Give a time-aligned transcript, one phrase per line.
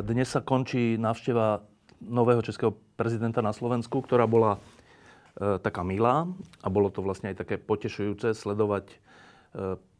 [0.00, 1.60] Dnes sa končí návšteva
[2.00, 4.60] nového českého prezidenta na Slovensku, ktorá bola e,
[5.60, 6.24] taká milá
[6.64, 8.96] a bolo to vlastne aj také potešujúce sledovať e,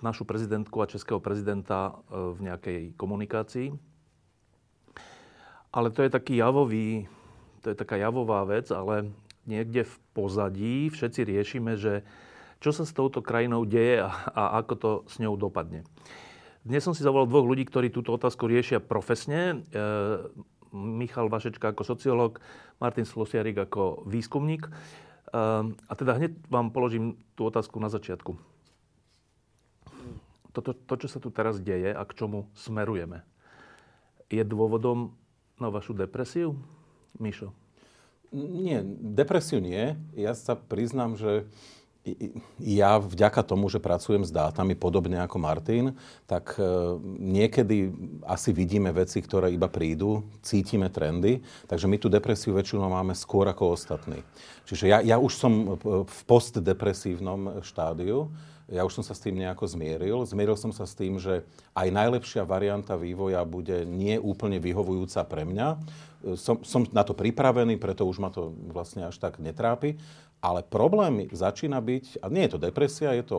[0.00, 3.76] našu prezidentku a českého prezidenta e, v nejakej komunikácii.
[5.68, 7.04] Ale to je taký javový,
[7.60, 9.12] to je taká javová vec, ale
[9.44, 12.08] niekde v pozadí všetci riešime, že
[12.56, 15.84] čo sa s touto krajinou deje a, a ako to s ňou dopadne.
[16.60, 19.64] Dnes som si zavolal dvoch ľudí, ktorí túto otázku riešia profesne.
[19.72, 19.88] E,
[20.76, 22.36] Michal Vašečka ako sociológ,
[22.76, 24.68] Martin Slosiarik ako výskumník.
[24.68, 24.72] E,
[25.64, 28.36] a teda hneď vám položím tú otázku na začiatku.
[30.52, 33.24] Toto, to, čo sa tu teraz deje a k čomu smerujeme,
[34.28, 35.16] je dôvodom
[35.56, 36.60] na vašu depresiu,
[37.16, 37.56] Mišo?
[38.36, 39.96] Nie, depresiu nie.
[40.12, 41.48] Ja sa priznám, že
[42.56, 45.92] ja vďaka tomu, že pracujem s dátami podobne ako Martin,
[46.24, 46.64] tak e,
[47.20, 47.92] niekedy
[48.24, 53.44] asi vidíme veci, ktoré iba prídu, cítime trendy, takže my tú depresiu väčšinou máme skôr
[53.52, 54.24] ako ostatní.
[54.64, 58.32] Čiže ja, ja už som v postdepresívnom štádiu,
[58.70, 60.22] ja už som sa s tým nejako zmieril.
[60.22, 61.42] Zmieril som sa s tým, že
[61.74, 65.68] aj najlepšia varianta vývoja bude nie úplne vyhovujúca pre mňa.
[65.74, 69.98] E, som, som na to pripravený, preto už ma to vlastne až tak netrápi.
[70.40, 73.36] Ale problém začína byť, a nie je to depresia, je to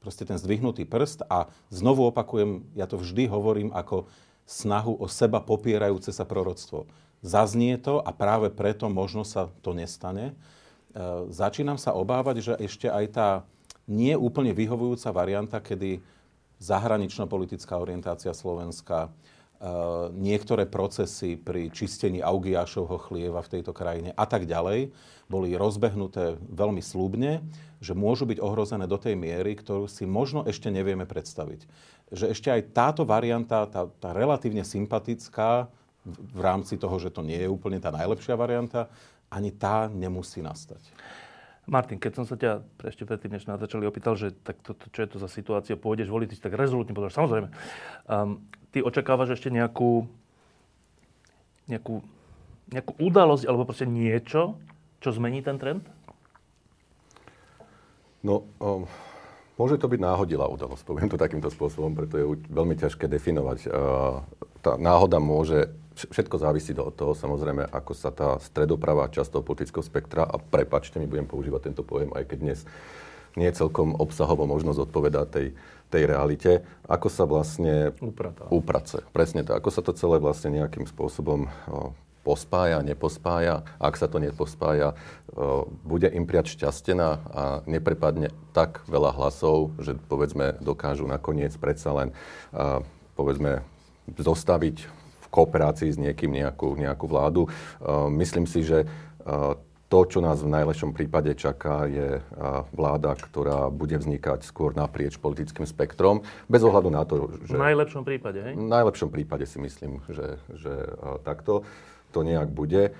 [0.00, 4.08] proste ten zdvihnutý prst a znovu opakujem, ja to vždy hovorím ako
[4.48, 6.88] snahu o seba popierajúce sa proroctvo.
[7.20, 10.32] Zaznie to a práve preto možno sa to nestane.
[10.32, 10.34] E,
[11.28, 13.28] začínam sa obávať, že ešte aj tá
[13.84, 16.00] nie úplne vyhovujúca varianta, kedy
[16.60, 19.12] zahranično-politická orientácia Slovenska,
[20.16, 24.88] niektoré procesy pri čistení Augiašovho chlieva v tejto krajine a tak ďalej
[25.28, 27.44] boli rozbehnuté veľmi slúbne,
[27.80, 31.68] že môžu byť ohrozené do tej miery, ktorú si možno ešte nevieme predstaviť.
[32.08, 35.68] Že ešte aj táto varianta, tá, tá relatívne sympatická,
[36.06, 38.88] v rámci toho, že to nie je úplne tá najlepšia varianta,
[39.28, 40.80] ani tá nemusí nastať.
[41.68, 44.90] Martin, keď som sa ťa ešte predtým, než nás začali opýtal, že tak to, to,
[44.90, 47.48] čo je to za situácia, pôjdeš voliť, tak rezolutne povedal, samozrejme.
[48.10, 50.06] Um, ty očakávaš ešte nejakú,
[51.66, 52.02] nejakú,
[52.70, 54.58] nejakú udalosť alebo proste niečo,
[55.02, 55.84] čo zmení ten trend?
[58.20, 58.84] No, um,
[59.56, 63.58] môže to byť náhodilá udalosť, poviem to takýmto spôsobom, preto je veľmi ťažké definovať.
[63.64, 64.20] Uh,
[64.60, 69.84] tá náhoda môže všetko závisí od toho, samozrejme, ako sa tá stredopravá časť toho politického
[69.84, 72.60] spektra, a prepačte mi, budem používať tento pojem, aj keď dnes
[73.36, 75.46] nie celkom obsahovo možnosť odpovedať tej,
[75.90, 78.46] tej realite, ako sa vlastne Upratá.
[78.48, 79.02] uprace.
[79.10, 81.92] Presne tak, ako sa to celé vlastne nejakým spôsobom o,
[82.22, 83.66] pospája, nepospája.
[83.82, 84.94] Ak sa to nepospája,
[85.34, 91.90] o, bude im priať šťastená a neprepadne tak veľa hlasov, že povedzme dokážu nakoniec predsa
[91.92, 92.08] len
[92.54, 92.86] a,
[93.18, 93.66] povedzme
[94.14, 97.46] zostaviť kooperácii s niekým nejakú, nejakú vládu.
[98.10, 98.90] Myslím si, že
[99.90, 102.22] to, čo nás v najlepšom prípade čaká, je
[102.70, 107.58] vláda, ktorá bude vznikať skôr naprieč politickým spektrom, bez ohľadu na to, že...
[107.58, 108.54] V najlepšom prípade, hej?
[108.54, 110.94] V najlepšom prípade si myslím, že, že
[111.26, 111.66] takto
[112.14, 112.94] to nejak bude.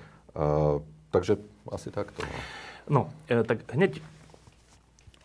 [1.15, 1.39] Takže
[1.71, 2.27] asi takto.
[2.91, 4.03] No, no e, tak hneď,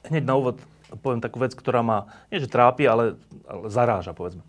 [0.07, 0.63] hneď na úvod
[1.03, 3.19] poviem takú vec, ktorá ma, nie že trápi, ale,
[3.51, 4.47] ale zaráža, povedzme.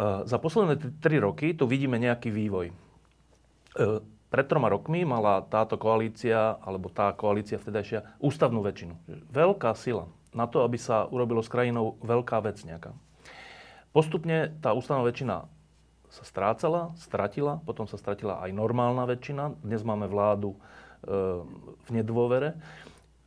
[0.00, 2.72] Eh, za posledné tri roky tu vidíme nejaký vývoj.
[2.72, 4.00] Eh,
[4.30, 8.94] pred troma rokmi mala táto koalícia, alebo tá koalícia vtedajšia, ústavnú väčšinu.
[9.28, 12.94] Veľká sila na to, aby sa urobilo s krajinou veľká vec nejaká.
[13.90, 15.50] Postupne tá ústavná väčšina
[16.10, 19.58] sa strácala, stratila, potom sa stratila aj normálna väčšina.
[19.66, 20.58] Dnes máme vládu e,
[21.74, 22.54] v nedôvere.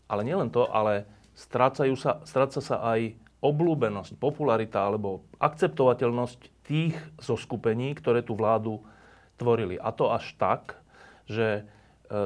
[0.08, 1.04] Ale nielen to, ale
[1.36, 8.80] strácajú sa, stráca sa aj oblúbenosť, popularita alebo akceptovateľnosť tých zoskupení, ktoré tú vládu
[9.36, 9.76] tvorili.
[9.76, 10.80] A to až tak,
[11.30, 11.64] že e,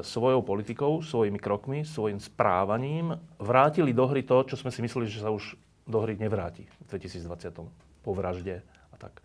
[0.01, 5.23] svojou politikou, svojimi krokmi, svojim správaním vrátili do hry to, čo sme si mysleli, že
[5.23, 5.57] sa už
[5.87, 8.03] do hry nevráti v 2020.
[8.03, 8.61] po vražde
[8.91, 9.23] a tak.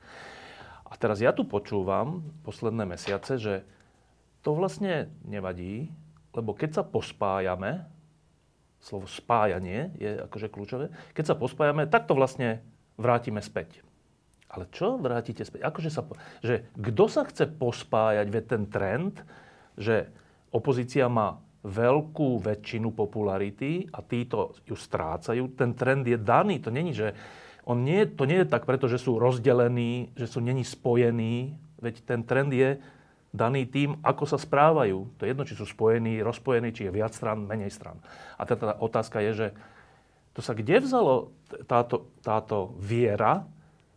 [0.86, 3.54] A teraz ja tu počúvam posledné mesiace, že
[4.44, 5.88] to vlastne nevadí,
[6.36, 7.88] lebo keď sa pospájame,
[8.82, 12.60] slovo spájanie je akože kľúčové, keď sa pospájame, tak to vlastne
[12.98, 13.80] vrátime späť.
[14.52, 15.64] Ale čo vrátite späť?
[15.64, 16.04] Akože sa,
[16.44, 19.24] že kto sa chce pospájať, ve ten trend,
[19.76, 20.08] že
[20.52, 25.54] opozícia má veľkú väčšinu popularity a títo ju strácajú.
[25.54, 26.58] Ten trend je daný.
[26.58, 27.14] To není, že
[27.62, 31.54] on nie, to nie je tak, pretože sú rozdelení, že sú není spojení.
[31.78, 32.82] Veď ten trend je
[33.30, 35.08] daný tým, ako sa správajú.
[35.16, 38.02] To je jedno, či sú spojení, rozpojení, či je viac stran, menej stran.
[38.36, 39.48] A teda otázka je, že
[40.34, 41.30] to sa kde vzalo
[41.70, 43.46] táto, táto viera,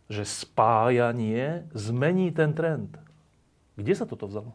[0.06, 2.94] že spájanie zmení ten trend?
[3.74, 4.54] Kde sa toto vzalo?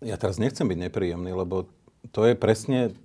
[0.00, 1.68] Ja teraz nechcem byť nepríjemný, lebo
[2.12, 2.96] to je presne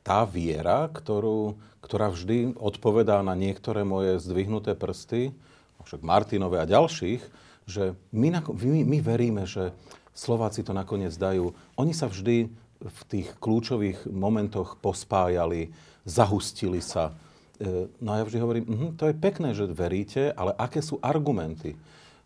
[0.00, 5.36] tá viera, ktorú, ktorá vždy odpovedá na niektoré moje zdvihnuté prsty,
[5.82, 7.22] však Martinové a ďalších,
[7.66, 9.74] že my, my, my veríme, že
[10.12, 11.56] Slováci to nakoniec dajú.
[11.78, 12.50] Oni sa vždy
[12.82, 15.70] v tých kľúčových momentoch pospájali,
[16.04, 17.14] zahustili sa.
[17.56, 20.98] E, no a ja vždy hovorím, uh, to je pekné, že veríte, ale aké sú
[20.98, 21.78] argumenty?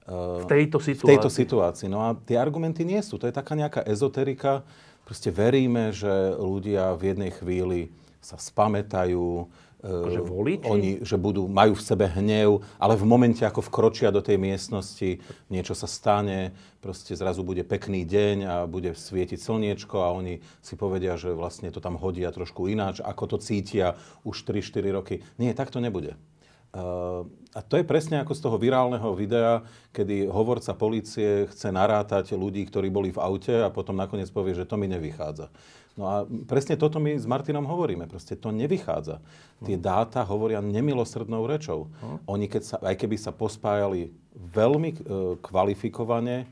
[0.07, 1.07] V tejto situácii.
[1.07, 1.89] V tejto situácii.
[1.91, 3.19] No a tie argumenty nie sú.
[3.19, 4.63] To je taká nejaká ezoterika.
[5.03, 7.81] Proste veríme, že ľudia v jednej chvíli
[8.23, 9.47] sa spamätajú,
[9.87, 10.67] Akože voliči?
[10.67, 15.23] Oni, že budú, majú v sebe hnev, ale v momente, ako vkročia do tej miestnosti,
[15.47, 20.75] niečo sa stane, proste zrazu bude pekný deň a bude svietiť slniečko a oni si
[20.75, 23.95] povedia, že vlastne to tam hodia trošku ináč, ako to cítia
[24.27, 25.15] už 3-4 roky.
[25.39, 26.19] Nie, tak to nebude.
[27.57, 29.65] A to je presne ako z toho virálneho videa,
[29.97, 34.69] kedy hovorca policie chce narátať ľudí, ktorí boli v aute a potom nakoniec povie, že
[34.69, 35.49] to mi nevychádza.
[35.97, 38.05] No a presne toto my s Martinom hovoríme.
[38.05, 39.25] Proste to nevychádza.
[39.65, 41.89] Tie dáta hovoria nemilosrdnou rečou.
[42.29, 44.97] Oni, keď sa, aj keby sa pospájali veľmi e,
[45.41, 46.47] kvalifikovane, e,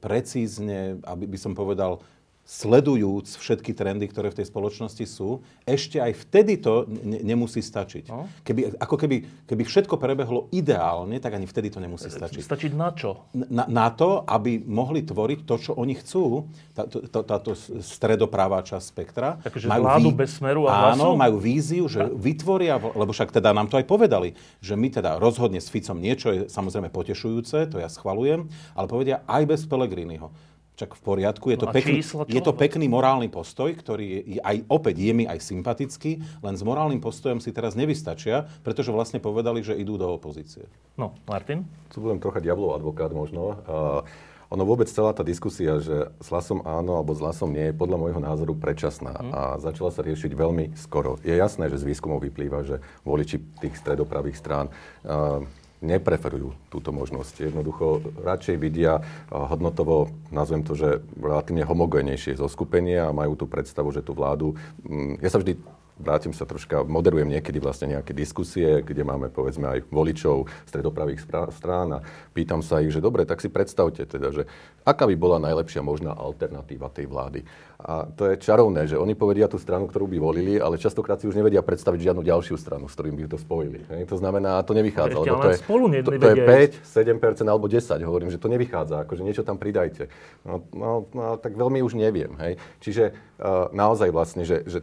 [0.00, 2.00] precízne, aby by som povedal,
[2.44, 8.12] sledujúc všetky trendy, ktoré v tej spoločnosti sú, ešte aj vtedy to ne- nemusí stačiť.
[8.12, 8.28] No.
[8.44, 9.16] Keby, ako keby,
[9.48, 12.44] keby všetko prebehlo ideálne, tak ani vtedy to nemusí stačiť.
[12.44, 13.24] Stačiť na čo?
[13.32, 16.44] Na, na to, aby mohli tvoriť to, čo oni chcú,
[16.76, 19.40] tá, tá, táto stredopravá časť spektra.
[19.40, 20.16] Takže majú vládu vý...
[20.20, 24.36] bez smeru a Áno, majú víziu, že vytvoria, lebo však teda nám to aj povedali,
[24.60, 29.24] že my teda rozhodne s Ficom niečo je samozrejme potešujúce, to ja schvalujem, ale povedia
[29.24, 30.28] aj bez Pelegriniho
[30.74, 34.66] Čak v poriadku, je to, no pekný, je to pekný morálny postoj, ktorý je aj,
[34.66, 39.62] opäť je mi aj sympatický, len s morálnym postojom si teraz nevystačia, pretože vlastne povedali,
[39.62, 40.66] že idú do opozície.
[40.98, 41.62] No, Martin?
[41.94, 43.54] Tu budem trocha diablov advokát možno.
[43.70, 47.78] Uh, ono vôbec celá tá diskusia, že s hlasom áno alebo s hlasom nie, je
[47.78, 49.30] podľa môjho názoru predčasná mm.
[49.30, 51.22] a začala sa riešiť veľmi skoro.
[51.22, 55.42] Je jasné, že z výskumov vyplýva, že voliči tých stredopravých strán uh,
[55.84, 57.52] nepreferujú túto možnosť.
[57.52, 64.00] Jednoducho radšej vidia hodnotovo, nazvem to, že relatívne homogénejšie zoskupenie a majú tú predstavu, že
[64.00, 64.56] tú vládu...
[64.88, 65.60] Mm, ja sa vždy
[65.94, 71.22] vrátim sa troška, moderujem niekedy vlastne nejaké diskusie, kde máme povedzme aj voličov stredopravých
[71.54, 72.04] strán a
[72.34, 74.42] pýtam sa ich, že dobre, tak si predstavte teda, že
[74.82, 77.40] aká by bola najlepšia možná alternatíva tej vlády.
[77.84, 81.28] A to je čarovné, že oni povedia tú stranu, ktorú by volili, ale častokrát si
[81.28, 83.84] už nevedia predstaviť žiadnu ďalšiu stranu, s ktorým by to spojili.
[83.92, 84.08] Hej?
[84.08, 85.20] To znamená, to nevychádza.
[85.20, 88.00] Ešte, to, je, spolu to, to je 5, 7% alebo 10.
[88.00, 89.04] Hovorím, že to nevychádza.
[89.04, 90.08] Akože niečo tam pridajte.
[90.48, 92.32] No, no, no tak veľmi už neviem.
[92.40, 92.56] Hej?
[92.80, 94.80] Čiže uh, naozaj vlastne, že, že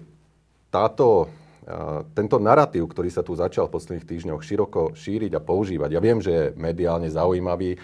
[0.72, 1.30] táto
[2.18, 6.18] tento narratív, ktorý sa tu začal v posledných týždňoch široko šíriť a používať, ja viem,
[6.18, 7.78] že je mediálne zaujímavý,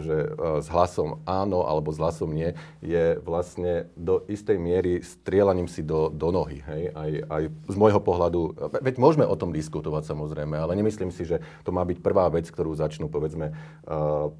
[0.00, 0.16] že
[0.64, 6.10] s hlasom áno alebo s hlasom nie, je vlastne do istej miery strielaním si do,
[6.10, 6.64] do nohy.
[6.64, 6.82] Hej?
[6.96, 11.44] Aj, aj z môjho pohľadu, veď môžeme o tom diskutovať samozrejme, ale nemyslím si, že
[11.62, 13.52] to má byť prvá vec, ktorú začnú povedzme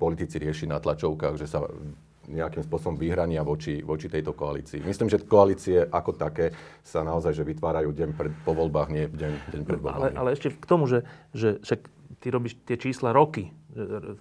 [0.00, 1.62] politici riešiť na tlačovkách, že sa
[2.28, 4.80] nejakým spôsobom vyhrania voči, voči tejto koalícii.
[4.84, 9.32] Myslím, že koalície ako také sa naozaj že vytvárajú deň pred, po voľbách, nie deň,
[9.52, 10.14] deň pred voľbami.
[10.14, 11.04] Ale, ale ešte k tomu, že,
[11.36, 11.80] že však
[12.20, 13.52] ty robíš tie čísla roky,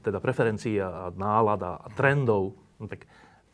[0.01, 3.05] teda preferencií a nálad a trendov, no tak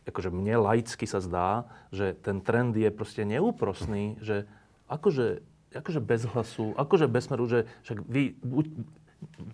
[0.10, 4.50] akože mne laicky sa zdá, že ten trend je proste neúprosný, že
[4.89, 8.65] akože, akože bez hlasu, akože bez smeru, že však vy buď,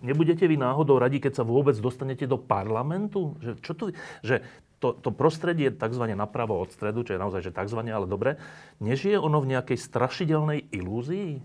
[0.00, 3.36] nebudete vy náhodou radi, keď sa vôbec dostanete do parlamentu?
[3.44, 3.84] Že, čo tu,
[4.24, 4.40] že
[4.78, 6.04] to, to prostredie tzv.
[6.12, 7.80] napravo od stredu, čo je naozaj že tzv.
[7.80, 8.36] ale dobre,
[8.80, 11.40] nežije ono v nejakej strašidelnej ilúzii?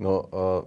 [0.00, 0.62] No, uh,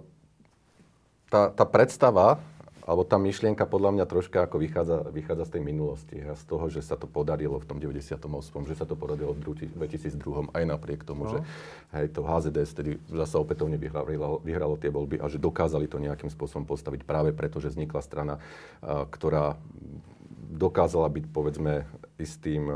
[1.26, 2.38] tá, tá predstava,
[2.84, 6.16] alebo tá myšlienka podľa mňa troška ako vychádza, vychádza z tej minulosti.
[6.20, 8.20] A z toho, že sa to podarilo v tom 98.,
[8.68, 9.40] že sa to podarilo v
[9.72, 11.32] 2002, aj napriek tomu, no.
[11.32, 11.38] že
[11.96, 16.28] hej, to HZDS tedy zase opätovne vyhralo, vyhralo tie voľby a že dokázali to nejakým
[16.28, 19.56] spôsobom postaviť práve preto, že vznikla strana, uh, ktorá
[20.54, 21.82] dokázala byť, povedzme,
[22.14, 22.70] istým,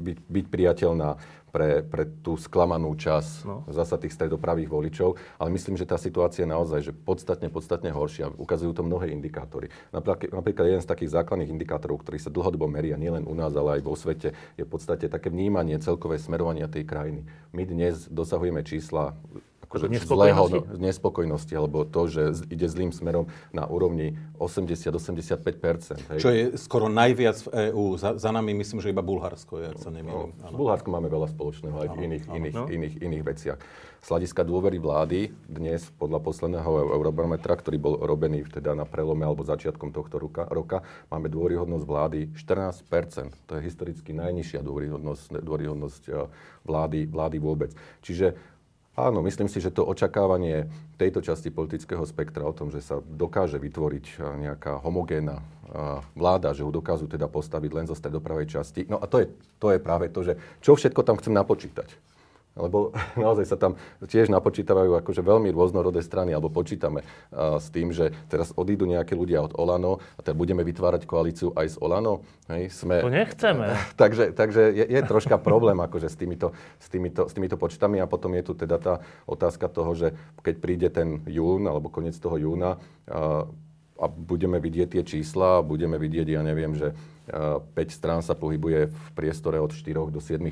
[0.00, 1.20] byť, byť priateľná
[1.52, 3.64] pre, pre tú sklamanú čas no.
[3.68, 8.32] zasa tých stredopravých voličov, ale myslím, že tá situácia je naozaj že podstatne, podstatne horšia.
[8.32, 9.68] Ukazujú to mnohé indikátory.
[9.92, 13.80] Napríklad, napríklad jeden z takých základných indikátorov, ktorý sa dlhodobo meria nielen u nás, ale
[13.80, 17.24] aj vo svete, je v podstate také vnímanie celkové smerovania tej krajiny.
[17.52, 19.12] My dnes dosahujeme čísla
[19.66, 26.16] akože zlého no, nespokojnosti, alebo to, že ide zlým smerom na úrovni 80-85%.
[26.22, 27.98] Čo je skoro najviac v EÚ.
[27.98, 30.32] Za, za nami myslím, že iba Bulharsko je, ak sa nemýlim.
[30.38, 32.34] No, Bulharsko máme veľa spoločného aj v iných, ano.
[32.38, 32.64] iných, no.
[32.70, 33.58] iných, iných veciach.
[34.06, 39.42] Z hľadiska dôvery vlády dnes podľa posledného eurobarometra, ktorý bol robený teda na prelome alebo
[39.42, 43.34] začiatkom tohto roka, roka máme dôveryhodnosť vlády 14%.
[43.50, 46.30] To je historicky najnižšia dôveryhodnosť, dôveryhodnosť eh,
[46.62, 47.74] vlády, vlády vôbec.
[48.06, 48.38] Čiže
[48.96, 53.60] Áno, myslím si, že to očakávanie tejto časti politického spektra o tom, že sa dokáže
[53.60, 55.44] vytvoriť nejaká homogénna
[56.16, 58.88] vláda, že ju dokážu teda postaviť len zo stredopravej časti.
[58.88, 59.26] No a to je,
[59.60, 62.15] to je práve to, že čo všetko tam chcem napočítať
[62.56, 67.92] lebo naozaj sa tam tiež napočítavajú akože veľmi rôznorodé strany, alebo počítame uh, s tým,
[67.92, 72.24] že teraz odídu nejakí ľudia od Olano a teda budeme vytvárať koalíciu aj s Olano.
[72.48, 73.76] Hej, sme, to nechceme.
[74.00, 78.08] takže takže je, je troška problém akože s týmito, s, týmito, s týmito počtami a
[78.08, 78.94] potom je tu teda tá
[79.28, 80.08] otázka toho, že
[80.40, 83.44] keď príde ten jún alebo koniec toho júna uh,
[83.96, 86.92] a budeme vidieť tie čísla, budeme vidieť, ja neviem, že
[87.26, 90.46] 5 strán sa pohybuje v priestore od 4 do 7%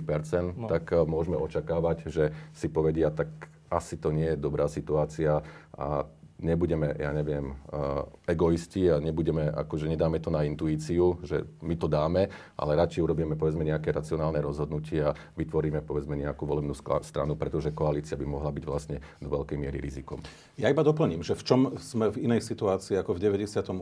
[0.58, 0.66] no.
[0.66, 3.30] tak eh, môžeme očakávať, že si povedia, tak
[3.70, 5.42] asi to nie je dobrá situácia
[5.74, 6.06] a
[6.44, 11.88] nebudeme, ja neviem, uh, egoisti a nebudeme, akože nedáme to na intuíciu, že my to
[11.88, 12.28] dáme,
[12.60, 18.20] ale radšej urobíme, povedzme, nejaké racionálne rozhodnutie a vytvoríme, povedzme, nejakú volebnú stranu, pretože koalícia
[18.20, 20.20] by mohla byť vlastne do veľkej miery rizikom.
[20.60, 23.74] Ja iba doplním, že v čom sme v inej situácii ako v 98.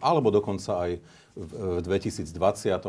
[0.00, 0.92] alebo dokonca aj
[1.36, 2.32] v 2020.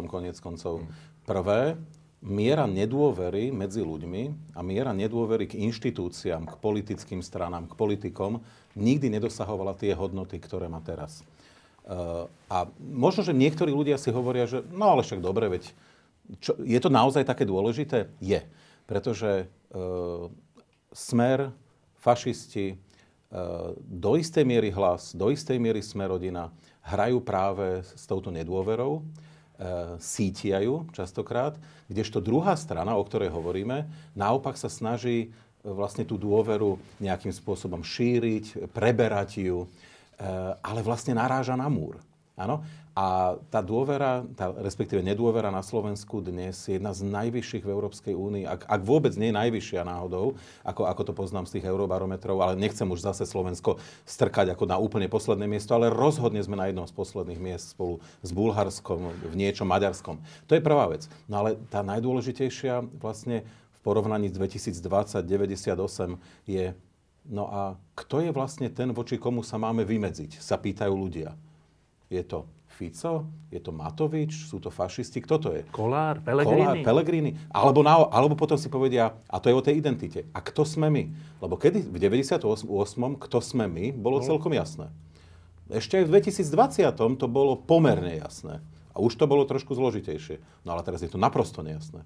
[0.08, 0.88] konec koncov.
[1.27, 1.77] Prvé,
[2.22, 8.46] miera nedôvery medzi ľuďmi a miera nedôvery k inštitúciám, k politickým stranám, k politikom
[8.78, 11.25] nikdy nedosahovala tie hodnoty, ktoré má teraz.
[11.82, 15.74] Uh, a možno, že niektorí ľudia si hovoria, že no ale však dobre, veď
[16.38, 18.13] čo, je to naozaj také dôležité?
[18.22, 18.46] Je.
[18.86, 20.30] Pretože uh,
[20.94, 21.50] smer,
[21.98, 26.54] fašisti, uh, do istej miery hlas, do istej miery smerodina
[26.86, 29.01] hrajú práve s touto nedôverou
[30.01, 31.53] sítiajú častokrát,
[31.86, 33.86] kdežto druhá strana, o ktorej hovoríme,
[34.18, 35.27] naopak sa snaží e,
[35.68, 39.68] vlastne tú dôveru nejakým spôsobom šíriť, preberať ju, e,
[40.65, 42.01] ale vlastne naráža na múr.
[42.34, 42.65] Áno?
[42.92, 48.12] A tá dôvera, tá, respektíve nedôvera na Slovensku dnes je jedna z najvyšších v Európskej
[48.12, 50.36] únii, ak, ak vôbec nie najvyššia náhodou,
[50.68, 54.76] ako, ako to poznám z tých eurobarometrov, ale nechcem už zase Slovensko strkať ako na
[54.76, 59.36] úplne posledné miesto, ale rozhodne sme na jednom z posledných miest spolu s Bulharskom, v
[59.40, 60.20] niečom Maďarskom.
[60.52, 61.08] To je prvá vec.
[61.32, 66.76] No ale tá najdôležitejšia vlastne v porovnaní s 2020 98 je,
[67.24, 71.40] no a kto je vlastne ten, voči komu sa máme vymedziť, sa pýtajú ľudia.
[72.12, 73.28] Je to Fico?
[73.51, 74.48] Je to Matovič?
[74.48, 75.20] Sú to fašisti?
[75.20, 75.62] Kto to je?
[75.70, 76.24] Kolár?
[76.24, 76.63] Pelegrini?
[76.63, 77.32] Kolár, Pelegrini.
[77.51, 80.25] Alebo, na, alebo potom si povedia, a to je o tej identite.
[80.32, 81.04] A kto sme my?
[81.44, 82.48] Lebo kedy v 98.
[83.20, 84.25] kto sme my, bolo no.
[84.25, 84.88] celkom jasné.
[85.72, 87.20] Ešte aj v 2020.
[87.20, 88.63] to bolo pomerne jasné.
[88.92, 90.40] A už to bolo trošku zložitejšie.
[90.68, 92.04] No ale teraz je to naprosto nejasné.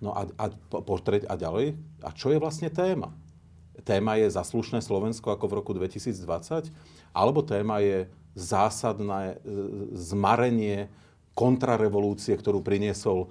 [0.00, 0.46] No a, a,
[0.84, 3.12] portret, a ďalej, a čo je vlastne téma?
[3.84, 6.72] Téma je zaslušné Slovensko ako v roku 2020?
[7.12, 9.36] Alebo téma je zásadné e,
[9.94, 10.90] zmarenie
[11.34, 13.28] kontrarevolúcie, ktorú priniesol e,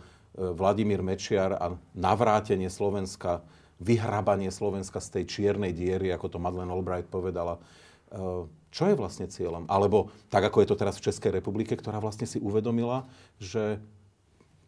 [0.55, 3.43] Vladimír Mečiar a navrátenie Slovenska,
[3.83, 7.59] vyhrabanie Slovenska z tej čiernej diery, ako to Madeleine Albright povedala.
[7.59, 9.67] E, čo je vlastne cieľom?
[9.67, 13.05] Alebo tak, ako je to teraz v Českej republike, ktorá vlastne si uvedomila,
[13.37, 13.77] že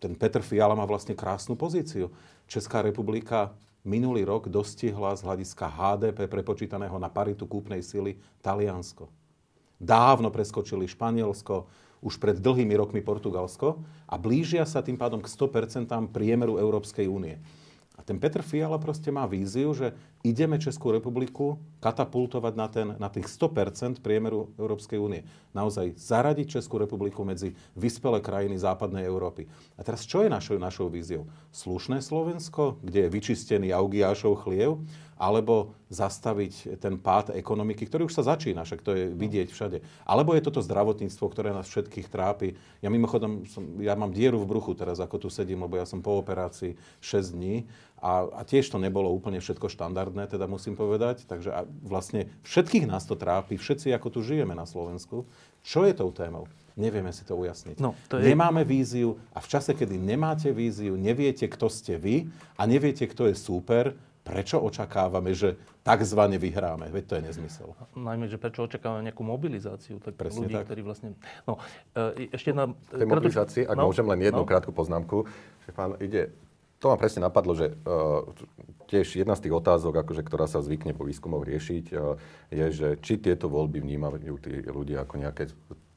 [0.03, 2.11] ten Petr Fiala má vlastne krásnu pozíciu.
[2.45, 9.09] Česká republika minulý rok dostihla z hľadiska HDP prepočítaného na paritu kúpnej sily Taliansko
[9.79, 11.67] dávno preskočili Španielsko,
[12.05, 17.41] už pred dlhými rokmi Portugalsko a blížia sa tým pádom k 100% priemeru Európskej únie.
[17.98, 23.10] A ten Petr Fiala proste má víziu, že ideme Českú republiku katapultovať na, ten, na
[23.13, 25.22] tých 100% priemeru Európskej únie.
[25.53, 29.46] Naozaj zaradiť Českú republiku medzi vyspelé krajiny západnej Európy.
[29.77, 31.29] A teraz čo je našou, našou víziou?
[31.53, 34.82] Slušné Slovensko, kde je vyčistený Augiášov chliev?
[35.15, 39.79] alebo zastaviť ten pád ekonomiky, ktorý už sa začína, však to je vidieť všade.
[40.03, 42.60] Alebo je toto zdravotníctvo, ktoré nás všetkých trápi.
[42.84, 46.03] Ja mimochodom, som, ja mám dieru v bruchu teraz, ako tu sedím, lebo ja som
[46.03, 47.63] po operácii 6 dní
[48.03, 51.27] a, a tiež to nebolo úplne všetko štandardné zásadné, teda musím povedať.
[51.27, 55.27] Takže a vlastne všetkých nás to trápi, všetci ako tu žijeme na Slovensku.
[55.60, 56.48] Čo je tou témou?
[56.79, 57.79] Nevieme si to ujasniť.
[57.79, 58.31] No, to je...
[58.31, 62.27] Nemáme víziu a v čase, kedy nemáte víziu, neviete, kto ste vy
[62.60, 63.95] a neviete, kto je súper,
[64.25, 65.55] prečo očakávame, že
[65.88, 66.91] takzvané vyhráme?
[66.91, 67.69] Veď to je nezmysel.
[67.95, 70.67] Najmä, že prečo očakávame nejakú mobilizáciu tak Presne ľudí, tak.
[70.67, 71.15] ktorí vlastne...
[71.48, 71.62] No,
[71.95, 72.75] e, ešte jedna...
[72.91, 74.50] tej mobilizácii, ak no, môžem len jednu no.
[74.50, 75.29] krátku poznámku,
[75.63, 76.36] že pán ide,
[76.85, 78.21] to ma presne napadlo, že uh,
[78.85, 82.13] tiež jedna z tých otázok, akože, ktorá sa zvykne po výskumoch riešiť, uh,
[82.53, 85.49] je, že či tieto voľby vnímajú tí ľudia ako nejaké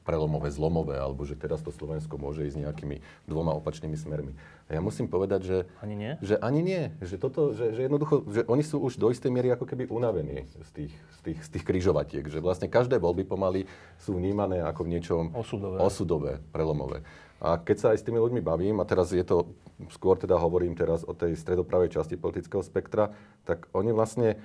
[0.09, 4.33] prelomové, zlomové, alebo že teraz to Slovensko môže ísť nejakými dvoma opačnými smermi.
[4.65, 5.57] A ja musím povedať, že...
[5.85, 6.17] Ani nie?
[6.25, 6.83] Že ani nie.
[7.05, 10.49] Že, toto, že, že jednoducho, že oni sú už do istej miery ako keby unavení
[10.65, 12.25] z tých, z tých, z tých kryžovatiek.
[12.25, 13.69] Že vlastne každé voľby pomaly
[14.01, 15.77] sú vnímané ako v niečom Osudové.
[15.77, 17.05] osudové, prelomové.
[17.37, 19.45] A keď sa aj s tými ľuďmi bavím, a teraz je to,
[19.87, 23.15] skôr teda hovorím teraz o tej stredopravej časti politického spektra,
[23.47, 24.37] tak oni vlastne e,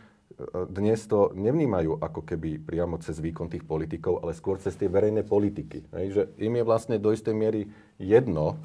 [0.71, 5.27] dnes to nevnímajú ako keby priamo cez výkon tých politikov, ale skôr cez tie verejné
[5.27, 5.91] politiky.
[5.91, 7.67] Hej, že im je vlastne do istej miery
[7.99, 8.63] jedno,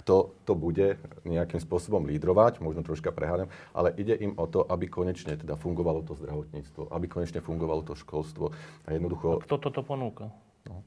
[0.00, 0.96] kto to bude
[1.28, 6.00] nejakým spôsobom lídrovať, možno troška preháňam, ale ide im o to, aby konečne teda fungovalo
[6.02, 8.54] to zdravotníctvo, aby konečne fungovalo to školstvo.
[8.88, 9.44] A jednoducho...
[9.44, 10.32] Kto toto ponúka?
[10.64, 10.80] No.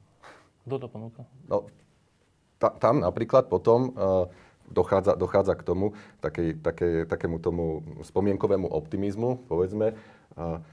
[0.66, 1.22] Kto to ponúka?
[1.46, 1.70] No,
[2.58, 4.26] ta, tam napríklad potom uh,
[4.74, 9.94] dochádza, dochádza k tomu, takej, takej, takému tomu spomienkovému optimizmu, povedzme,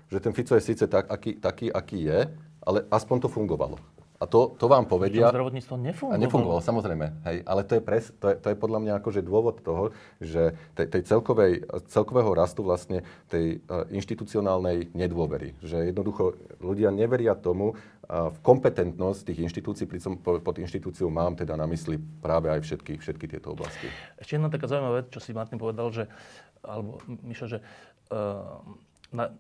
[0.10, 2.20] že ten Fico je síce tak, aký, taký, aký je,
[2.66, 3.78] ale aspoň to fungovalo.
[4.22, 5.26] A to, to vám povedia...
[5.26, 6.14] Čo zdravotníctvo nefungovalo.
[6.14, 7.06] A nefungovalo, samozrejme.
[7.26, 9.90] Hej, ale to je, pres, to, je, to je podľa mňa akože dôvod toho,
[10.22, 13.02] že tej, tej celkovej, celkového rastu vlastne
[13.34, 15.58] tej uh, inštitucionálnej nedôvery.
[15.66, 21.34] Že jednoducho ľudia neveria tomu uh, v kompetentnosť tých inštitúcií, pričom po- pod inštitúciou mám
[21.34, 23.90] teda na mysli práve aj všetky, všetky tieto oblasti.
[24.22, 26.06] Ešte jedna taká zaujímavá vec, čo si Martin povedal, že,
[26.62, 27.58] alebo Mišo, že
[28.14, 28.62] uh,
[29.10, 29.34] na,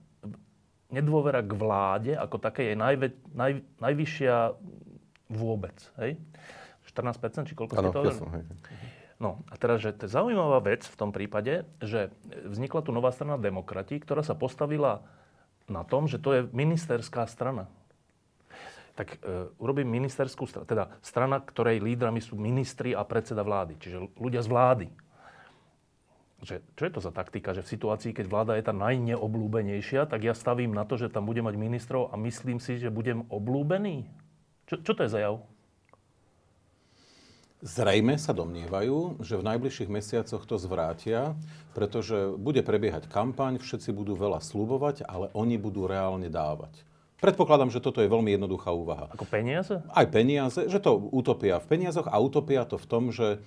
[0.91, 4.35] nedôvera k vláde ako také je najve, naj, najvyššia
[5.31, 5.75] vôbec.
[5.97, 6.19] Hej?
[6.91, 8.19] 14%, či koľko ste Áno, to ja hovorili?
[8.19, 8.43] som, hej.
[9.21, 13.13] No a teraz, že to je zaujímavá vec v tom prípade, že vznikla tu nová
[13.13, 15.05] strana demokrati, ktorá sa postavila
[15.69, 17.69] na tom, že to je ministerská strana.
[18.97, 23.97] Tak e, urobím ministerskú stranu, teda strana, ktorej lídrami sú ministri a predseda vlády, čiže
[24.17, 24.87] ľudia z vlády.
[26.41, 30.25] Že, čo je to za taktika, že v situácii, keď vláda je tá najneoblúbenejšia, tak
[30.25, 34.09] ja stavím na to, že tam budem mať ministrov a myslím si, že budem oblúbený?
[34.65, 35.35] Čo, čo to je za jav?
[37.61, 41.37] Zrejme sa domnievajú, že v najbližších mesiacoch to zvrátia,
[41.77, 46.73] pretože bude prebiehať kampaň, všetci budú veľa slúbovať, ale oni budú reálne dávať.
[47.21, 49.05] Predpokladám, že toto je veľmi jednoduchá úvaha.
[49.13, 49.77] Ako peniaze?
[49.93, 53.37] Aj peniaze, že to utopia v peniazoch a utopia to v tom, že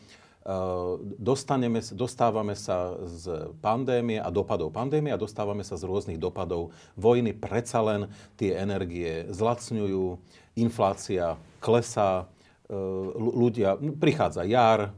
[1.17, 6.69] dostaneme, dostávame sa z pandémie a dopadov pandémie a dostávame sa z rôznych dopadov
[7.01, 7.33] vojny.
[7.33, 10.21] Predsa len tie energie zlacňujú,
[10.61, 12.29] inflácia klesá,
[12.69, 12.77] e,
[13.17, 14.93] ľu- ľudia, no, prichádza jar,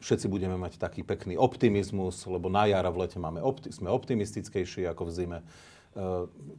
[0.00, 4.88] všetci budeme mať taký pekný optimizmus, lebo na jar a v lete máme sme optimistickejší
[4.88, 5.38] ako v zime.
[5.40, 5.44] E,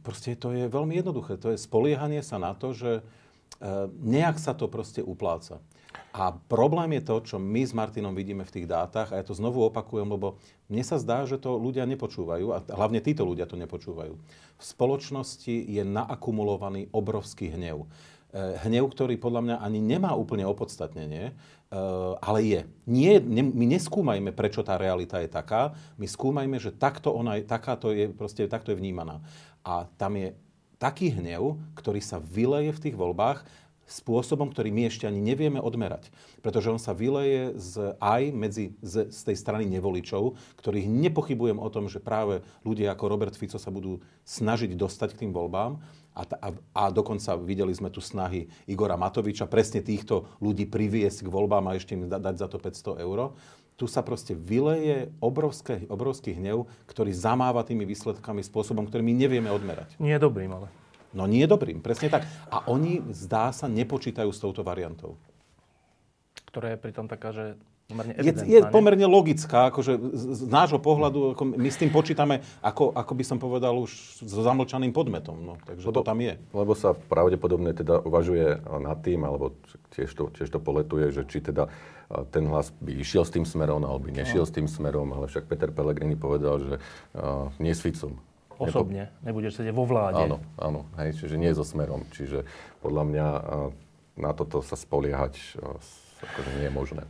[0.06, 1.34] Proste to je veľmi jednoduché.
[1.42, 3.02] To je spoliehanie sa na to, že
[4.06, 5.58] nejak sa to proste upláca.
[6.14, 9.36] A problém je to, čo my s Martinom vidíme v tých dátach, a ja to
[9.36, 13.54] znovu opakujem, lebo mne sa zdá, že to ľudia nepočúvajú, a hlavne títo ľudia to
[13.54, 14.14] nepočúvajú.
[14.58, 17.86] V spoločnosti je naakumulovaný obrovský hnev.
[18.28, 21.32] E, Hnev, ktorý podľa mňa ani nemá úplne opodstatnenie, e,
[22.20, 22.60] ale je.
[22.84, 27.48] Nie, ne, my neskúmajme, prečo tá realita je taká, my skúmajme, že takto ona je,
[27.48, 29.24] takáto je, proste takto je vnímaná.
[29.64, 30.36] A tam je
[30.78, 33.42] taký hnev, ktorý sa vyleje v tých voľbách
[33.88, 36.12] spôsobom, ktorý my ešte ani nevieme odmerať.
[36.44, 41.68] Pretože on sa vyleje z, aj medzi, z, z tej strany nevoličov, ktorých nepochybujem o
[41.72, 45.80] tom, že práve ľudia ako Robert Fico sa budú snažiť dostať k tým voľbám.
[46.18, 51.24] A, ta, a, a dokonca videli sme tu snahy Igora Matoviča presne týchto ľudí priviesť
[51.24, 53.32] k voľbám a ešte im da, dať za to 500 eur.
[53.78, 59.50] Tu sa proste vyleje obrovské, obrovský hnev, ktorý zamáva tými výsledkami spôsobom, ktorý my nevieme
[59.54, 59.94] odmerať.
[60.02, 60.66] Nie je dobrým, ale.
[61.16, 62.28] No nie je dobrým, presne tak.
[62.52, 65.16] A oni, zdá sa, nepočítajú s touto variantou.
[66.48, 67.56] Ktorá je pritom taká, že
[67.88, 71.88] pomerne Je, evidentná, je pomerne logická, akože z, z nášho pohľadu, ako my s tým
[71.88, 75.40] počítame, ako, ako by som povedal, už so zamlčaným podmetom.
[75.40, 76.36] No, takže to tam je.
[76.52, 79.56] Lebo sa pravdepodobne teda uvažuje nad tým, alebo
[79.96, 81.72] tiež to, tiež to poletuje, že či teda
[82.28, 85.48] ten hlas by išiel s tým smerom, alebo by nešiel s tým smerom, ale však
[85.48, 86.74] Peter Pellegrini povedal, že
[87.16, 88.20] a, nie s Ficom.
[88.58, 89.14] Osobne.
[89.22, 90.26] Nebudeš sedieť vo vláde.
[90.26, 92.02] Áno, áno, hej, čiže nie so smerom.
[92.10, 92.42] Čiže
[92.82, 93.38] podľa mňa a,
[94.18, 95.34] na toto sa spoliehať
[95.78, 97.02] s- akože nie je možné.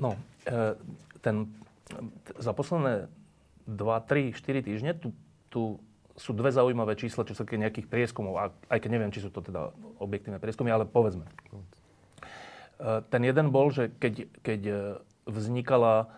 [0.00, 0.16] No,
[0.48, 0.74] e,
[1.20, 1.52] ten,
[2.40, 3.12] za posledné
[3.68, 5.12] 2, 3, 4 týždne tu
[5.52, 5.76] tu
[6.16, 8.40] sú dve zaujímavé čísla, čo sa týka nejakých prieskumov,
[8.72, 9.68] aj keď neviem, či sú to teda
[10.00, 11.28] objektívne prieskumy, ale povedzme.
[11.28, 14.60] E, ten jeden bol, že keď, keď
[15.28, 16.08] vznikala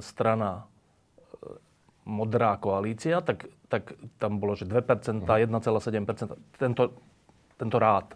[0.00, 0.64] strana
[2.06, 6.84] modrá koalícia, tak, tak tam bolo, že 2%, 1,7%, tento,
[7.58, 8.14] tento rád.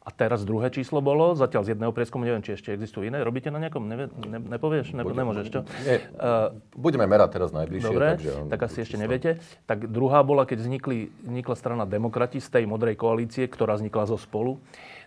[0.00, 3.20] A teraz druhé číslo bolo, zatiaľ z jedného prieskumu, neviem, či ešte existujú iné.
[3.20, 3.84] Robíte na nejakom?
[3.84, 4.96] Ne, ne, nepovieš?
[4.96, 5.60] Ne, nemôžeš, čo?
[5.84, 7.84] Nie, uh, budeme merať teraz najbližšie.
[7.84, 9.30] Dobre, takže tak asi ešte neviete.
[9.68, 14.16] Tak druhá bola, keď vznikli, vznikla strana Demokrati z tej modrej koalície, ktorá vznikla zo
[14.16, 14.56] spolu,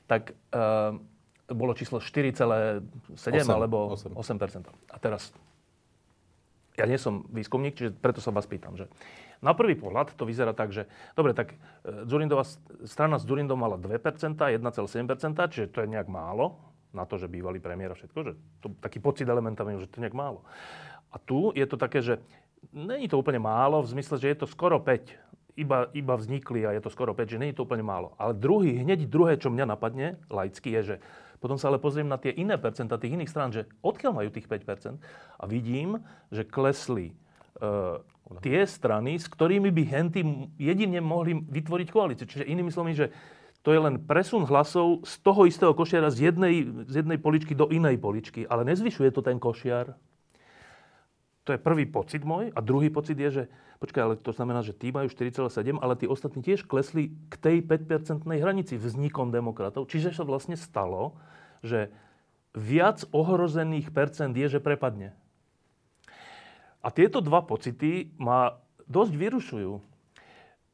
[0.06, 0.94] tak uh,
[1.50, 2.46] bolo číslo 4,7
[3.50, 4.14] alebo 8.
[4.14, 4.62] 8%.
[4.94, 5.34] A teraz,
[6.78, 8.86] ja nie som výskumník, čiže preto sa vás pýtam, že
[9.44, 12.48] na prvý pohľad to vyzerá tak, že dobre, tak e, Zurindová
[12.88, 14.00] strana s Zurindom mala 2%,
[14.40, 16.56] 1,7%, čiže to je nejak málo
[16.96, 18.32] na to, že bývalý premiér a všetko, že
[18.64, 20.46] to, taký pocit elementárny, že to je nejak málo.
[21.12, 22.22] A tu je to také, že
[22.72, 25.12] není to úplne málo, v zmysle, že je to skoro 5.
[25.54, 28.18] Iba, iba vznikli a je to skoro 5, že není to úplne málo.
[28.18, 30.96] Ale druhý, hneď druhé, čo mňa napadne, laicky, je, že
[31.38, 34.48] potom sa ale pozriem na tie iné percentá tých iných strán, že odkiaľ majú tých
[34.48, 34.96] 5%
[35.38, 36.00] a vidím,
[36.32, 37.12] že klesli
[37.60, 38.00] uh,
[38.42, 40.22] tie strany, s ktorými by henty
[40.56, 42.26] jedine mohli vytvoriť koalíciu.
[42.28, 43.12] Čiže inými slovami, že
[43.64, 47.72] to je len presun hlasov z toho istého košiara z jednej, z jednej poličky do
[47.72, 49.96] inej poličky, ale nezvyšuje to ten košiar.
[51.44, 52.52] To je prvý pocit môj.
[52.56, 53.44] A druhý pocit je, že
[53.84, 57.58] počkaj, ale to znamená, že tí majú 4,7, ale tí ostatní tiež klesli k tej
[57.68, 59.92] 5-percentnej hranici vznikom demokratov.
[59.92, 61.20] Čiže sa vlastne stalo,
[61.60, 61.92] že
[62.56, 65.16] viac ohrozených percent je, že prepadne.
[66.84, 68.60] A tieto dva pocity ma
[68.92, 69.74] dosť vyrušujú.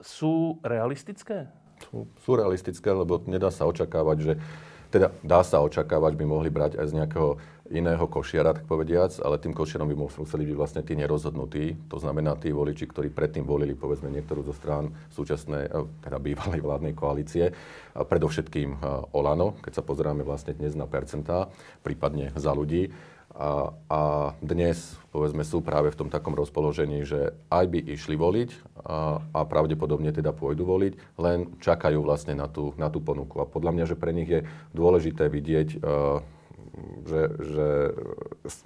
[0.01, 1.53] Sú realistické?
[1.85, 4.33] Sú, sú realistické, lebo nedá sa očakávať, že
[4.89, 7.37] teda dá sa očakávať, by mohli brať aj z nejakého
[7.69, 11.77] iného košiara, tak povediac, ale tým košiarom by museli byť vlastne tí nerozhodnutí.
[11.93, 16.65] To znamená tí voliči, ktorí predtým volili, povedzme, niektorú zo strán súčasnej, eh, teda bývalej
[16.65, 17.53] vládnej koalície.
[17.93, 18.77] A predovšetkým eh,
[19.13, 21.53] Olano, keď sa pozeráme vlastne dnes na percentá,
[21.85, 22.89] prípadne za ľudí
[23.35, 24.01] a, a
[24.41, 28.49] dnes, povedzme, sú práve v tom takom rozpoložení, že aj by išli voliť
[28.83, 33.39] a, a pravdepodobne teda pôjdu voliť, len čakajú vlastne na tú, na tú ponuku.
[33.41, 34.41] A podľa mňa, že pre nich je
[34.73, 36.19] dôležité vidieť uh,
[37.05, 37.69] že, že,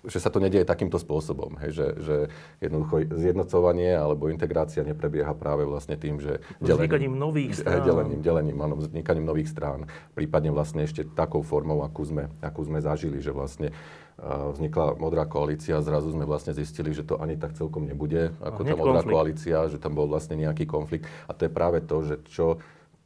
[0.06, 1.58] že sa to nedieje takýmto spôsobom.
[1.64, 2.16] Hej, že, že
[2.62, 6.44] jednoducho zjednocovanie alebo integrácia neprebieha práve vlastne tým, že...
[6.62, 7.84] Vznikaním nových strán.
[7.84, 9.90] Delením, delením, áno, vznikaním nových strán.
[10.14, 13.74] Prípadne vlastne ešte takou formou, akú sme, akú sme zažili, že vlastne
[14.22, 18.62] vznikla modrá koalícia a zrazu sme vlastne zistili, že to ani tak celkom nebude ako
[18.62, 19.14] tá modrá konflikt.
[19.14, 21.10] koalícia, že tam bol vlastne nejaký konflikt.
[21.26, 22.62] A to je práve to, že čo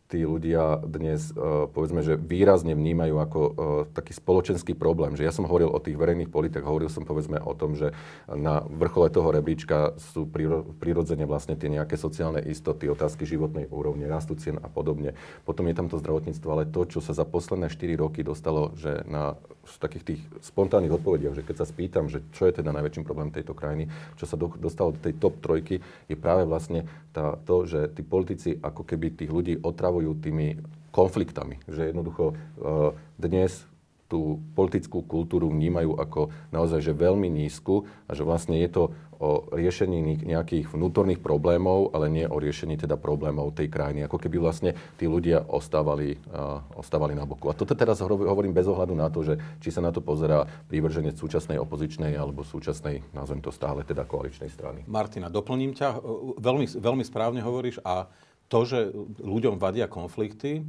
[0.07, 3.53] tí ľudia dnes, uh, povedzme, že výrazne vnímajú ako uh,
[3.91, 5.19] taký spoločenský problém.
[5.19, 7.91] Že ja som hovoril o tých verejných politikách, hovoril som povedzme o tom, že
[8.31, 14.07] na vrchole toho rebríčka sú priro, prirodzene vlastne tie nejaké sociálne istoty, otázky životnej úrovne,
[14.07, 15.11] rastú cien a podobne.
[15.43, 19.03] Potom je tam to zdravotníctvo, ale to, čo sa za posledné 4 roky dostalo, že
[19.11, 19.35] na
[19.67, 23.29] v takých tých spontánnych odpovediach, že keď sa spýtam, že čo je teda najväčším problém
[23.29, 27.67] tejto krajiny, čo sa do, dostalo do tej top trojky, je práve vlastne tá, to,
[27.67, 30.57] že tí politici ako keby tých ľudí otravujú tými
[30.95, 31.59] konfliktami.
[31.67, 33.67] Že jednoducho uh, dnes
[34.07, 38.83] tú politickú kultúru vnímajú ako naozaj že veľmi nízku a že vlastne je to
[39.17, 44.05] o riešení nejakých vnútorných problémov, ale nie o riešení teda problémov tej krajiny.
[44.05, 47.49] Ako keby vlastne tí ľudia ostávali, uh, ostávali na boku.
[47.49, 51.17] A toto teraz hovorím bez ohľadu na to, že či sa na to pozerá prívrženec
[51.17, 54.85] súčasnej opozičnej alebo súčasnej, nazvem to stále teda koaličnej strany.
[54.85, 55.97] Martina, doplním ťa.
[56.37, 58.05] Veľmi, veľmi správne hovoríš a
[58.47, 60.63] to, že ľuďom vadia konflikty,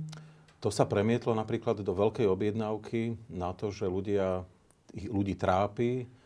[0.58, 4.42] to sa premietlo napríklad do veľkej objednávky na to, že ľudia,
[4.90, 6.17] ľudí trápi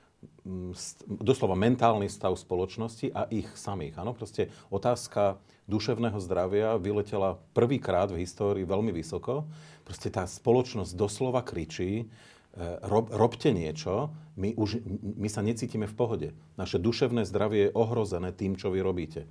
[1.07, 3.99] doslova mentálny stav spoločnosti a ich samých.
[3.99, 5.39] Áno, proste otázka
[5.71, 9.47] duševného zdravia vyletela prvýkrát v histórii veľmi vysoko.
[9.87, 12.05] Proste tá spoločnosť doslova kričí, e,
[12.87, 14.83] rob, robte niečo, my, už,
[15.19, 16.29] my sa necítime v pohode.
[16.59, 19.31] Naše duševné zdravie je ohrozené tým, čo vy robíte.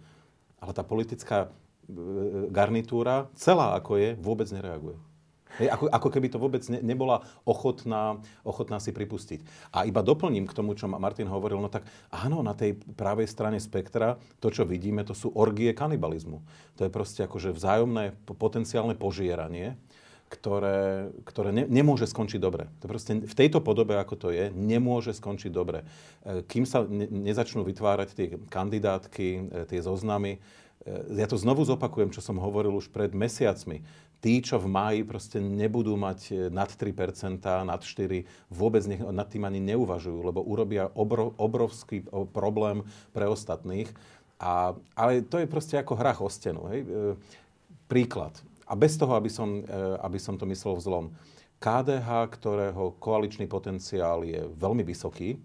[0.64, 5.11] Ale tá politická e, garnitúra, celá ako je, vôbec nereaguje.
[5.70, 9.46] Ako, ako keby to vôbec ne, nebola ochotná, ochotná si pripustiť.
[9.76, 13.60] A iba doplním k tomu, čo Martin hovoril, no tak áno, na tej pravej strane
[13.62, 16.40] spektra to, čo vidíme, to sú orgie kanibalizmu.
[16.80, 19.78] To je proste akože vzájomné potenciálne požieranie,
[20.32, 22.72] ktoré, ktoré ne, nemôže skončiť dobre.
[22.80, 25.84] To proste v tejto podobe, ako to je, nemôže skončiť dobre.
[26.24, 31.68] E, kým sa ne, nezačnú vytvárať tie kandidátky, e, tie zoznamy, e, ja to znovu
[31.68, 33.84] zopakujem, čo som hovoril už pred mesiacmi
[34.22, 39.26] tí, čo v máji proste nebudú mať e, nad 3%, nad 4%, vôbec nech, nad
[39.26, 43.90] tým ani neuvažujú, lebo urobia obrov, obrovský problém pre ostatných.
[44.38, 46.70] A, ale to je proste ako hrách o stenu.
[46.70, 46.80] Hej?
[46.86, 46.88] E,
[47.90, 48.38] príklad.
[48.70, 51.06] A bez toho, aby som, e, aby som to myslel v zlom.
[51.62, 55.38] KDH, ktorého koaličný potenciál je veľmi vysoký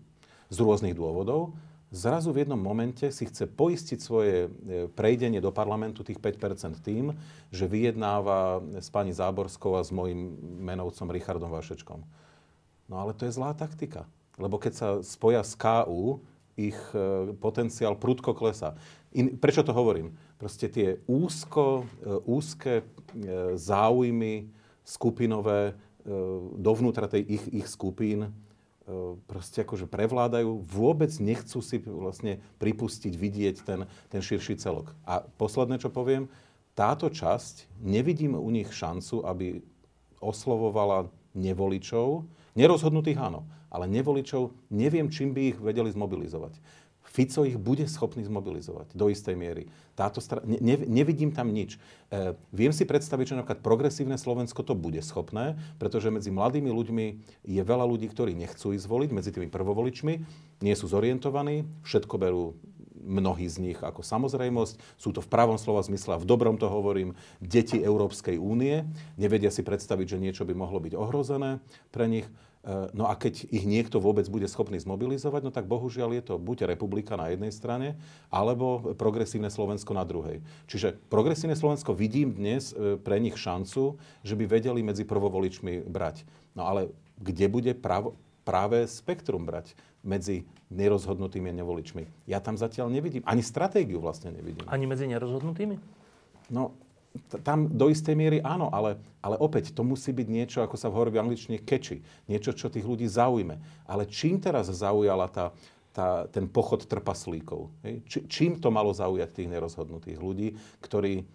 [0.48, 1.52] z rôznych dôvodov,
[1.94, 4.48] zrazu v jednom momente si chce poistiť svoje e,
[4.90, 7.14] prejdenie do parlamentu tých 5% tým,
[7.54, 12.00] že vyjednáva s pani Záborskou a s mojim menovcom Richardom Vašečkom.
[12.90, 14.06] No ale to je zlá taktika.
[14.36, 16.18] Lebo keď sa spoja s KU,
[16.58, 18.74] ich e, potenciál prudko klesá.
[19.14, 20.16] In, prečo to hovorím?
[20.40, 22.82] Proste tie úzko, e, úzke
[23.56, 24.52] záujmy
[24.84, 25.72] skupinové
[26.54, 28.30] dovnútra tej ich, ich skupín
[29.26, 34.94] proste akože prevládajú, vôbec nechcú si vlastne pripustiť, vidieť ten, ten širší celok.
[35.02, 36.30] A posledné, čo poviem,
[36.78, 39.58] táto časť, nevidím u nich šancu, aby
[40.22, 46.56] oslovovala nevoličov, nerozhodnutých áno, ale nevoličov, neviem, čím by ich vedeli zmobilizovať.
[47.06, 49.64] Fico ich bude schopný zmobilizovať do istej miery.
[49.96, 50.42] Táto stra...
[50.44, 51.80] ne, ne, nevidím tam nič.
[52.10, 57.06] E, viem si predstaviť, že napríklad progresívne Slovensko to bude schopné, pretože medzi mladými ľuďmi
[57.46, 60.14] je veľa ľudí, ktorí nechcú ísť voliť, medzi tými prvovoličmi,
[60.60, 62.58] nie sú zorientovaní, všetko berú
[63.06, 64.74] mnohí z nich ako samozrejmosť.
[64.98, 68.82] Sú to v pravom slova zmysle v dobrom to hovorím deti Európskej únie.
[69.14, 71.62] Nevedia si predstaviť, že niečo by mohlo byť ohrozené
[71.94, 72.26] pre nich.
[72.66, 76.34] E, no a keď ich niekto vôbec bude schopný zmobilizovať, no tak bohužiaľ je to
[76.34, 77.94] buď republika na jednej strane,
[78.26, 80.42] alebo progresívne Slovensko na druhej.
[80.66, 83.94] Čiže progresívne Slovensko vidím dnes e, pre nich šancu,
[84.26, 86.26] že by vedeli medzi prvovoličmi brať.
[86.58, 86.90] No ale
[87.22, 90.42] kde bude prav, práve spektrum brať medzi
[90.74, 92.26] nerozhodnutými nevoličmi?
[92.26, 93.22] Ja tam zatiaľ nevidím.
[93.30, 94.66] Ani stratégiu vlastne nevidím.
[94.66, 95.78] Ani medzi nerozhodnutými?
[96.50, 96.74] No,
[97.42, 101.14] tam do istej miery áno, ale, ale opäť to musí byť niečo, ako sa hovorí
[101.14, 102.04] v angličtine catchy.
[102.30, 103.58] Niečo, čo tých ľudí zaujme.
[103.84, 105.54] Ale čím teraz zaujala tá,
[105.90, 107.72] tá, ten pochod trpaslíkov?
[107.82, 107.94] Hej?
[108.06, 111.26] Či, čím to malo zaujať tých nerozhodnutých ľudí, ktorí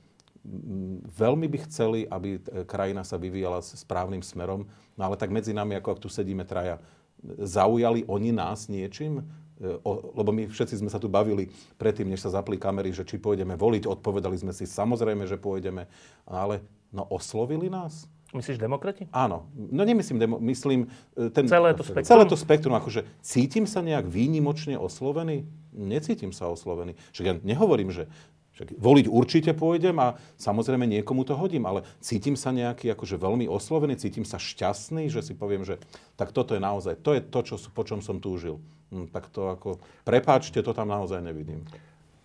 [1.21, 4.65] veľmi by chceli, aby krajina sa vyvíjala správnym smerom,
[4.97, 6.81] no ale tak medzi nami, ako ak tu sedíme traja,
[7.21, 9.21] zaujali oni nás niečím?
[9.61, 13.05] E, o, lebo my všetci sme sa tu bavili predtým, než sa zapli kamery, že
[13.05, 15.85] či pôjdeme voliť, odpovedali sme si samozrejme, že pôjdeme,
[16.25, 18.09] ale no oslovili nás.
[18.31, 19.11] Myslíš demokrati?
[19.11, 19.51] Áno.
[19.53, 20.87] No nemyslím, demo, myslím...
[21.13, 22.09] E, ten, celé to spektrum?
[22.09, 22.73] Celé to spektrum.
[22.79, 25.45] Akože cítim sa nejak výnimočne oslovený?
[25.75, 26.97] Necítim sa oslovený.
[27.11, 28.07] Však ja nehovorím, že
[28.55, 33.47] však voliť určite pôjdem a samozrejme niekomu to hodím, ale cítim sa nejaký akože veľmi
[33.47, 35.79] oslovený, cítim sa šťastný, že si poviem, že
[36.19, 38.59] tak toto je naozaj, to je to, čo, po čom som túžil.
[38.91, 41.63] Hm, tak to ako, prepáčte, to tam naozaj nevidím.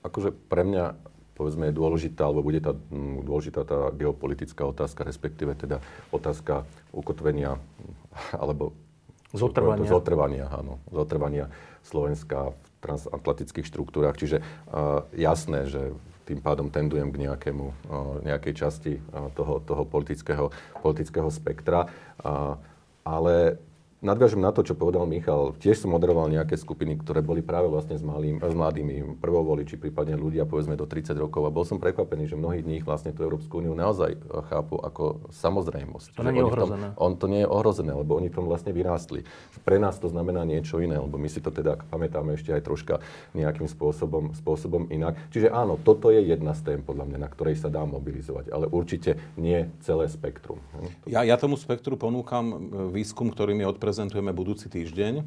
[0.02, 0.98] Akože pre mňa
[1.36, 6.64] povedzme, je dôležitá, alebo bude tá, hm, dôležitá tá geopolitická otázka, respektíve teda otázka
[6.96, 7.60] ukotvenia,
[8.32, 8.72] alebo
[9.36, 9.84] zotrvania.
[9.84, 10.80] Zotrvania, áno.
[10.88, 11.52] Zotrvania
[11.84, 14.16] Slovenska v transatlantických štruktúrach.
[14.16, 15.92] Čiže uh, jasné, že
[16.26, 17.86] tým pádom tendujem k nejakému,
[18.26, 18.98] nejakej časti
[19.38, 20.50] toho, toho politického,
[20.82, 21.86] politického spektra.
[23.06, 23.62] Ale
[24.04, 25.56] nadviažem na to, čo povedal Michal.
[25.58, 30.14] Tiež som moderoval nejaké skupiny, ktoré boli práve vlastne s, malým, s mladými prvovoliči, prípadne
[30.14, 31.48] ľudia povedzme do 30 rokov.
[31.48, 34.18] A bol som prekvapený, že mnohí z nich vlastne tú Európsku úniu naozaj e,
[34.52, 36.16] chápu ako samozrejmosť.
[36.16, 36.86] To nie je ohrozené.
[36.94, 39.26] Tom, on to nie je ohrozené, lebo oni tom vlastne vyrástli.
[39.66, 42.94] Pre nás to znamená niečo iné, lebo my si to teda pamätáme ešte aj troška
[43.34, 45.18] nejakým spôsobom, spôsobom inak.
[45.34, 48.70] Čiže áno, toto je jedna z tém, podľa mňa, na ktorej sa dá mobilizovať, ale
[48.70, 50.62] určite nie celé spektrum.
[51.08, 52.56] Ja, ja tomu spektru ponúkam e,
[52.94, 55.24] výskum, ktorý mi odprezentuje prezentujeme budúci týždeň, eh,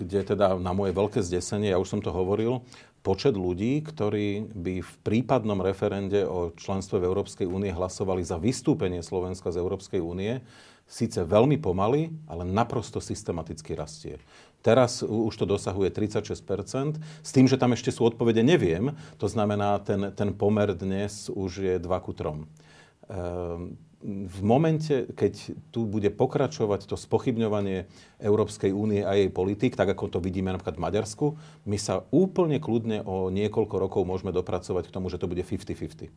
[0.00, 2.64] kde teda na moje veľké zdesenie, ja už som to hovoril,
[3.04, 9.04] počet ľudí, ktorí by v prípadnom referende o členstve v Európskej únie hlasovali za vystúpenie
[9.04, 10.40] Slovenska z Európskej únie,
[10.88, 14.16] síce veľmi pomaly, ale naprosto systematicky rastie.
[14.64, 18.96] Teraz už to dosahuje 36%, s tým, že tam ešte sú odpovede, neviem.
[19.20, 25.86] To znamená, ten, ten pomer dnes už je 2 ku 3 v momente, keď tu
[25.86, 27.86] bude pokračovať to spochybňovanie
[28.18, 31.26] Európskej únie a jej politik, tak ako to vidíme napríklad v Maďarsku,
[31.66, 36.10] my sa úplne kľudne o niekoľko rokov môžeme dopracovať k tomu, že to bude 50-50.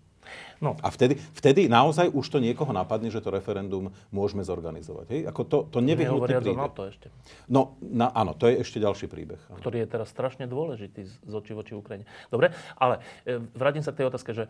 [0.65, 0.73] No.
[0.81, 5.05] A vtedy, vtedy naozaj už to niekoho napadne, že to referendum môžeme zorganizovať.
[5.13, 5.21] Hej?
[5.29, 6.57] Ako to, to nevyhnutne príde.
[6.57, 7.13] na to ešte.
[7.45, 9.37] No, na, áno, to je ešte ďalší príbeh.
[9.53, 9.61] Áno.
[9.61, 12.09] Ktorý je teraz strašne dôležitý z oči voči Ukrajine.
[12.33, 12.49] Dobre,
[12.81, 14.49] ale e, vrátim sa k tej otázke, že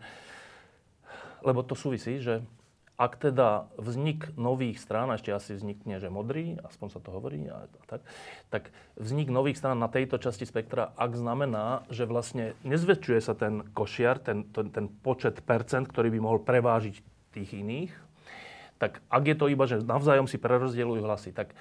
[1.44, 2.42] lebo to súvisí, že
[2.96, 7.68] ak teda vznik nových strán, ešte asi vznikne, že modrý, aspoň sa to hovorí, a
[7.84, 8.00] tak,
[8.48, 8.62] tak
[8.96, 14.16] vznik nových strán na tejto časti spektra, ak znamená, že vlastne nezväčšuje sa ten košiar,
[14.24, 16.96] ten, ten, ten počet percent, ktorý by mohol prevážiť
[17.36, 17.92] tých iných,
[18.80, 21.52] tak ak je to iba, že navzájom si prerozdielujú hlasy, tak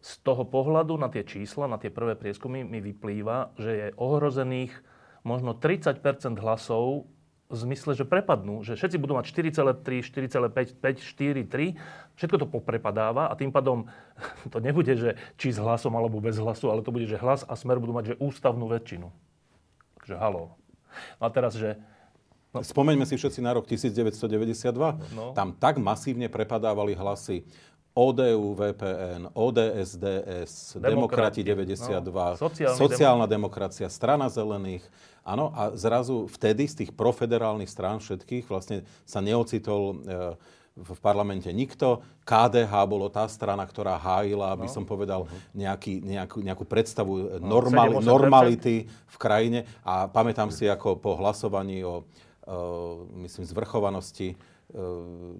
[0.00, 4.72] z toho pohľadu na tie čísla, na tie prvé prieskumy mi vyplýva, že je ohrozených
[5.26, 6.00] možno 30%
[6.38, 7.10] hlasov
[7.48, 12.46] v zmysle, že prepadnú, že všetci budú mať 4,3, 4,5, 5, 4, 3, všetko to
[12.46, 13.88] poprepadáva a tým pádom
[14.52, 17.56] to nebude, že či s hlasom alebo bez hlasu, ale to bude, že hlas a
[17.56, 19.08] smer budú mať že ústavnú väčšinu.
[19.96, 20.60] Takže halo.
[21.16, 21.80] No a teraz, že
[22.48, 22.64] No.
[22.64, 24.72] Spomeňme si všetci na rok 1992.
[25.12, 25.36] No.
[25.36, 27.44] Tam tak masívne prepadávali hlasy
[27.98, 32.74] ODU, VPN, ODSDS, Demokrati, Demokrati 92, no.
[32.78, 34.86] sociálna demokracia, strana zelených,
[35.28, 39.96] Áno, a zrazu vtedy z tých profederálnych strán všetkých vlastne sa neocitol e,
[40.72, 42.00] v parlamente nikto.
[42.24, 44.72] KDH bolo tá strana, ktorá hájila, aby no.
[44.72, 49.68] som povedal, nejaký, nejakú, nejakú predstavu no, normali, normality v krajine.
[49.84, 52.08] A pamätám si, ako po hlasovaní o,
[52.48, 54.32] uh, myslím, zvrchovanosti,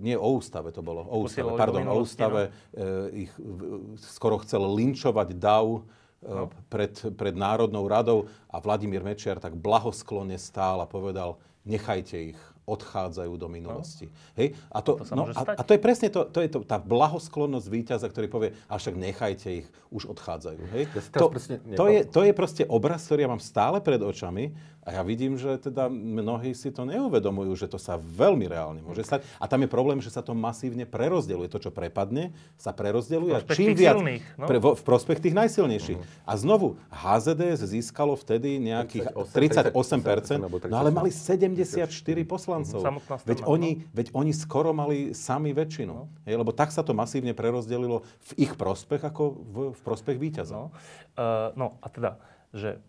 [0.00, 4.64] nie o ústave to bolo, o ústave, pardon, o ústave, uh, ich uh, skoro chcel
[4.64, 5.84] linčovať DAV,
[6.24, 6.48] no.
[6.72, 11.36] pred, pred Národnou radou a Vladimír Mečiar tak blahosklonne stál a povedal,
[11.68, 14.12] nechajte ich, odchádzajú do minulosti.
[14.12, 14.44] No.
[14.44, 14.48] Hej?
[14.68, 17.66] A, to, to no, a, a to je presne to, to je to, tá blahosklonnosť
[17.72, 20.60] víťaza, ktorý povie, a však nechajte ich, už odchádzajú.
[20.76, 20.84] Hej?
[20.92, 21.26] Ja to,
[21.72, 24.52] to, je, to je proste obraz, ktorý ja mám stále pred očami
[24.88, 29.05] a ja vidím, že teda mnohí si to neuvedomujú, že to sa veľmi reálne môže
[29.05, 29.20] stať.
[29.37, 31.53] A tam je problém, že sa to masívne prerozdeľuje.
[31.53, 33.33] To, čo prepadne, sa prerozdeľuje.
[33.37, 34.48] A čím viac silných, no?
[34.48, 36.01] pre, vo, v prospech tých najsilnejších.
[36.01, 36.24] Uh-huh.
[36.24, 41.85] A znovu, HZDS získalo vtedy nejakých 38%, 38 no ale mali 74
[42.24, 42.81] poslancov.
[43.29, 43.92] Veď oni, no?
[43.92, 45.92] veď oni skoro mali sami väčšinu.
[45.92, 46.09] No.
[46.24, 50.57] Hej, lebo tak sa to masívne prerozdelilo v ich prospech ako v, v prospech víťaza.
[50.57, 50.72] No.
[51.12, 52.16] Uh, no a teda,
[52.57, 52.81] že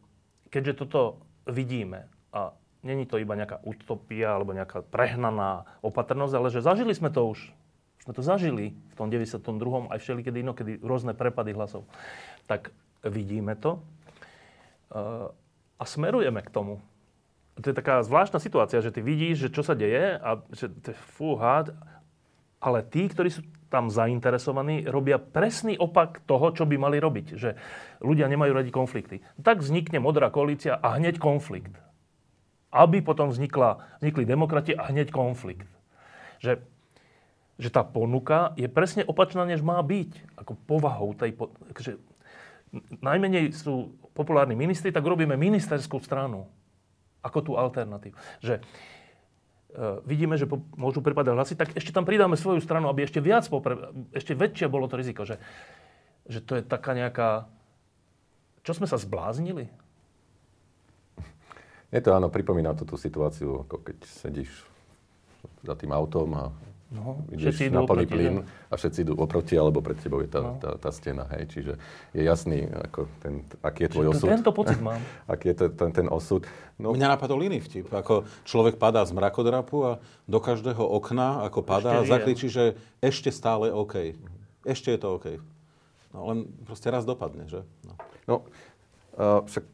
[0.47, 2.09] keďže toto vidíme.
[2.33, 7.27] A není to iba nejaká utopia alebo nejaká prehnaná opatrnosť, ale že zažili sme to
[7.27, 7.39] už.
[7.99, 9.91] Už sme to zažili v tom 92.
[9.91, 11.83] aj všelikedy inokedy rôzne prepady hlasov.
[12.47, 12.71] Tak
[13.03, 13.83] vidíme to
[14.95, 15.27] eh,
[15.79, 16.79] a smerujeme k tomu.
[17.59, 20.95] To je taká zvláštna situácia, že ty vidíš, že čo sa deje a že to
[20.95, 21.67] je fúha,
[22.63, 27.27] ale tí, ktorí sú tam zainteresovaní, robia presný opak toho, čo by mali robiť.
[27.37, 27.49] Že
[28.01, 29.21] ľudia nemajú radi konflikty.
[29.39, 31.77] Tak vznikne modrá koalícia a hneď konflikt.
[32.73, 35.69] Aby potom vznikla, vznikli demokrati a hneď konflikt.
[36.41, 36.65] Že,
[37.61, 40.37] že tá ponuka je presne opačná, než má byť.
[40.41, 41.37] Ako povahou tej...
[41.77, 42.01] že
[43.01, 46.49] najmenej sú populárni ministri, tak robíme ministerskú stranu.
[47.21, 48.15] Ako tú alternatívu.
[48.39, 48.63] Že,
[50.03, 53.93] vidíme, že môžu prepadať hlasy, tak ešte tam pridáme svoju stranu, aby ešte viac, popre,
[54.17, 55.37] ešte väčšie bolo to riziko, že,
[56.25, 57.45] že to je taká nejaká...
[58.65, 59.69] Čo sme sa zbláznili?
[61.89, 64.65] Je to áno, pripomína to tú situáciu, ako keď sedíš
[65.65, 66.43] za tým autom a
[66.89, 70.57] No, ideš na plný plyn a všetci idú oproti, alebo pred tebou je tá, no.
[70.57, 71.29] tá, tá stena.
[71.37, 71.53] Hej.
[71.53, 71.73] Čiže
[72.17, 74.27] je jasný, ako ten, aký je tvoj Čiže osud.
[74.33, 74.97] Tento pocit mám.
[75.33, 76.49] aký je to, ten, ten osud.
[76.81, 76.97] No.
[76.97, 77.93] Mňa napadol iný vtip.
[77.93, 79.91] Ako človek padá z mrakodrapu a
[80.25, 82.73] do každého okna, ako padá, a zakričí, že
[83.05, 84.17] ešte stále OK.
[84.65, 85.37] Ešte je to OK.
[86.09, 87.61] No len proste raz dopadne, že?
[87.85, 87.93] No.
[88.25, 88.35] no
[89.13, 89.65] uh, však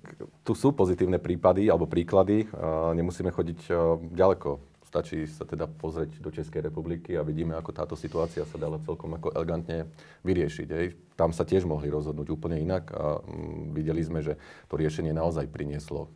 [0.44, 2.52] tu sú pozitívne prípady alebo príklady.
[2.52, 7.76] Uh, nemusíme chodiť uh, ďaleko Stačí sa teda pozrieť do Českej republiky a vidíme, ako
[7.76, 9.92] táto situácia sa dala celkom ako elegantne
[10.24, 10.68] vyriešiť.
[10.72, 10.96] Hej.
[11.20, 14.40] Tam sa tiež mohli rozhodnúť úplne inak a mm, videli sme, že
[14.72, 16.08] to riešenie naozaj prinieslo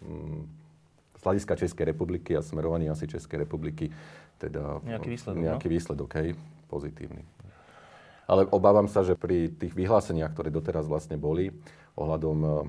[0.00, 0.48] mm,
[1.12, 3.92] z hľadiska Českej republiky a smerovanie asi Českej republiky
[4.40, 5.72] teda nejaký výsledok, nejaký no?
[5.76, 6.28] výsledok hej,
[6.72, 7.20] pozitívny.
[8.32, 11.52] Ale obávam sa, že pri tých vyhláseniach, ktoré doteraz vlastne boli
[12.00, 12.64] ohľadom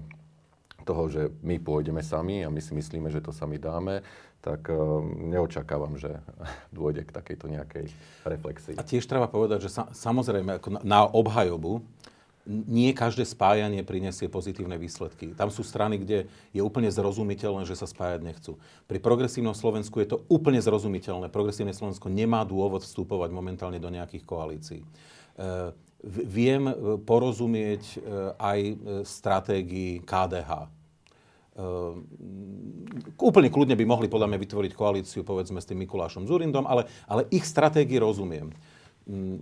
[0.84, 4.04] toho, že my pôjdeme sami a my si myslíme, že to sami dáme,
[4.43, 6.19] tak uh, neočakávam, že
[6.76, 7.86] dôjde k takejto nejakej
[8.28, 8.76] reflexii.
[8.76, 11.82] A tiež treba povedať, že sa, samozrejme ako na, na obhajobu
[12.48, 15.32] nie každé spájanie prinesie pozitívne výsledky.
[15.32, 18.60] Tam sú strany, kde je úplne zrozumiteľné, že sa spájať nechcú.
[18.84, 21.32] Pri progresívnom Slovensku je to úplne zrozumiteľné.
[21.32, 24.82] Progresívne Slovensko nemá dôvod vstupovať momentálne do nejakých koalícií.
[26.03, 28.59] Viem e, porozumieť uh, aj
[29.07, 30.83] stratégii KDH
[31.53, 32.01] Uh,
[33.21, 37.29] úplne kľudne by mohli podľa mňa vytvoriť koalíciu povedzme s tým Mikulášom Zurindom, ale, ale
[37.29, 38.49] ich stratégii rozumiem.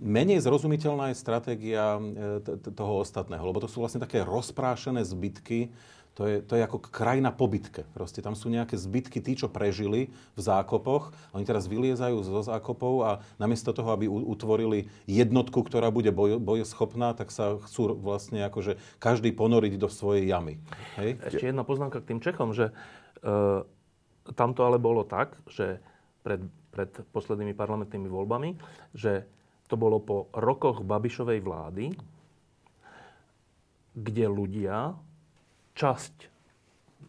[0.04, 5.72] Menej zrozumiteľná je stratégia e, toho ostatného, lebo to sú vlastne také rozprášené zbytky
[6.12, 7.88] to je, to je ako krajina pobytke.
[7.96, 11.16] Proste tam sú nejaké zbytky, tí, čo prežili v zákopoch.
[11.32, 13.10] Oni teraz vyliezajú zo zákopov a
[13.40, 19.32] namiesto toho, aby utvorili jednotku, ktorá bude boj, bojeschopná, tak sa chcú vlastne akože každý
[19.32, 20.60] ponoriť do svojej jamy.
[21.00, 21.16] Hej?
[21.32, 22.76] Ešte jedna poznámka k tým Čechom, že
[23.24, 23.32] e,
[24.36, 25.80] tam to ale bolo tak, že
[26.20, 26.44] pred,
[26.76, 28.60] pred poslednými parlamentnými voľbami,
[28.92, 29.24] že
[29.72, 31.96] to bolo po rokoch Babišovej vlády,
[33.96, 34.92] kde ľudia
[35.74, 36.32] časť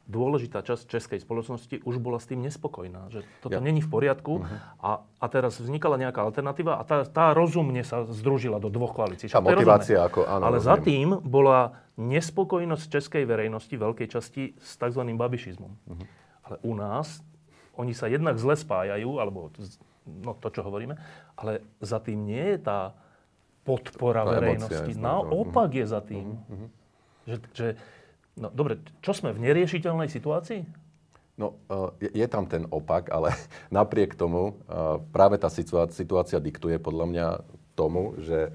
[0.04, 3.64] dôležitá časť českej spoločnosti už bola s tým nespokojná, že toto Ja.
[3.64, 4.44] není v poriadku
[4.84, 9.32] a, a teraz vznikala nejaká alternatíva a tá, tá rozumne sa združila do dvoch koalícií.
[9.32, 10.12] Tá motivácia rozumné.
[10.12, 15.02] ako, áno, Ale za tým bola nespokojnosť českej verejnosti, veľkej časti, s tzv.
[15.08, 15.72] babišizmom.
[15.72, 16.04] Mhm.
[16.52, 17.24] Ale u nás,
[17.80, 19.56] oni sa jednak zle spájajú, alebo
[20.04, 21.00] no, to, čo hovoríme,
[21.40, 22.92] ale za tým nie je tá
[23.64, 24.94] podpora Tá emócia, verejnosti.
[25.00, 26.36] Naopak je za tým.
[26.44, 26.68] Mhm,
[27.24, 27.68] Že, že,
[28.38, 30.62] no dobre, čo sme v neriešiteľnej situácii?
[31.34, 33.34] No, eh, je, tam ten opak, ale
[33.74, 37.28] napriek tomu eh, práve tá situácia diktuje podľa mňa
[37.74, 38.54] tomu, že eh,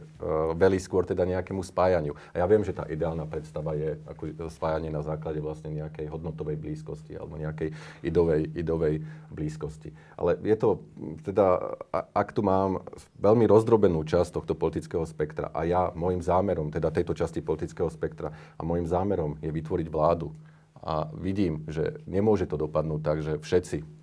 [0.55, 2.15] velí skôr teda nejakému spájaniu.
[2.35, 6.57] A ja viem, že tá ideálna predstava je ako spájanie na základe vlastne nejakej hodnotovej
[6.59, 7.75] blízkosti alebo nejakej
[8.07, 9.03] idovej, idovej
[9.35, 9.91] blízkosti.
[10.15, 10.83] Ale je to,
[11.27, 12.83] teda, ak tu mám
[13.19, 18.31] veľmi rozdrobenú časť tohto politického spektra a ja, môjim zámerom, teda tejto časti politického spektra
[18.31, 20.31] a môjim zámerom je vytvoriť vládu,
[20.79, 23.98] a vidím, že nemôže to dopadnúť tak, že všetci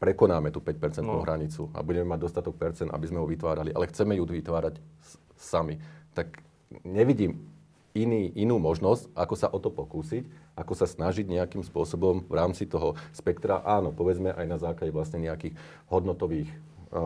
[0.00, 1.20] prekonáme tú 5% No.
[1.20, 4.80] hranicu a budeme mať dostatok percent, aby sme ho vytvárali, ale chceme ju vytvárať
[5.36, 5.76] sami.
[6.10, 6.40] Tak
[6.82, 7.36] nevidím
[7.92, 10.24] iný, inú možnosť, ako sa o to pokúsiť,
[10.54, 15.20] ako sa snažiť nejakým spôsobom v rámci toho spektra, áno, povedzme aj na základe vlastne
[15.20, 15.52] nejakých
[15.86, 16.56] hodnotových eh,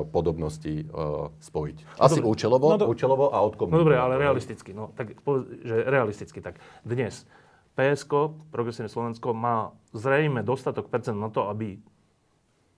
[0.05, 0.89] podobností eh,
[1.35, 1.77] spojiť.
[1.97, 2.31] Asi dobre.
[2.31, 3.81] účelovo, No do- účelovo a No odkomunikovať.
[3.81, 4.71] dobre, ale realisticky.
[4.71, 5.19] No, tak,
[5.61, 6.39] že realisticky.
[6.39, 7.27] Tak dnes
[7.75, 8.13] PSK,
[8.49, 9.57] Progresívne Slovensko, má
[9.91, 11.81] zrejme dostatok percent na to, aby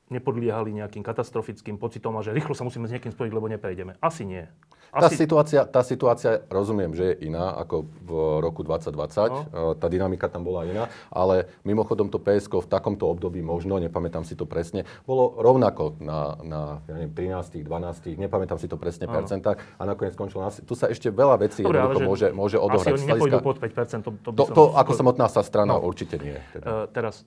[0.09, 3.99] nepodliehali nejakým katastrofickým pocitom a že rýchlo sa musíme s niekým spojiť, lebo neprejdeme.
[3.99, 4.47] Asi nie.
[4.89, 8.95] Tá Asi, situácia, tá situácia, rozumiem, že je iná ako v roku 2020.
[9.29, 9.41] No.
[9.45, 9.75] No.
[9.75, 14.33] Tá dynamika tam bola iná, ale mimochodom to PSK v takomto období možno, nepamätám si
[14.33, 19.21] to presne, bolo rovnako na, na ja neviem, 13, 12, nepamätám si to presne Áno.
[19.21, 20.55] percentách a nakoniec skončilo na...
[20.55, 22.93] Tu sa ešte veľa vecí Dobre, ale môže, môže asi odohrať.
[22.95, 24.01] oni Z hľadiska- nepôjdu pod 5%.
[24.01, 25.83] To, to, to, som- to ako samotná sa strana No.
[25.83, 26.39] určite nie.
[26.55, 26.65] Teda.
[26.65, 27.27] Uh, teraz,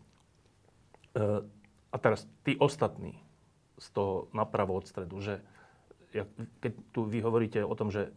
[1.13, 1.43] uh,
[1.89, 3.17] a teraz tí ostatní
[3.79, 5.41] z toho napravo od stredu, že
[6.59, 8.09] keď tu vy hovoríte o tom, že,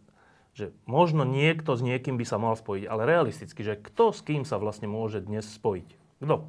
[0.56, 4.42] že možno niekto s niekým by sa mal spojiť, ale realisticky, že kto s kým
[4.48, 5.88] sa vlastne môže dnes spojiť?
[6.24, 6.48] Kto?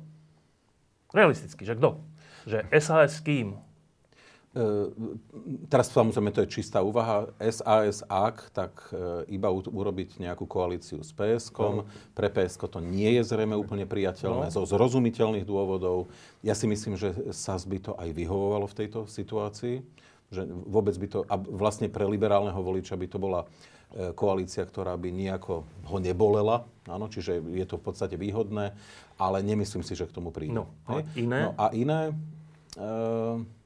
[1.11, 1.99] Realisticky, že kto?
[2.47, 3.59] Že SAS s kým?
[4.54, 4.93] E,
[5.66, 7.34] teraz samozrejme to je čistá úvaha.
[7.41, 11.82] SAS ak, tak e, iba urobiť nejakú koalíciu s PSK.
[12.14, 14.54] Pre PSK to nie je zrejme úplne priateľné No.
[14.54, 16.06] zo zrozumiteľných dôvodov.
[16.45, 19.82] Ja si myslím, že SAS by to aj vyhovovalo v tejto situácii.
[20.30, 23.49] Že vôbec by to, a vlastne pre liberálneho voliča by to bola
[23.89, 26.70] e, koalícia, ktorá by nejako ho nebolela.
[26.86, 28.78] Áno, čiže je to v podstate výhodné,
[29.18, 30.54] ale nemyslím si, že k tomu príde.
[30.54, 31.39] No, a iné?
[31.41, 32.14] No a iné...
[32.78, 33.62] E,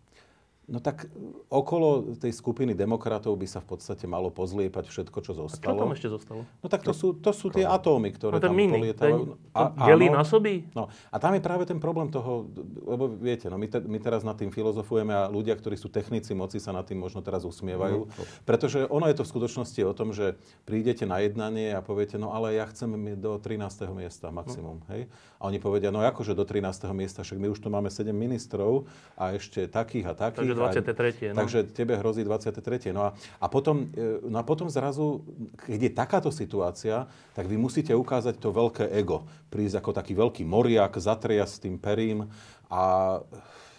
[0.68, 1.08] No tak
[1.48, 5.80] okolo tej skupiny demokratov by sa v podstate malo pozliepať všetko, čo Čo zostalo.
[5.80, 6.44] tam ešte zostalo?
[6.60, 9.40] No tak to sú, to sú tie atómy, ktoré No tam mini, polietajú.
[9.40, 10.68] ten, to delí na soby?
[10.76, 12.52] No, a tam je práve ten problém toho,
[12.84, 16.36] lebo viete, no my, te, my teraz nad tým filozofujeme a ľudia, ktorí sú technici
[16.36, 18.12] moci, sa nad tým možno teraz usmievajú.
[18.44, 20.36] Pretože ono je to v skutočnosti o tom, že
[20.68, 23.88] prídete na jednanie a poviete, no ale ja chcem mi do 13.
[23.96, 24.84] miesta maximum.
[24.92, 25.08] Hej?
[25.40, 26.92] A oni povedia, no akože do 13.
[26.92, 28.84] miesta, však my už tu máme 7 ministrov
[29.16, 30.44] a ešte takých a takých.
[30.44, 31.40] Takže A, 23., no.
[31.46, 32.90] Takže tebe hrozí 23.
[32.92, 35.22] No a, a, potom, e, no a potom zrazu,
[35.70, 37.06] keď je takáto situácia,
[37.38, 39.30] tak vy musíte ukázať to veľké ego.
[39.54, 42.28] Prísť ako taký veľký moriak, zatriasť s tým perím
[42.68, 43.18] a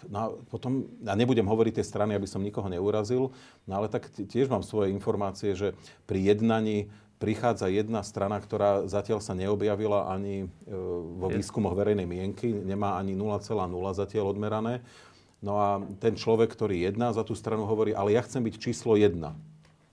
[0.07, 3.35] No a potom, ja nebudem hovoriť tie strany, aby som nikoho neurazil,
[3.67, 5.75] no ale tak tiež mám svoje informácie, že
[6.07, 6.87] pri jednaní
[7.19, 10.71] prichádza jedna strana, ktorá zatiaľ sa neobjavila ani e,
[11.19, 13.43] vo výskumoch verejnej mienky, nemá ani 0,0
[13.91, 14.79] zatiaľ odmerané.
[15.39, 18.99] No a ten človek, ktorý jedná za tú stranu, hovorí, ale ja chcem byť číslo
[18.99, 19.39] jedna.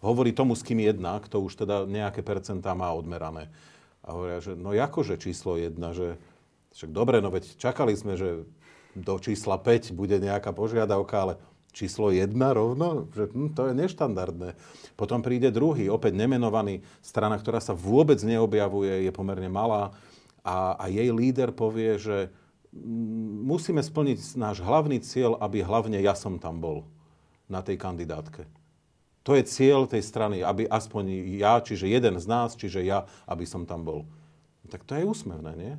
[0.03, 3.51] Hovorí tomu, s kým jedná, kto už teda nejaké percentá má odmerané.
[4.03, 6.18] A hovoria, že no akože číslo jedna, že
[6.74, 8.44] však dobre, no veď čakali sme, že
[8.92, 11.34] do čísla 5 bude nejaká požiadavka, ale
[11.76, 14.57] číslo 1 rovno, že hm, to je neštandardné.
[14.97, 19.92] Potom príde druhý, opäť nemenovaný strana, ktorá sa vôbec neobjavuje, je pomerne malá
[20.40, 22.32] a, a jej líder povie, že
[23.47, 26.85] musíme splniť náš hlavný cieľ, aby hlavne ja som tam bol
[27.47, 28.45] na tej kandidátke.
[29.27, 33.43] To je cieľ tej strany, aby aspoň ja, čiže jeden z nás, čiže ja, aby
[33.43, 34.07] som tam bol.
[34.70, 35.74] Tak to je úsmevné, nie?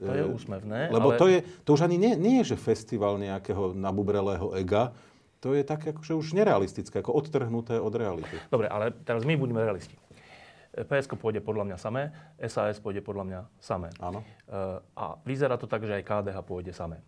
[0.00, 0.88] To je úsmevné.
[0.88, 1.18] Lebo ale...
[1.20, 1.38] to, je,
[1.68, 4.96] to už ani nie, nie je, že festival nejakého nabubrelého ega,
[5.40, 8.36] to je také akože už nerealistické, ako odtrhnuté od reality.
[8.52, 9.96] Dobre, ale teraz my budeme realisti.
[10.70, 13.90] PSK pôjde podľa mňa samé, SAS pôjde podľa mňa samé.
[13.98, 14.22] Áno.
[14.46, 14.54] E,
[14.94, 17.02] A vyzerá to tak, že aj KDH pôjde samé.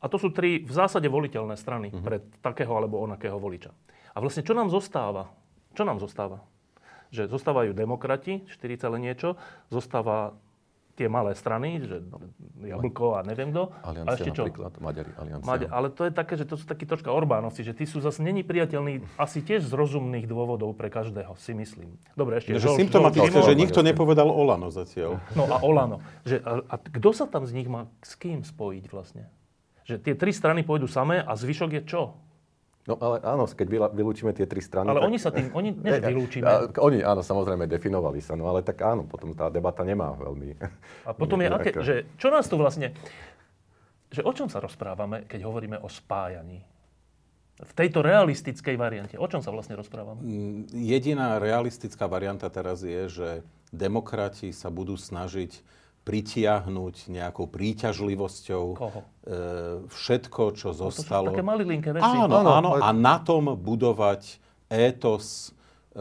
[0.00, 2.02] A to sú tri v zásade voliteľné strany Mhm.
[2.02, 3.70] pre takého alebo onakého voliča.
[4.10, 5.30] A vlastne čo nám zostáva?
[5.76, 6.42] Čo nám zostáva?
[7.14, 9.38] Že zostávajú demokrati, 4 celé niečo,
[9.70, 10.34] zostáva
[10.94, 12.02] tie malé strany, že
[12.60, 13.72] Jablko a neviem kto.
[13.80, 14.42] Aliancia a ešte čo?
[14.44, 15.48] napríklad, Maďari, Aliancia.
[15.48, 18.20] Maďa, ale to je také, že to sú takí troška Orbánovci, že tí sú zase
[18.20, 21.96] není priateľní asi tiež z rozumných dôvodov pre každého, si myslím.
[22.14, 22.52] Dobre, ešte.
[22.56, 25.18] Že Žol- symptomatické, Žol- že nikto nepovedal Olano zatiaľ.
[25.32, 26.04] No a Olano.
[26.28, 29.24] Že, a, a kto sa tam z nich má s kým spojiť vlastne?
[29.88, 32.02] Že tie tri strany pôjdu samé a zvyšok je čo?
[32.88, 34.88] No ale áno, keď vylúčime tie tri strany...
[34.88, 35.08] Ale tak...
[35.12, 36.48] oni sa tým, oni než vylúčime.
[36.48, 40.56] A, oni áno, samozrejme definovali sa, no ale tak áno, potom tá debata nemá veľmi...
[41.04, 42.96] A potom je aké, že čo nás tu vlastne,
[44.08, 46.64] že o čom sa rozprávame, keď hovoríme o spájaní?
[47.60, 50.24] V tejto realistickej variante, o čom sa vlastne rozprávame?
[50.24, 53.28] Mm, Jediná realistická varianta teraz je, že
[53.68, 55.60] demokrati sa budú snažiť
[56.02, 59.00] pritiahnuť nejakou príťažlivosťou Koho?
[59.00, 59.06] e,
[59.86, 61.30] všetko, čo To sú zostalo.
[61.30, 62.04] také malilinké veci.
[62.04, 65.50] Áno, Áno, áno, ale- a na tom budovať étos
[65.90, 66.00] e,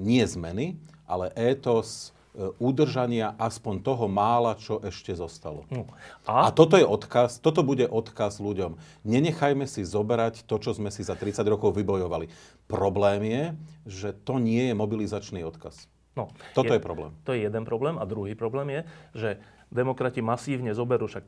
[0.00, 5.62] nie zmeny, ale étos e, udržania aspoň toho mála, čo ešte zostalo.
[5.68, 5.86] No.
[6.24, 8.74] A A, toto je odkaz, toto bude odkaz ľuďom.
[9.02, 12.26] Nenechajme si zoberať to, čo sme si za 30 rokov vybojovali.
[12.66, 13.42] Problém je,
[13.86, 15.86] že to nie je mobilizačný odkaz.
[16.14, 17.10] No, Toto je problém.
[17.22, 17.98] To je jeden problém.
[17.98, 18.80] A druhý problém je,
[19.14, 19.30] že
[19.68, 21.24] demokrati masívne zoberú, však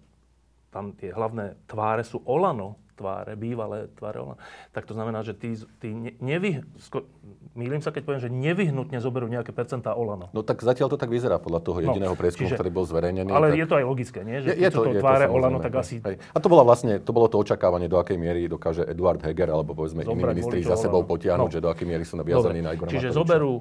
[0.68, 4.40] tam tie hlavné tváre sú Olano, tváre, bývalé tváre Olano.
[4.70, 7.04] Tak to znamená, že tí, tí ne, nevy, sko,
[7.52, 10.28] mýlim sa, keď poviem, že nevyhnutne zoberú nejaké percentá Olano.
[10.30, 13.28] No tak zatiaľ to tak vyzerá podľa toho jediného No, prieskumu, ktorý bol zverejnený.
[13.28, 13.58] Ale tak...
[13.58, 14.40] je to aj logické, nie?
[14.40, 16.00] Že Je, je to je tváre samozrejme, Olano, tak asi...
[16.00, 16.16] hej.
[16.16, 19.72] A to bolo vlastne, to bolo to očakávanie, do akej miery dokáže Eduard Heger alebo
[19.72, 21.12] povedzme iní Zobrať ministri voličov za sebou Olano.
[21.12, 21.52] potiahnuť, No.
[21.52, 23.16] že do akej miery sú naviazaní na Igora čiže Matoviča.
[23.18, 23.52] zoberú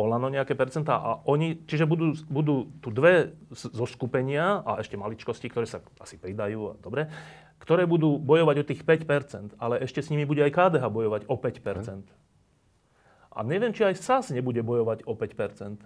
[0.00, 5.52] Olano nejaké percentá a oni, čiže budú, budú tu dve zo skupenia a ešte maličkosti,
[5.52, 7.12] ktoré sa asi pridajú, a dobre,
[7.60, 11.36] ktoré budú bojovať o tých 5%, ale ešte s nimi bude aj KDH bojovať o
[11.36, 12.08] 5%.
[13.30, 15.84] A neviem, či aj SAS nebude bojovať o 5%.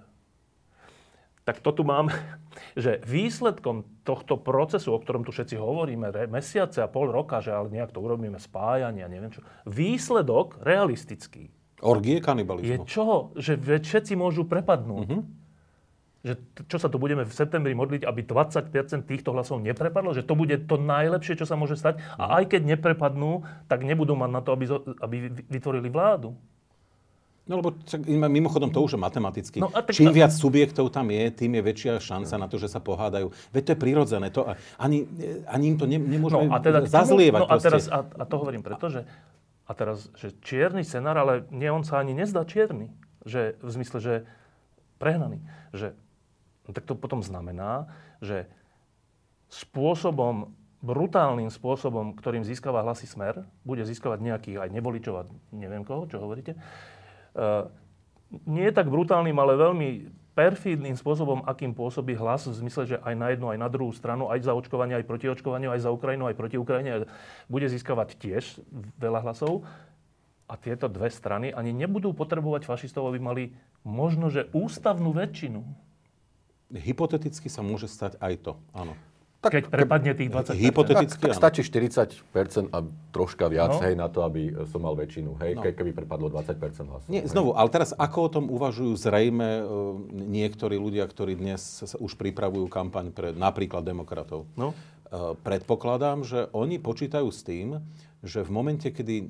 [1.45, 2.09] Tak to tu mám,
[2.79, 7.69] že výsledkom tohto procesu, o ktorom tu všetci hovoríme, mesiace a pol roka, že ale
[7.69, 11.53] nejak to urobíme spájanie a neviem čo, výsledok realistický
[11.85, 12.89] Orgie je kanibalizmu.
[12.89, 13.37] čo?
[13.37, 15.21] Že všetci môžu prepadnúť.
[16.25, 18.73] Že t- čo sa tu budeme v septembri modliť, aby 20%
[19.05, 20.17] týchto hlasov neprepadlo?
[20.17, 22.01] Že to bude to najlepšie, čo sa môže stať?
[22.17, 24.65] A aj keď neprepadnú, tak nebudú mať na to, aby,
[24.99, 26.33] aby vy- vytvorili vládu.
[27.45, 27.77] No lebo
[28.09, 29.61] mimochodom to už je matematicky.
[29.61, 32.81] No tak- Čím viac subjektov tam je, tým je väčšia šanca na to, že sa
[32.81, 33.29] pohádajú.
[33.53, 34.27] Veď to je prirodzené.
[34.33, 34.49] To,
[34.81, 35.05] ani,
[35.45, 37.41] ani im to ne, nemôžeme No a teda zazlievať.
[37.45, 39.05] No a, teraz, a, a to hovorím preto, že,
[39.65, 42.93] a teraz, že čierny scenár, ale nie, on sa ani nezdá čierny.
[43.25, 44.15] Že, v zmysle, že
[45.01, 45.41] prehnaný.
[45.73, 45.97] Že,
[46.69, 47.89] no tak to potom znamená,
[48.21, 48.45] že
[49.49, 50.53] spôsobom,
[50.85, 55.23] brutálnym spôsobom, ktorým získava hlasy smer, bude získavať nejakých aj nevoličov a
[55.57, 56.61] neviem koho, čo hovoríte,
[57.41, 57.73] uh,
[58.45, 59.89] nie je tak brutálnym, ale veľmi
[60.35, 64.29] perfídnym spôsobom, akým pôsobí hlas, v zmysle, že aj na jednu, aj na druhú stranu,
[64.29, 67.07] aj za očkovanie, aj proti očkovaniu, aj za Ukrajinu, aj proti Ukrajine,
[67.47, 68.59] bude získavať tiež
[68.99, 69.63] veľa hlasov.
[70.45, 73.45] A tieto dve strany ani nebudú potrebovať fašistov, aby mali
[73.81, 75.65] možno, že ústavnú väčšinu.
[76.75, 78.53] Hypoteticky sa môže stať aj to.
[78.77, 78.93] Áno.
[79.45, 82.17] Tak, keď prepadne tých 20 Hypoteticky Tak, tak stačí 40%
[82.69, 82.79] a
[83.11, 83.81] troška viac, No.
[83.81, 87.07] hej, na to, aby som mal väčšinu, hej, ke- keby prepadlo 20% hlasov.
[87.07, 87.29] Nie, hej.
[87.29, 89.65] znovu, ale teraz ako o tom uvažujú zrejme e,
[90.11, 91.61] niektorí ľudia, ktorí dnes
[91.95, 94.49] už pripravujú kampaň pre napríklad demokratov?
[94.55, 94.73] No.
[95.05, 97.79] E, Predpokladám, že oni počítajú s tým,
[98.21, 99.27] že v momente, kedy e,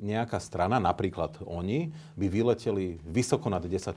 [0.00, 3.92] nejaká strana, napríklad oni, by vyleteli vysoko nad 10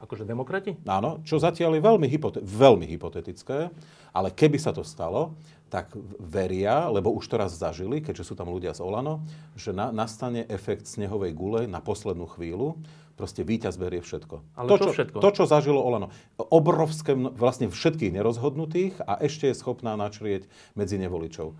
[0.00, 0.80] Akože demokrati?
[0.88, 3.68] Áno, čo zatiaľ je veľmi, hypote- veľmi hypotetické,
[4.16, 5.36] ale keby sa to stalo,
[5.70, 9.22] tak veria, lebo už to raz zažili, keďže sú tam ľudia z Olano,
[9.54, 12.80] že na, nastane efekt snehovej gule na poslednú chvíľu,
[13.14, 14.56] proste víťaz berie všetko.
[14.56, 15.16] Ale to, čo všetko?
[15.20, 16.08] To, čo zažilo Olano.
[16.40, 21.52] Obrovské, vlastne všetkých nerozhodnutých a ešte je schopná načrieť medzi nevoličov.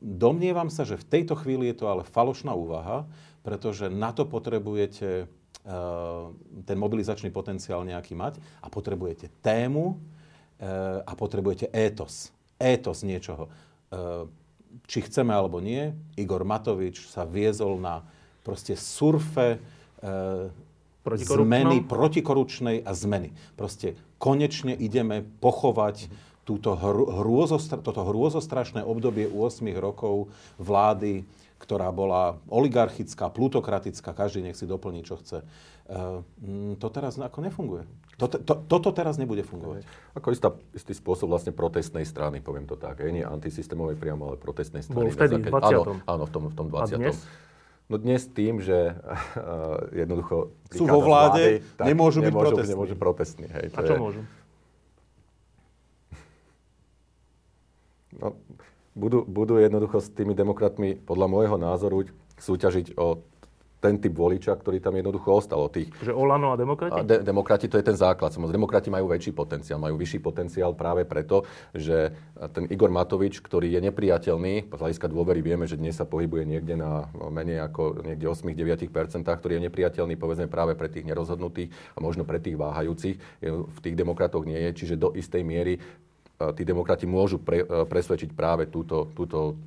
[0.00, 3.10] Domnievam sa, že v tejto chvíli je to ale falošná úvaha,
[3.44, 5.26] pretože na to potrebujete
[6.64, 12.32] ten mobilizačný potenciál nejaký mať a potrebujete tému eh, a potrebujete étos.
[12.56, 13.48] Étos niečoho.
[13.92, 14.24] Eh,
[14.86, 18.06] Či chceme alebo nie, Igor Matovič sa viezol na
[18.46, 19.58] proste surfe
[21.02, 21.50] Protikorupnom?
[21.50, 23.34] zmeny, protikorupčnej a zmeny.
[23.58, 26.06] Proste konečne ideme pochovať
[26.46, 30.30] túto hru, hrôzostra, toto hrôzostrašné obdobie 8 rokov
[30.60, 31.26] vlády,
[31.60, 35.44] ktorá bola oligarchická, plutokratická, každý nech si doplní, čo chce.
[35.90, 36.24] Uh,
[36.80, 37.84] to teraz ako nefunguje.
[38.16, 39.84] Toto, to, toto teraz nebude fungovať.
[40.16, 43.00] Ako istá, istý spôsob vlastne protestnej strany, poviem to tak.
[43.04, 45.16] Nie antisystémovej priamo, ale protestnej Bol strany.
[45.16, 46.12] vtedy, Na v Áno, 20..
[46.16, 46.96] áno, v tom, v tom A 20.
[46.96, 47.16] dnes?
[47.90, 50.54] No dnes tým, že uh, jednoducho...
[50.70, 52.72] Sú vo vláde, nemôžu byť protestní.
[52.78, 53.46] Nemôžu protestní.
[53.50, 54.22] Hej, A to čo je- môžu?
[58.10, 58.34] No,
[59.00, 62.04] budú, budú jednoducho s tými demokratmi, podľa môjho názoru,
[62.36, 63.24] súťažiť o
[63.80, 65.88] ten typ voliča, ktorý tam jednoducho ostal od tých...
[66.04, 66.92] Že Olano a demokrati?
[66.92, 68.28] A de- demokrati to je ten základ.
[68.28, 69.80] Samozrejme, demokrati majú väčší potenciál.
[69.80, 72.12] Majú vyšší potenciál práve preto, že
[72.52, 76.76] ten Igor Matovič, ktorý je nepriateľný, z hľadiska dôvery vieme, že dnes sa pohybuje niekde
[76.76, 82.28] na menej ako niekde 8-9%, ktorý je nepriateľný povedzme práve pre tých nerozhodnutých a možno
[82.28, 83.16] pre tých váhajúcich.
[83.40, 84.84] V tých demokratoch nie je.
[84.84, 85.80] Čiže do istej miery
[86.56, 89.60] tí demokrati môžu pre, presvedčiť práve túto, túto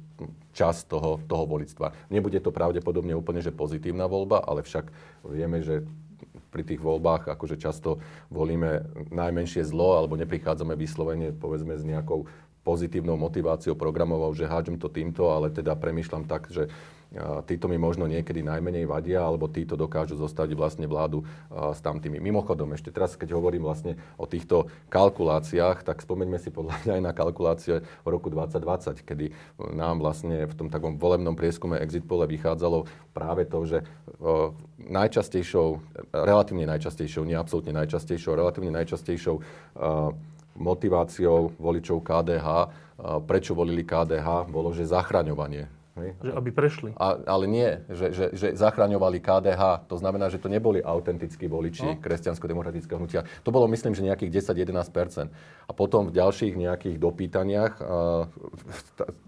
[0.53, 1.93] čas toho, toho volictva.
[2.09, 4.89] Nebude to pravdepodobne úplne že pozitívna voľba, ale však
[5.29, 5.85] vieme, že
[6.53, 7.97] pri tých voľbách akože často
[8.29, 12.29] volíme najmenšie zlo alebo neprichádzame vyslovene povedzme s nejakou
[12.63, 16.71] pozitívnou motiváciou programovou, že hádžem to týmto, ale teda premyšľam tak, že
[17.45, 21.21] títo mi možno niekedy najmenej vadia, alebo títo dokážu zostaviť vlastne vládu
[21.53, 22.17] s tamtými.
[22.17, 27.03] Mimochodom, ešte teraz, keď hovorím vlastne o týchto kalkuláciách, tak spomeňme si podľa mňa aj
[27.05, 29.29] na kalkulácie v roku 2020, kedy
[29.77, 33.77] nám vlastne v tom takom volebnom prieskume exit pole vychádzalo práve to, že
[34.81, 35.85] najčastejšou,
[36.17, 39.37] relatívne najčastejšou, nie absolútne najčastejšou, relatívne najčastejšou
[40.57, 42.47] motiváciou voličov KDH,
[43.29, 46.17] prečo volili KDH, bolo, že zachraňovanie Hej?
[46.25, 46.89] Že aby prešli.
[46.97, 49.85] A, ale nie, že, že, že zachraňovali KDH.
[49.85, 52.01] To znamená, že to neboli autentickí voliči no.
[52.01, 53.21] kresťansko-demokratického hnutia.
[53.45, 55.29] To bolo, myslím, že nejakých 10-11%
[55.69, 58.25] A potom v ďalších nejakých dopýtaniach uh,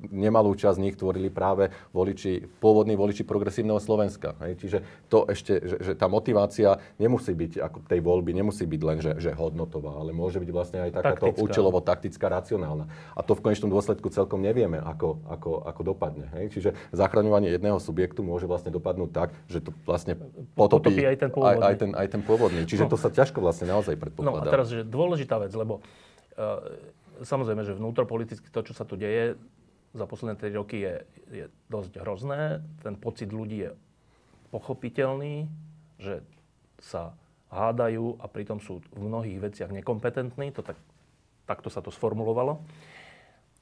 [0.09, 4.33] nemalú časť z nich tvorili práve voliči, pôvodní voliči progresívneho Slovenska.
[4.41, 4.57] Hej?
[4.57, 8.97] Čiže to ešte, že, že tá motivácia nemusí byť, ako tej voľby, nemusí byť len,
[9.05, 12.89] že, že hodnotová, ale môže byť vlastne aj takáto účelovo-taktická, racionálna.
[13.13, 16.25] A to v konečnom dôsledku celkom nevieme, ako, ako, ako dopadne.
[16.33, 16.54] Hej?
[16.55, 20.15] Čiže zachraňovanie jedného subjektu môže vlastne dopadnúť tak, že to vlastne
[20.55, 21.59] potopí, potopí aj ten pôvodný.
[21.59, 22.61] Aj, aj, ten, aj ten pôvodný.
[22.63, 22.95] Čiže no.
[22.95, 24.39] to sa ťažko vlastne naozaj predpokladá.
[24.39, 25.83] No a teraz, že dôležitá vec, lebo
[26.39, 26.63] uh,
[27.27, 29.35] samozrejme, že vnútropoliticky to, čo sa tu deje
[29.95, 30.95] za posledné 3 roky je,
[31.31, 32.63] je dosť hrozné.
[32.83, 33.71] Ten pocit ľudí je
[34.51, 35.47] pochopiteľný,
[35.99, 36.23] že
[36.79, 37.15] sa
[37.47, 40.51] hádajú a pritom sú v mnohých veciach nekompetentní.
[40.59, 40.75] To tak,
[41.47, 42.59] takto sa to sformulovalo.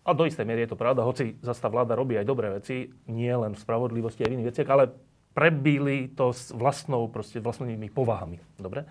[0.03, 2.91] A do istej miery je to pravda, hoci zase tá vláda robí aj dobré veci,
[3.07, 4.91] nie len v spravodlivosti a v iných veciach, ale
[5.31, 8.37] prebili to s vlastnou, proste vlastnými povahami.
[8.59, 8.83] Dobre?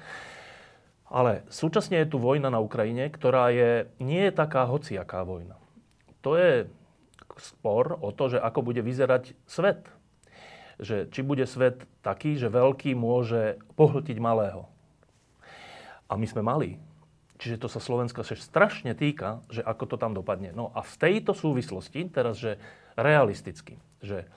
[1.13, 5.61] Ale súčasne je tu vojna na Ukrajine, ktorá je, nie je taká hociaká vojna.
[6.25, 6.65] To je
[7.37, 9.85] spor o to, že ako bude vyzerať svet.
[10.81, 14.65] Že či bude svet taký, že veľký môže pohltiť malého.
[16.09, 16.81] A my sme mali.
[17.43, 20.55] Čiže to sa Slovenska sa strašne týka, že ako to tam dopadne.
[20.55, 22.63] No a v tejto súvislosti, teraz, že
[22.95, 24.31] realisticky, že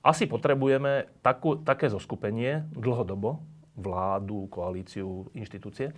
[0.00, 3.44] asi potrebujeme takú, také zoskupenie dlhodobo,
[3.76, 5.92] vládu, koalíciu, inštitúcie,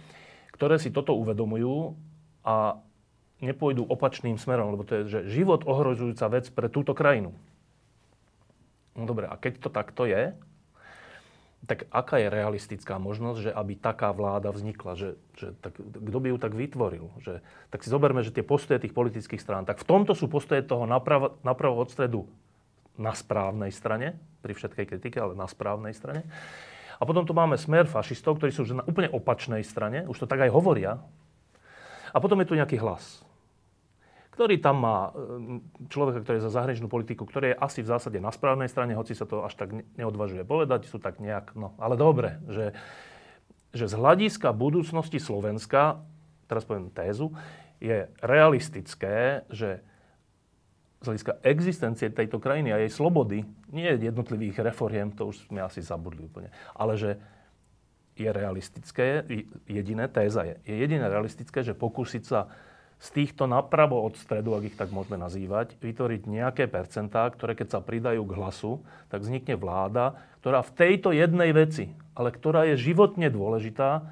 [0.50, 1.94] ktoré si toto uvedomujú
[2.42, 2.82] a
[3.38, 7.30] nepôjdu opačným smerom, lebo to je že život ohrozujúca vec pre túto krajinu.
[8.98, 10.34] No dobre, a keď to takto je,
[11.66, 14.94] tak aká je realistická možnosť, že aby taká vláda vznikla?
[14.94, 17.06] Že, že tak, kto by ju tak vytvoril?
[17.18, 20.62] Že, tak si zoberme, že tie postoje tých politických strán, tak v tomto sú postoje
[20.62, 22.30] toho napravo, napravo od stredu
[22.94, 26.22] na správnej strane, pri všetkej kritike, ale na správnej strane.
[26.98, 30.42] A potom tu máme smer fašistov, ktorí sú na úplne opačnej strane, už to tak
[30.46, 30.98] aj hovoria.
[32.10, 33.27] A potom je tu nejaký hlas
[34.38, 35.58] ktorý tam má e,
[35.90, 39.18] človeka, ktorý je za zahraničnú politiku, ktorý je asi v zásade na správnej strane, hoci
[39.18, 42.70] sa to až tak neodvažuje povedať, sú tak nejak, no, ale dobre, že,
[43.74, 46.06] že z hľadiska budúcnosti Slovenska,
[46.46, 47.34] teraz poviem tézu,
[47.82, 49.82] je realistické, že
[51.02, 53.42] z hľadiska existencie tejto krajiny a jej slobody,
[53.74, 57.18] nie jednotlivých reforiem, to už sme asi zabudli úplne, ale že
[58.14, 59.26] je realistické,
[59.66, 62.46] jediné téza je, je jediné realistické, že pokúsiť sa
[62.98, 67.78] z týchto napravo od stredu, ak ich tak môžeme nazývať, vytvoriť nejaké percentá, ktoré keď
[67.78, 72.90] sa pridajú k hlasu, tak vznikne vláda, ktorá v tejto jednej veci, ale ktorá je
[72.90, 74.02] životne dôležitá,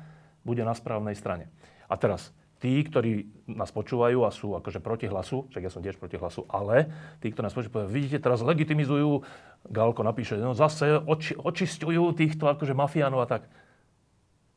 [0.46, 1.50] bude na správnej strane.
[1.90, 2.30] A teraz,
[2.62, 6.46] tí, ktorí nás počúvajú a sú akože proti hlasu, však ja som tiež proti hlasu,
[6.46, 6.86] ale
[7.18, 9.26] tí, ktorí nás počúvajú, vidíte, teraz legitimizujú,
[9.66, 13.50] Galko napíše, no zase oči, očistujú týchto akože mafiánov a tak.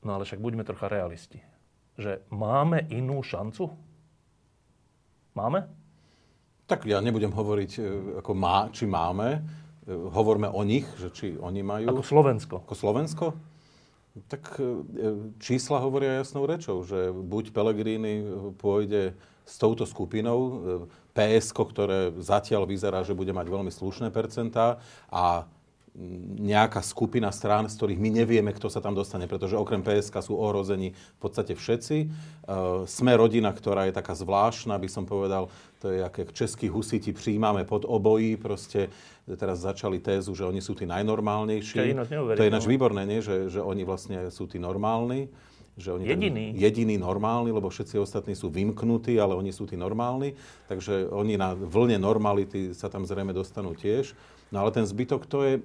[0.06, 1.42] No ale však buďme trocha realisti.
[1.98, 3.89] Že máme inú šancu?
[5.40, 5.64] Máme?
[6.68, 7.82] Tak ja nebudem hovoriť, e,
[8.20, 9.40] ako má, či máme.
[9.40, 9.40] E,
[9.90, 11.96] hovorme o nich, že či oni majú...
[11.96, 12.56] Ako Slovensko.
[12.68, 13.26] Ako Slovensko?
[14.28, 14.64] Tak e,
[15.40, 18.22] čísla hovoria jasnou rečou, že buď Pelegrini
[18.60, 19.16] pôjde
[19.48, 20.62] s touto skupinou,
[21.18, 24.78] PSK, ktoré zatiaľ vyzerá, že bude mať veľmi slušné percentá
[25.10, 25.50] a
[26.40, 30.38] nejaká skupina strán, z ktorých my nevieme, kto sa tam dostane, pretože okrem PSK sú
[30.38, 31.98] ohrození v podstate všetci.
[32.04, 32.08] E,
[32.88, 37.64] sme rodina, ktorá je taká zvláštna, by som povedal, to je aké českí husiti príjmame
[37.64, 38.92] pod obojí, proste
[39.38, 41.78] teraz začali tézu, že oni sú tí najnormálnejší.
[42.38, 42.72] To je ináč no.
[42.72, 43.20] výborné, nie?
[43.22, 45.30] Že, že oni vlastne sú tí normálni.
[45.80, 46.46] Že oni jediný.
[46.52, 50.36] Ten, jediný normálny, lebo všetci ostatní sú vymknutí, ale oni sú tí normálni.
[50.68, 54.12] Takže oni na vlne normality sa tam zrejme dostanú tiež.
[54.50, 55.62] No ale ten zbytok to je, e,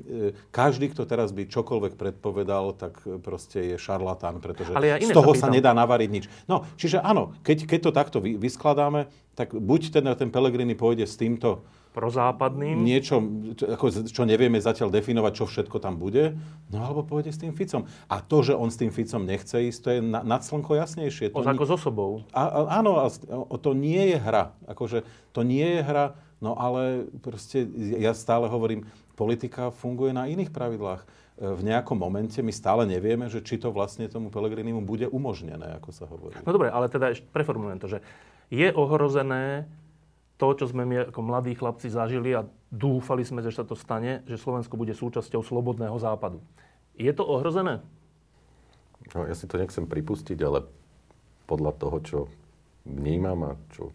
[0.52, 5.48] každý, kto teraz by čokoľvek predpovedal, tak proste je šarlatán, pretože ja z toho sa,
[5.48, 6.24] nedá navariť nič.
[6.44, 11.16] No, čiže áno, keď, keď to takto vyskladáme, tak buď ten, ten Pelegrini pôjde s
[11.16, 11.64] týmto
[11.94, 12.82] prozápadným.
[12.82, 13.22] Niečo,
[13.54, 16.34] ako, čo nevieme zatiaľ definovať, čo všetko tam bude,
[16.74, 17.86] no alebo pôjde s tým Ficom.
[18.10, 21.30] A to, že on s tým Ficom nechce ísť, to je na, nad slnko jasnejšie.
[21.30, 22.10] To o, ni- ako s osobou.
[22.34, 24.58] A, a, áno, a, o, to nie je hra.
[24.66, 27.64] Akože, to nie je hra, no ale proste
[27.96, 28.84] ja stále hovorím,
[29.16, 31.00] politika funguje na iných pravidlách.
[31.00, 31.06] E,
[31.40, 35.90] v nejakom momente my stále nevieme, že či to vlastne tomu Pelegrinimu bude umožnené, ako
[35.96, 36.36] sa hovorí.
[36.44, 37.98] No dobre, ale teda ešte preformulujem to, že
[38.52, 39.64] je ohrozené
[40.36, 44.20] to, čo sme my ako mladí chlapci zažili a dúfali sme, že sa to stane,
[44.28, 46.44] že Slovensko bude súčasťou slobodného západu.
[46.98, 47.80] Je to ohrozené?
[49.14, 50.66] No, ja si to nechcem pripustiť, ale
[51.46, 52.18] podľa toho, čo
[52.84, 53.94] vnímam a čo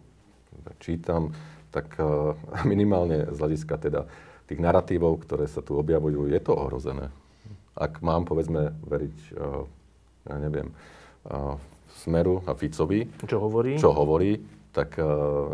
[0.78, 1.34] čítam,
[1.70, 2.06] tak eh,
[2.70, 4.06] minimálne z hľadiska teda
[4.50, 7.14] tých narratívov, ktoré sa tu objavujú, je to ohrozené.
[7.78, 9.62] Ak mám, povedzme, veriť, eh,
[10.26, 10.74] ja neviem,
[11.26, 11.54] eh,
[11.98, 13.10] Smeru a Ficovi.
[13.26, 13.76] Čo hovorí?
[13.76, 14.38] Čo hovorí,
[14.70, 15.50] tak uh,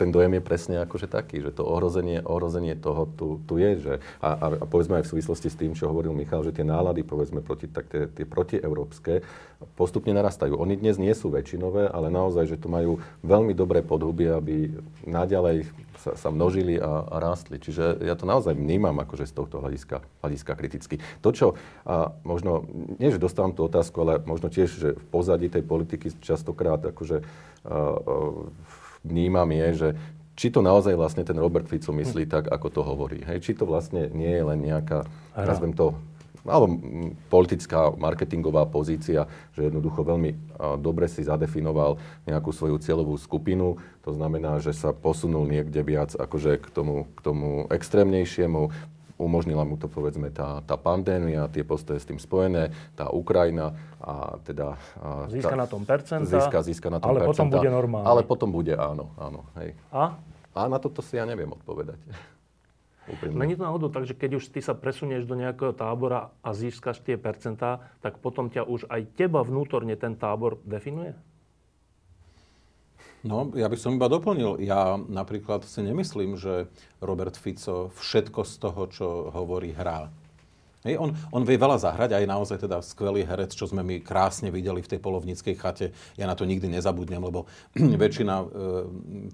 [0.00, 3.76] ten dojem je presne akože taký, že to ohrozenie, ohrozenie toho tu, tu je.
[3.76, 3.92] Že,
[4.24, 7.04] a, a, a povedzme aj v súvislosti s tým, čo hovoril Michal, že tie nálady,
[7.04, 9.20] povedzme, proti, tak tie, tie protieurópske
[9.76, 10.56] postupne narastajú.
[10.56, 14.72] Oni dnes nie sú väčšinové, ale naozaj, že tu majú veľmi dobré podhubie, aby
[15.04, 15.68] naďalej
[16.00, 17.56] sa, sa množili a, a rástli.
[17.56, 20.96] Čiže ja to naozaj vnímam akože z tohto hľadiska, hľadiska kriticky.
[21.24, 21.46] To, čo
[21.88, 22.68] a možno,
[23.00, 27.26] nie že dostávam tú otázku, ale možno tiež, že v pozadí tej politiky častokrát akože
[29.02, 29.88] vnímam je, že
[30.36, 32.30] či to naozaj vlastne ten Robert Fico myslí hm.
[32.30, 33.24] tak, ako to hovorí.
[33.24, 35.96] Hej, či to vlastne nie je len nejaká, nazvem to,
[36.46, 36.78] alebo
[37.26, 43.82] politická, marketingová pozícia, že jednoducho veľmi dobre si zadefinoval nejakú svoju cieľovú skupinu.
[44.06, 48.70] To znamená, že sa posunul niekde viac akože k tomu, k tomu extrémnejšiemu,
[49.16, 54.36] umožnila mu to povedzme tá, tá pandémia, tie postoje s tým spojené, tá Ukrajina a
[54.44, 54.76] teda...
[55.00, 58.06] A získa tá, na tom percenta, získa, získa na tom ale percenta, potom bude normálne.
[58.06, 59.40] Ale potom bude, áno, áno.
[59.56, 59.76] Hej.
[59.90, 60.16] A?
[60.56, 62.00] A na toto si ja neviem odpovedať.
[63.22, 66.98] Není to náhodou tak, že keď už ty sa presunieš do nejakého tábora a získaš
[67.06, 71.14] tie percentá, tak potom ťa už aj teba vnútorne ten tábor definuje?
[73.26, 74.62] No, ja by som iba doplnil.
[74.62, 76.70] Ja napríklad si nemyslím, že
[77.02, 80.14] Robert Fico všetko z toho, čo hovorí, hrá.
[80.86, 83.98] Hej, on, on vie veľa zahrať a je naozaj teda skvelý herec, čo sme my
[84.06, 85.90] krásne videli v tej polovníckej chate.
[86.14, 87.50] Ja na to nikdy nezabudnem, lebo
[88.06, 88.46] väčšina e,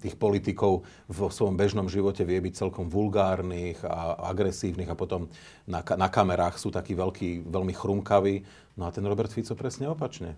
[0.01, 5.29] tých politikov vo svojom bežnom živote vie byť celkom vulgárnych a agresívnych a potom
[5.69, 8.41] na, na kamerách sú takí veľkí, veľmi chrumkaví.
[8.73, 10.33] No a ten Robert Fico presne opačne.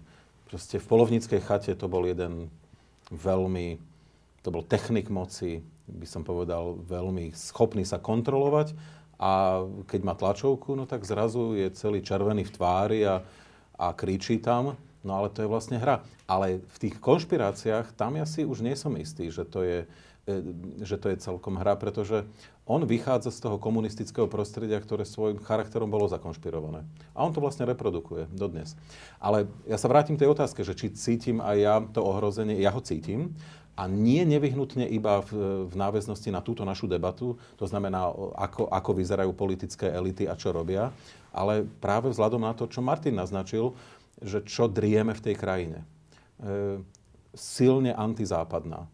[0.51, 2.51] Proste v polovníckej chate to bol jeden
[3.11, 3.77] veľmi,
[4.41, 8.73] to bol technik moci, by som povedal, veľmi schopný sa kontrolovať
[9.21, 13.23] a keď má tlačovku, no tak zrazu je celý červený v tvári a,
[13.77, 14.75] a kričí tam,
[15.05, 16.03] no ale to je vlastne hra.
[16.25, 19.79] Ale v tých konšpiráciách, tam ja si už nie som istý, že to je,
[20.25, 20.33] e,
[20.81, 22.25] že to je celkom hra, pretože
[22.65, 26.81] on vychádza z toho komunistického prostredia, ktoré svojim charakterom bolo zakonšpirované.
[27.13, 28.73] A on to vlastne reprodukuje dodnes.
[29.21, 32.57] Ale ja sa vrátim k tej otázke, že či cítim aj ja to ohrozenie.
[32.57, 33.37] Ja ho cítim.
[33.77, 38.07] A nie nevyhnutne iba v, v náväznosti na túto našu debatu, to znamená,
[38.39, 40.95] ako, ako vyzerajú politické elity a čo robia,
[41.35, 43.75] ale práve vzhľadom na to, čo Martin naznačil,
[44.23, 45.83] že čo drieme v tej krajine.
[46.39, 46.79] E,
[47.35, 48.87] silne antizápadná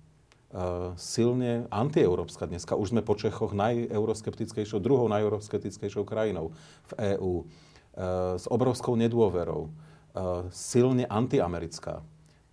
[1.00, 2.76] silne antieurópska dneska.
[2.76, 6.52] Už sme po Čechoch najeuroskeptickejšou, druhou najeuroskeptickejšou krajinou
[6.92, 7.34] v EÚ.
[7.92, 9.68] Eh, s obrovskou nedôverou.
[9.68, 12.04] Eh, silne antiamerická.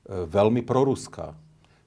[0.09, 1.37] Veľmi proruská.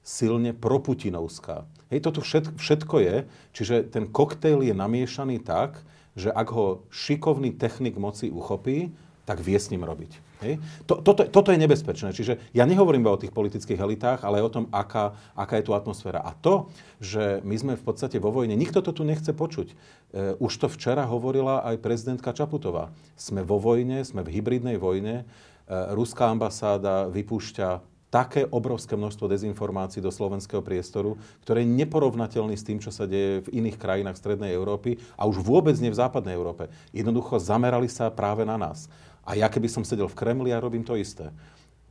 [0.00, 1.66] Silne proputinovská.
[1.90, 3.16] Hej, toto všetko je,
[3.50, 5.82] čiže ten koktejl je namiešaný tak,
[6.14, 10.18] že ak ho šikovný technik moci uchopí, tak vie s ním robiť.
[10.42, 10.58] Hej?
[10.90, 12.10] To, toto, toto je nebezpečné.
[12.10, 15.66] Čiže ja nehovorím iba o tých politických elitách, ale aj o tom, aká, aká je
[15.70, 16.18] tu atmosféra.
[16.18, 16.66] A to,
[16.98, 19.68] že my sme v podstate vo vojne, nikto to tu nechce počuť.
[19.70, 19.74] E,
[20.42, 22.90] už to včera hovorila aj prezidentka Čaputová.
[23.14, 25.22] Sme vo vojne, sme v hybridnej vojne.
[25.22, 25.24] E,
[25.94, 31.16] ruská ambasáda vypúšťa také obrovské množstvo dezinformácií do slovenského priestoru,
[31.48, 35.40] ktoré je neporovnateľný s tým, čo sa deje v iných krajinách Strednej Európy a už
[35.40, 36.68] vôbec nie v západnej Európe.
[36.92, 38.92] Jednoducho zamerali sa práve na nás.
[39.22, 41.30] A ja keby som sedel v Kremli a robím to isté.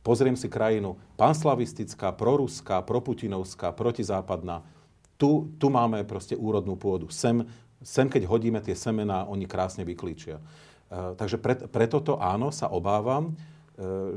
[0.02, 4.66] Pozriem si krajinu panslavistická, proruská, proputinovská, protizápadná.
[5.14, 7.06] Tu, tu máme proste úrodnú pôdu.
[7.14, 7.46] Sem,
[7.78, 10.42] sem, keď hodíme tie semená, oni krásne vyklíčia.
[10.90, 13.32] E, takže pre, preto to áno, sa obávam, e,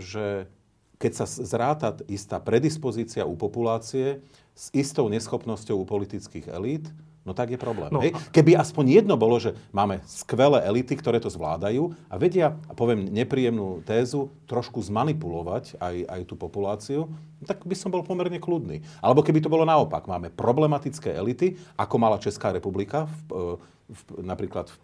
[0.01, 0.49] že
[0.97, 4.25] keď sa zráta istá predispozícia u populácie
[4.57, 6.89] s istou neschopnosťou u politických elít,
[7.25, 7.89] no tak je problém.
[7.89, 7.99] No.
[7.99, 8.13] Hej?
[8.29, 13.81] Keby aspoň jedno bolo, že máme skvelé elity, ktoré to zvládajú a vedia, poviem nepríjemnú
[13.81, 17.09] tézu, trošku zmanipulovať aj, aj tú populáciu,
[17.45, 18.81] tak by som bol pomerne kľudný.
[18.99, 24.73] Alebo keby to bolo naopak, máme problematické elity, ako mala Česká republika v, v, napríklad
[24.73, 24.77] v,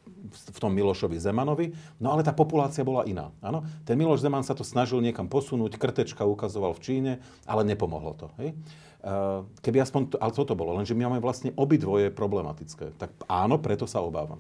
[0.54, 3.34] v tom Milošovi Zemanovi, no ale tá populácia bola iná.
[3.42, 3.66] Áno?
[3.82, 7.12] Ten Miloš Zeman sa to snažil niekam posunúť, krtečka ukazoval v Číne,
[7.50, 8.28] ale nepomohlo to.
[8.38, 8.54] Hej?
[9.02, 12.94] Uh, keby aspoň, to, ale toto bolo, lenže my máme vlastne obidvoje problematické.
[13.02, 14.38] Tak áno, preto sa obávam.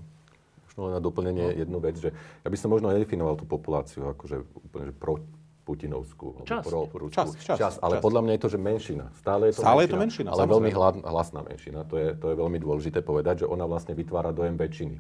[0.70, 1.58] Možno len na doplnenie no.
[1.66, 5.18] jednu vec, že ja by som možno nedefinoval tú populáciu akože úplne že pro,
[5.62, 6.42] Putinovskú.
[6.44, 6.66] Čas.
[6.66, 7.74] Pro, čas, čas, čas.
[7.80, 8.04] Ale čas.
[8.04, 9.06] podľa mňa je to, že menšina.
[9.14, 9.86] Stále je to Stále menšina.
[9.86, 10.74] je to menšina, Ale samozrejme.
[10.74, 11.80] veľmi hlasná menšina.
[11.86, 14.98] To je, to je veľmi dôležité povedať, že ona vlastne vytvára dojem väčšiny.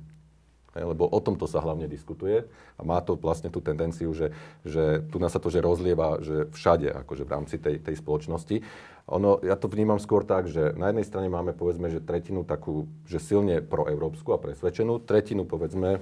[0.71, 2.47] Lebo o tomto sa hlavne diskutuje
[2.79, 4.31] a má to vlastne tú tendenciu, že,
[4.63, 8.63] že tu nás sa to že rozlieva že všade, akože v rámci tej, tej spoločnosti.
[9.11, 12.87] Ono, ja to vnímam skôr tak, že na jednej strane máme povedzme, že tretinu takú,
[13.03, 15.99] že silne proeurópsku a presvedčenú, tretinu povedzme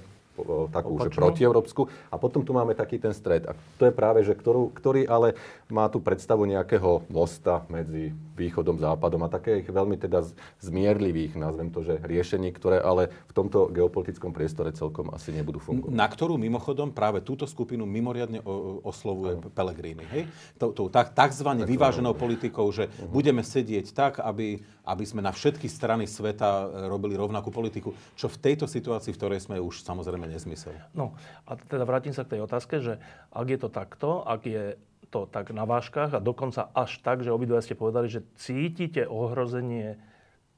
[0.70, 1.12] takú, Opačnú.
[1.12, 1.82] že protieurópsku.
[2.10, 3.48] A potom tu máme taký ten stred.
[3.50, 5.36] A to je práve, že ktorú, ktorý ale
[5.70, 10.24] má tú predstavu nejakého mosta medzi východom, západom a takých veľmi teda
[10.64, 15.92] zmierlivých, nazvem to, že riešení, ktoré ale v tomto geopolitickom priestore celkom asi nebudú fungovať.
[15.92, 18.40] Na ktorú mimochodom práve túto skupinu mimoriadne
[18.88, 19.52] oslovuje ano.
[19.52, 20.08] Pellegrini.
[20.08, 20.24] Hej?
[20.56, 23.12] Tou tak, takzvané vyváženou politikou, že uh-huh.
[23.12, 28.40] budeme sedieť tak, aby, aby sme na všetky strany sveta robili rovnakú politiku, čo v
[28.40, 30.78] tejto situácii, v ktorej sme už samozrejme nezmysel.
[30.94, 31.18] No
[31.50, 33.02] a teda vrátim sa k tej otázke, že
[33.34, 34.64] ak je to takto, ak je
[35.10, 39.98] to tak na váškach a dokonca až tak, že obidva ste povedali, že cítite ohrozenie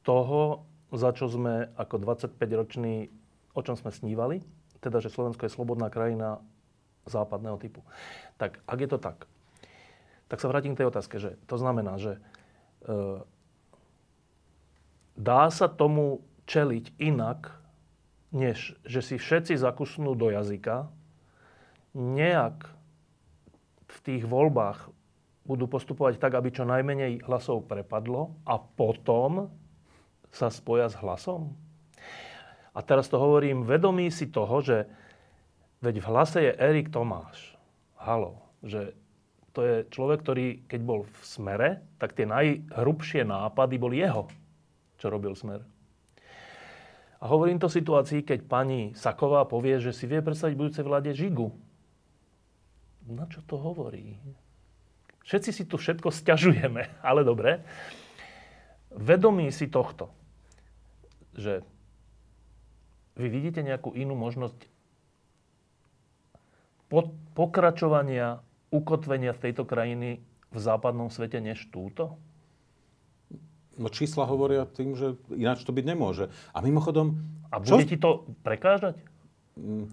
[0.03, 3.07] toho, za čo sme ako 25-roční,
[3.55, 4.43] o čom sme snívali,
[4.83, 6.43] teda, že Slovensko je slobodná krajina
[7.07, 7.85] západného typu.
[8.35, 9.29] Tak ak je to tak,
[10.27, 12.19] tak sa vrátim k tej otázke, že to znamená, že e,
[15.15, 17.60] dá sa tomu čeliť inak,
[18.31, 20.87] než že si všetci zakusnú do jazyka,
[21.91, 22.67] nejak
[23.91, 24.87] v tých voľbách
[25.43, 29.51] budú postupovať tak, aby čo najmenej hlasov prepadlo a potom
[30.31, 31.51] sa spoja s hlasom?
[32.71, 34.87] A teraz to hovorím vedomí si toho, že
[35.83, 37.59] veď v hlase je Erik Tomáš.
[37.99, 38.39] Halo.
[38.63, 38.95] Že
[39.51, 41.69] to je človek, ktorý keď bol v smere,
[41.99, 44.31] tak tie najhrubšie nápady boli jeho,
[44.95, 45.59] čo robil smer.
[47.21, 51.13] A hovorím to v situácii, keď pani Saková povie, že si vie predstaviť budúce vláde
[51.13, 51.53] Žigu.
[53.13, 54.17] Na čo to hovorí?
[55.21, 57.61] Všetci si tu všetko stiažujeme, ale dobre.
[58.91, 60.09] Vedomí si tohto,
[61.37, 61.61] že
[63.15, 64.67] vy vidíte nejakú inú možnosť
[67.37, 68.43] pokračovania,
[68.73, 70.19] ukotvenia tejto krajiny
[70.51, 72.19] v západnom svete než túto?
[73.81, 76.29] No čísla hovoria tým, že ináč to byť nemôže.
[76.53, 77.17] A mimochodom...
[77.49, 77.89] A bude čo...
[77.89, 79.01] ti to prekážať?
[79.57, 79.89] Mm.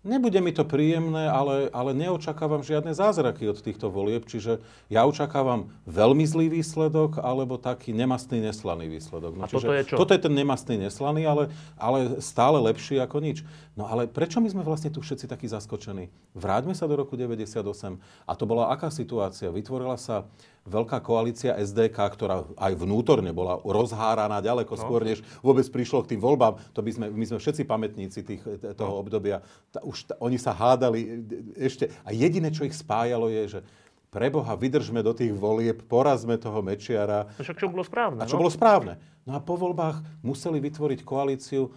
[0.00, 5.68] Nebude mi to príjemné, ale, ale neočakávam žiadne zázraky od týchto volieb, čiže ja očakávam
[5.84, 9.36] veľmi zlý výsledok alebo taký nemastný, neslaný výsledok.
[9.36, 9.96] No, A čiže toto je čo?
[10.00, 11.44] Toto je ten nemastný, neslaný, ale,
[11.76, 13.44] ale stále lepší ako nič.
[13.80, 16.12] No ale prečo my sme vlastne tu všetci takí zaskočení?
[16.36, 17.64] Vráťme sa do roku 98
[18.28, 19.48] a to bola aká situácia?
[19.48, 20.28] Vytvorila sa
[20.68, 24.80] veľká koalícia SDK, ktorá aj vnútorne bola rozháraná ďaleko no.
[24.84, 26.60] skôr, než vôbec prišlo k tým voľbám.
[26.76, 28.44] To by sme, my sme všetci pamätníci tých,
[28.76, 29.00] toho no.
[29.00, 29.40] obdobia.
[29.72, 31.24] Ta, už ta, oni sa hádali
[31.56, 31.88] ešte.
[32.04, 33.60] A jediné, čo ich spájalo, je, že
[34.12, 37.32] preboha, vydržme do tých volieb, porazme toho Mečiara.
[37.40, 38.20] Však čo bolo správne.
[38.20, 38.44] A čo no?
[38.44, 39.00] bolo správne.
[39.24, 41.72] No a po voľbách museli vytvoriť koalíciu,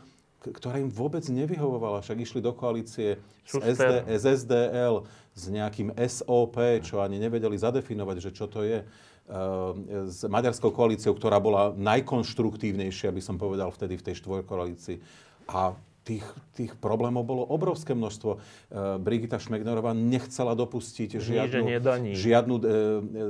[0.52, 2.04] ktorá im vôbec nevyhovovala.
[2.04, 8.18] Však išli do koalície s, SD, s SDL, s nejakým SOP, čo ani nevedeli zadefinovať,
[8.20, 8.84] že čo to je.
[8.84, 14.98] Ehm, s maďarskou koalíciou, ktorá bola najkonštruktívnejšia, by som povedal vtedy v tej štvorkoalícii.
[15.48, 15.72] A
[16.04, 18.32] tých, tých problémov bolo obrovské množstvo.
[18.36, 18.40] E,
[19.00, 21.66] Brigita Šmegnerová nechcela dopustiť žiadnu,
[22.12, 22.64] žiadnu e,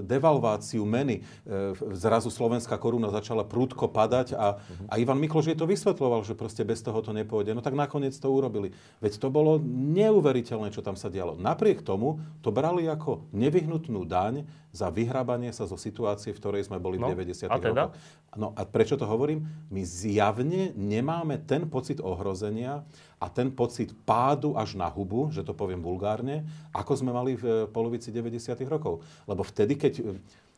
[0.01, 1.21] devalváciu meny.
[1.21, 4.89] E, zrazu slovenská koruna začala prúdko padať a, uh-huh.
[4.89, 7.53] a Ivan Mikloš je to vysvetloval, že proste bez toho to nepôjde.
[7.53, 8.73] No tak nakoniec to urobili.
[8.97, 9.61] Veď to bolo
[9.93, 11.37] neuveriteľné, čo tam sa dialo.
[11.37, 16.81] Napriek tomu to brali ako nevyhnutnú daň za vyhrábanie sa zo situácie, v ktorej sme
[16.81, 17.45] boli no, v 90.
[17.45, 17.93] A teda?
[17.93, 18.23] rokoch.
[18.33, 19.45] No a prečo to hovorím?
[19.69, 25.55] My zjavne nemáme ten pocit ohrozenia a ten pocit pádu až na hubu, že to
[25.55, 26.43] poviem vulgárne,
[26.75, 28.55] ako sme mali v polovici 90.
[28.67, 29.03] rokov.
[29.27, 29.93] Lebo vtedy, keď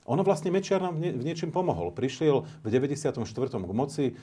[0.05, 1.89] ono vlastne Mečiar nám v niečím pomohol.
[1.89, 3.25] Prišiel v 94.
[3.25, 4.15] k moci, e,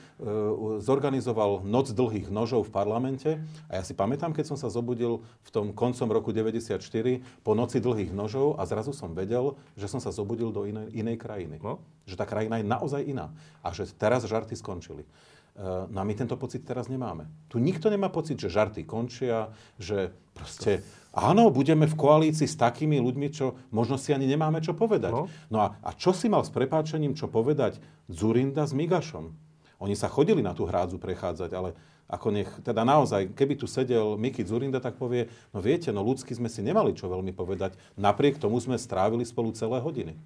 [0.78, 5.50] zorganizoval noc dlhých nožov v parlamente a ja si pamätám, keď som sa zobudil v
[5.50, 6.78] tom koncom roku 94
[7.42, 11.18] po noci dlhých nožov a zrazu som vedel, že som sa zobudil do inej, inej
[11.18, 11.58] krajiny.
[11.58, 11.82] No?
[12.06, 13.34] Že tá krajina je naozaj iná
[13.66, 15.02] a že teraz žarty skončili.
[15.52, 17.28] E, no a my tento pocit teraz nemáme.
[17.52, 20.80] Tu nikto nemá pocit, že žarty končia, že proste
[21.12, 25.12] Áno, budeme v koalícii s takými ľuďmi, čo možno si ani nemáme čo povedať.
[25.12, 29.28] No, no a, a čo si mal s prepáčením čo povedať Zurinda s Migašom?
[29.76, 31.76] Oni sa chodili na tú hrádzu prechádzať, ale
[32.08, 36.32] ako nech, teda naozaj, keby tu sedel Miki Zurinda, tak povie, no viete, no ľudsky
[36.32, 40.16] sme si nemali čo veľmi povedať, napriek tomu sme strávili spolu celé hodiny.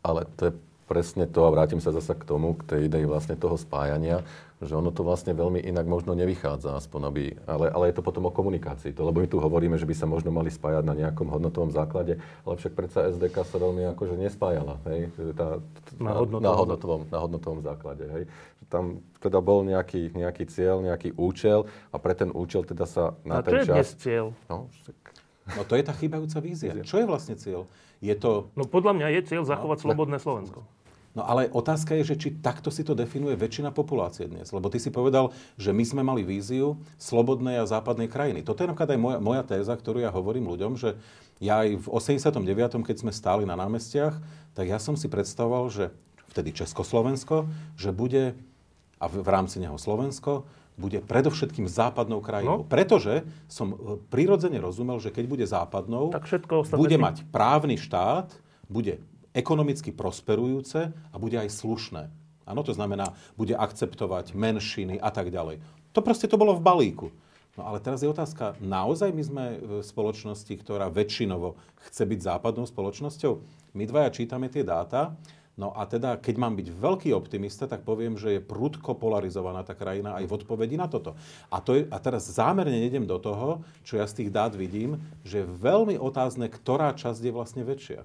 [0.00, 0.52] Ale to je
[0.86, 4.20] presne to, a vrátim sa zase k tomu, k tej idei vlastne toho spájania,
[4.62, 8.30] že ono to vlastne veľmi inak možno nevychádza, aspoň aby, ale, ale je to potom
[8.30, 8.94] o komunikácii.
[8.94, 12.22] To, lebo my tu hovoríme, že by sa možno mali spájať na nejakom hodnotovom základe,
[12.46, 15.10] ale však predsa SDK sa veľmi akože nespájala, hej?
[15.34, 15.58] Tá,
[15.98, 16.46] na, hodnotovom.
[16.46, 18.24] na, hodnotovom, na hodnotovom základe, hej?
[18.70, 23.42] Tam teda bol nejaký, nejaký cieľ, nejaký účel a pre ten účel teda sa na
[23.42, 23.66] a ten čas...
[23.66, 24.26] A čo je dnes cieľ?
[24.46, 24.98] No, však...
[25.58, 26.70] no to je tá chýbajúca vízia.
[26.86, 27.66] Čo je vlastne cieľ?
[28.02, 28.50] Je to...
[28.58, 30.66] No podľa mňa je cieľ zachovať no, slobodné Slovensko.
[31.12, 34.48] No ale otázka je, že či takto si to definuje väčšina populácie dnes.
[34.48, 35.30] Lebo ty si povedal,
[35.60, 38.40] že my sme mali víziu slobodnej a západnej krajiny.
[38.40, 40.96] Toto je napríklad aj moja, moja téza, ktorú ja hovorím ľuďom, že
[41.38, 42.42] ja aj v 89.,
[42.82, 44.18] keď sme stáli na námestiach,
[44.56, 45.84] tak ja som si predstavoval, že
[46.32, 47.44] vtedy Československo,
[47.76, 48.32] že bude,
[48.96, 52.64] a v, v rámci neho Slovensko, bude predovšetkým západnou krajinou.
[52.64, 52.66] No.
[52.66, 53.76] Pretože som e,
[54.08, 58.32] prirodzene rozumel, že keď bude západnou, tak všetko bude mať právny štát,
[58.72, 59.00] bude
[59.36, 62.08] ekonomicky prosperujúce a bude aj slušné.
[62.42, 65.62] Áno, to znamená, bude akceptovať menšiny a tak ďalej.
[65.92, 67.08] To proste to bolo v balíku.
[67.52, 72.64] No ale teraz je otázka, naozaj my sme v spoločnosti, ktorá väčšinovo chce byť západnou
[72.64, 73.32] spoločnosťou?
[73.76, 75.12] My dvaja čítame tie dáta,
[75.56, 79.72] no a teda, keď mám byť veľký optimista, tak poviem, že je prudko polarizovaná tá
[79.76, 81.16] krajina aj v odpovedi na toto.
[81.52, 85.00] A, to je, a teraz zámerne nedem do toho, čo ja z tých dát vidím,
[85.22, 88.02] že je veľmi otázne, ktorá časť je vlastne väčšia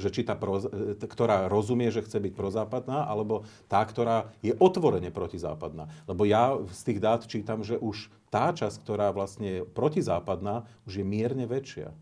[0.00, 4.56] že či tá, pro, e, ktorá rozumie, že chce byť prozápadná, alebo tá, ktorá je
[4.56, 5.92] otvorene protizápadná.
[6.08, 11.04] Lebo ja z tých dát čítam, že už tá časť, ktorá vlastne je protizápadná, už
[11.04, 11.92] je mierne väčšia.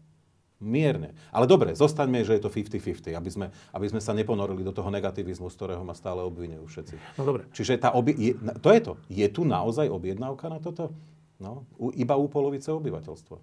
[0.59, 1.15] Mierne.
[1.31, 4.91] Ale dobre, zostaňme, že je to 50-50, aby sme, aby sme sa neponorili do toho
[4.91, 6.95] negativizmu, z ktorého ma stále obvinujú všetci.
[7.15, 7.47] No dobre.
[7.55, 8.93] Čiže tá obi- je, to je to.
[9.07, 10.91] Je tu naozaj objednávka na toto?
[11.39, 13.39] No, u, iba u polovice obyvateľstva.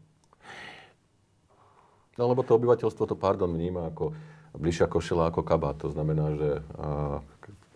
[2.20, 4.12] No lebo to obyvateľstvo to, pardon, vníma ako
[4.56, 5.80] bližšia košela ako kabát.
[5.84, 6.50] To znamená, že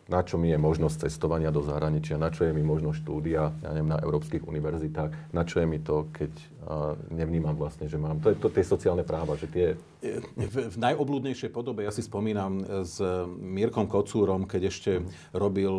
[0.10, 3.70] na čo mi je možnosť cestovania do zahraničia, na čo je mi možnosť štúdia, ja
[3.72, 6.34] neviem, na európskych univerzitách, na čo je mi to, keď
[7.10, 8.22] nevnímam vlastne, že mám.
[8.22, 9.66] To je to tie sociálne práva, že tie...
[10.36, 13.02] V, v najobľúdnejšej podobe, ja si spomínam s
[13.42, 14.92] Mírkom Kocúrom, keď ešte
[15.34, 15.72] robil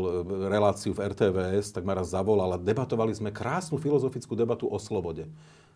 [0.51, 5.31] reláciu v RTVS, tak ma raz zavolal a debatovali sme krásnu filozofickú debatu o slobode.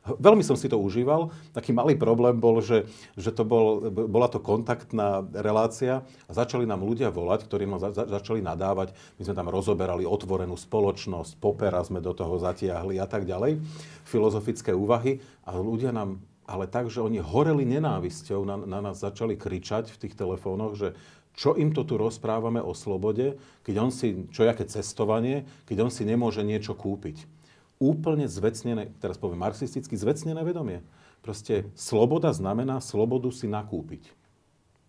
[0.05, 1.33] Veľmi som si to užíval.
[1.57, 2.85] Taký malý problém bol, že,
[3.17, 8.05] že to bol, bola to kontaktná relácia a začali nám ľudia volať, ktorí nám za,
[8.05, 8.93] začali nadávať.
[9.17, 13.65] My sme tam rozoberali otvorenú spoločnosť, popera sme do toho zatiahli a tak ďalej.
[14.05, 15.25] Filozofické úvahy.
[15.49, 20.01] A ľudia nám ale tak, že oni horeli nenávisťou, na, na nás začali kričať v
[20.05, 20.93] tých telefónoch, že
[21.33, 25.91] čo im to tu rozprávame o slobode, keď on si, čo jaké cestovanie, keď on
[25.91, 27.34] si nemôže niečo kúpiť
[27.83, 30.81] úplne zvecnené, teraz poviem marxisticky, zvecnené vedomie.
[31.25, 34.13] Proste sloboda znamená slobodu si nakúpiť.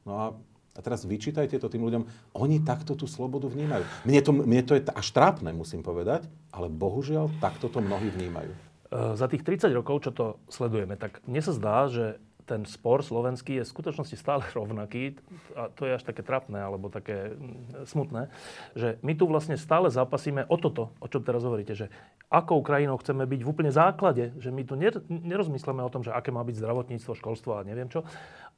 [0.03, 0.25] No a,
[0.75, 2.03] a teraz vyčítajte to tým ľuďom.
[2.35, 3.87] Oni takto tú slobodu vnímajú.
[4.03, 8.51] Mne to, mne to je až trápne, musím povedať, ale bohužiaľ takto to mnohí vnímajú.
[8.93, 13.59] Za tých 30 rokov, čo to sledujeme, tak mne sa zdá, že ten spor slovenský
[13.59, 15.17] je v skutočnosti stále rovnaký,
[15.57, 18.29] a to je až také trapné, alebo také mm, smutné,
[18.77, 21.89] že my tu vlastne stále zápasíme o toto, o čom teraz hovoríte, že
[22.29, 24.77] akou krajinou chceme byť v úplne základe, že my tu
[25.09, 28.05] nerozmyslíme o tom, že aké má byť zdravotníctvo, školstvo a neviem čo,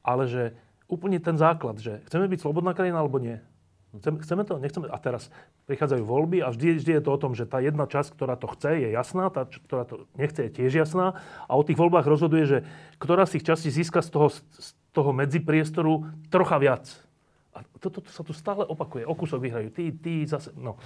[0.03, 0.43] ale že
[0.87, 3.39] úplne ten základ, že chceme byť slobodná krajina alebo nie.
[3.99, 4.57] Chceme, to?
[4.61, 4.87] Nechceme?
[4.89, 5.33] A teraz
[5.65, 8.47] prichádzajú voľby a vždy, vždy je to o tom, že tá jedna časť, ktorá to
[8.53, 11.17] chce, je jasná, tá, ktorá to nechce, je tiež jasná.
[11.49, 12.57] A o tých voľbách rozhoduje, že
[13.01, 16.85] ktorá z tých častí získa z toho, z toho medzipriestoru trocha viac.
[17.57, 19.01] A toto to, to sa tu stále opakuje.
[19.01, 19.73] O kúsok vyhrajú.
[19.73, 20.53] Tí, tí zase...
[20.53, 20.77] No.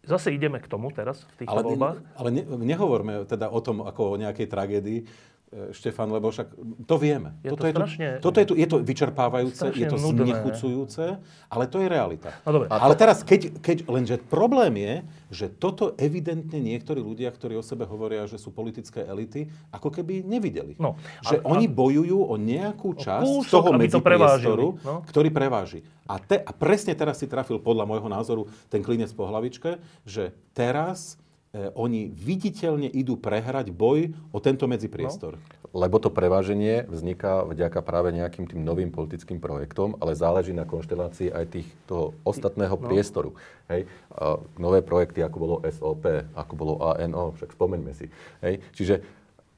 [0.00, 1.96] Zase ideme k tomu teraz, v týchto ale, voľbách.
[2.16, 5.04] Ale ne, nehovorme teda o tom ako o nejakej tragédii,
[5.50, 6.54] Štefan, lebo však
[6.86, 7.34] to vieme.
[7.42, 10.30] Je toto, to je to, strašne, toto je, to, je to vyčerpávajúce, je to nudné.
[10.30, 11.18] znechucujúce,
[11.50, 12.30] ale to je realita.
[12.46, 12.70] No dobre.
[12.70, 14.94] Ale teraz, keď, keď, lenže problém je,
[15.34, 20.22] že toto evidentne niektorí ľudia, ktorí o sebe hovoria, že sú politické elity, ako keby
[20.22, 20.78] nevideli.
[20.78, 20.94] No,
[21.26, 25.02] že a- oni a- bojujú o nejakú časť kúsok, toho to medzipriestoru, prevážili, no.
[25.02, 25.82] ktorý preváži.
[26.06, 30.30] A, te, a presne teraz si trafil podľa môjho názoru ten klinec po hlavičke, že
[30.54, 35.34] teraz e, oni viditeľne idú prehrať boj o tento medzipriestor.
[35.70, 41.30] Lebo to preváženie vzniká vďaka práve nejakým tým novým politickým projektom, ale záleží na konštelácii
[41.30, 42.82] aj tých, toho ostatného no.
[42.82, 43.30] priestoru.
[43.70, 43.90] Hej?
[44.14, 48.06] A nové projekty, ako bolo SOP, ako bolo ANO, však spomeňme si.
[48.42, 48.62] Hej?
[48.74, 48.94] Čiže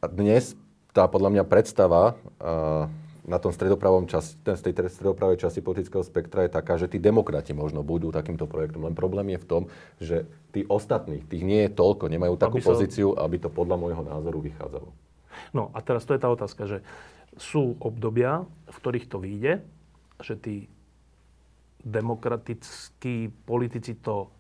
[0.05, 0.57] dnes
[0.93, 2.88] tá podľa mňa predstava a,
[3.22, 6.98] na tom stredopravom časti, ten, z tej stredopravej časti politického spektra je taká, že tí
[6.98, 8.82] demokrati možno budú takýmto projektom.
[8.82, 9.62] Len problém je v tom,
[10.02, 14.02] že tí ostatní, tých nie je toľko, nemajú takú Aby pozíciu, aby to podľa môjho
[14.02, 14.90] názoru vychádzalo.
[15.54, 16.78] No a teraz to je tá otázka, že
[17.38, 19.62] sú obdobia, v ktorých to vyjde,
[20.20, 20.56] že tí
[21.82, 24.30] demokratickí politici to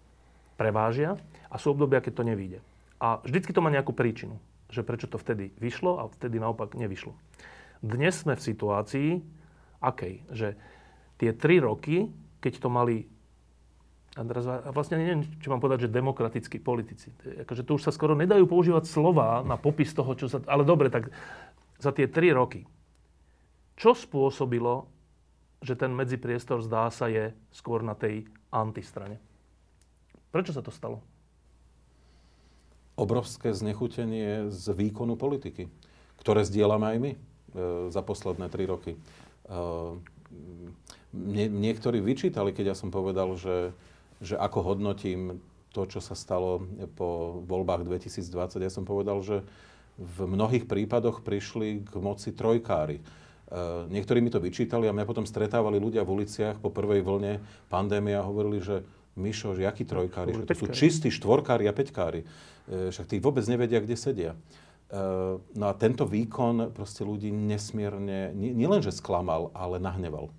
[0.58, 1.18] prevážia
[1.50, 2.58] a sú obdobia, keď to nevyjde.
[3.02, 4.38] A vždycky to má nejakú príčinu,
[4.70, 7.14] že prečo to vtedy vyšlo a vtedy naopak nevyšlo.
[7.82, 9.10] Dnes sme v situácii,
[9.82, 10.54] akej, že
[11.18, 12.06] tie tri roky,
[12.38, 13.10] keď to mali
[14.12, 14.44] a teraz
[14.76, 17.08] vlastne neviem, či mám povedať, že demokratickí politici.
[17.48, 20.44] Akože tu už sa skoro nedajú používať slova na popis toho, čo sa...
[20.44, 21.08] Ale dobre, tak
[21.80, 22.68] za tie tri roky.
[23.72, 24.84] Čo spôsobilo,
[25.64, 29.16] že ten medzipriestor zdá sa je skôr na tej antistrane?
[30.28, 31.00] Prečo sa to stalo?
[32.96, 35.68] obrovské znechutenie z výkonu politiky,
[36.20, 37.12] ktoré zdieľame aj my
[37.88, 38.96] za posledné tri roky.
[38.96, 38.98] E,
[41.12, 43.76] mne, niektorí vyčítali, keď ja som povedal, že,
[44.24, 45.40] že ako hodnotím
[45.72, 46.64] to, čo sa stalo
[46.96, 48.60] po voľbách 2020.
[48.60, 49.44] Ja som povedal, že
[50.00, 53.00] v mnohých prípadoch prišli k moci trojkári.
[53.00, 53.02] E,
[53.92, 58.16] Niektorí mi to vyčítali a mňa potom stretávali ľudia v uliciach po prvej vlne pandémie
[58.16, 62.24] a hovorili, že Mišo, že jakí trojkári, že to sú čistí štvorkári a peťkári.
[62.24, 64.32] E, Však tí vôbec nevedia, kde sedia.
[64.92, 65.00] E,
[65.50, 70.28] No a tento výkon proste ľudí nesmierne, nie- nielenže sklamal, ale nahneval.
[70.28, 70.32] E,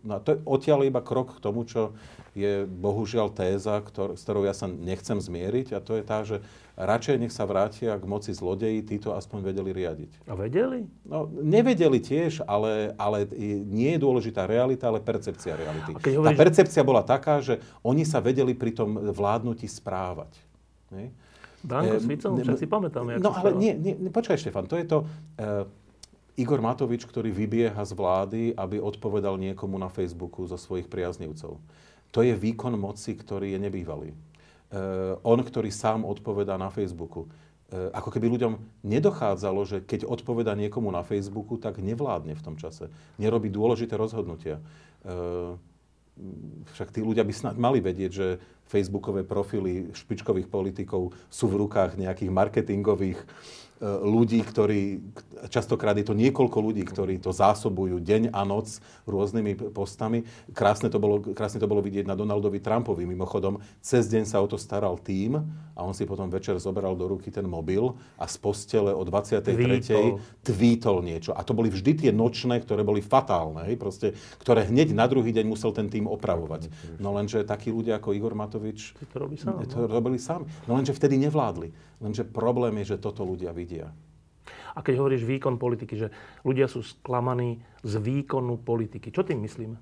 [0.00, 1.96] No a to je odtiaľ iba krok k tomu, čo
[2.32, 6.42] je bohužiaľ téza, ktor- s ktorou ja sa nechcem zmieriť a to je tá, že
[6.74, 10.26] radšej nech sa vrátia k moci zlodeji, títo aspoň vedeli riadiť.
[10.26, 10.82] A vedeli?
[11.04, 13.24] No, nevedeli tiež, ale, ale
[13.64, 15.94] nie je dôležitá realita, ale percepcia reality.
[15.94, 20.34] A keď Tá hovoríš- percepcia bola taká, že oni sa vedeli pri tom vládnutí správať.
[20.90, 21.14] Nie?
[21.64, 24.84] Danko Eh, s Ficom, však si pamätám, No ale nie, nie, počkaj Štefan, to je
[24.84, 24.98] to...
[25.40, 25.64] Uh,
[26.34, 31.62] Igor Matovič, ktorý vybieha z vlády, aby odpovedal niekomu na Facebooku zo svojich priaznivcov.
[32.10, 34.10] To je výkon moci, ktorý je nebývalý.
[34.74, 37.30] Uh, on, ktorý sám odpovedá na Facebooku.
[37.70, 42.58] Uh, ako keby ľuďom nedochádzalo, že keď odpoveda niekomu na Facebooku, tak nevládne v tom
[42.58, 42.90] čase.
[43.14, 44.58] Nerobí dôležité rozhodnutia.
[45.06, 45.54] Uh,
[46.74, 48.26] však tí ľudia by snad mali vedieť, že
[48.70, 53.18] facebookové profily špičkových politikov sú v rukách nejakých marketingových
[53.82, 55.02] ľudí, ktorí,
[55.50, 60.24] častokrát je to niekoľko ľudí, ktorí to zásobujú deň a noc rôznymi postami.
[60.54, 63.02] Krásne to bolo, krásne to bolo vidieť na Donaldovi Trumpovi.
[63.04, 65.42] Mimochodom, cez deň sa o to staral tým
[65.74, 69.42] a on si potom večer zoberal do ruky ten mobil a z postele o 23.
[69.42, 70.22] Tweetol.
[70.46, 71.34] tweetol niečo.
[71.34, 75.34] A to boli vždy tie nočné, ktoré boli fatálne, hej, proste, ktoré hneď na druhý
[75.34, 76.70] deň musel ten tým opravovať.
[77.02, 80.46] No lenže takí ľudia ako Igor Matovič To robí sám, to robili sami.
[80.70, 81.74] No lenže vtedy nevládli.
[82.04, 83.73] Lenže problém je, že toto ľudia vidia.
[84.74, 86.08] A keď hovoríš výkon politiky, že
[86.42, 89.14] ľudia sú sklamaní z výkonu politiky.
[89.14, 89.78] Čo tým myslíme?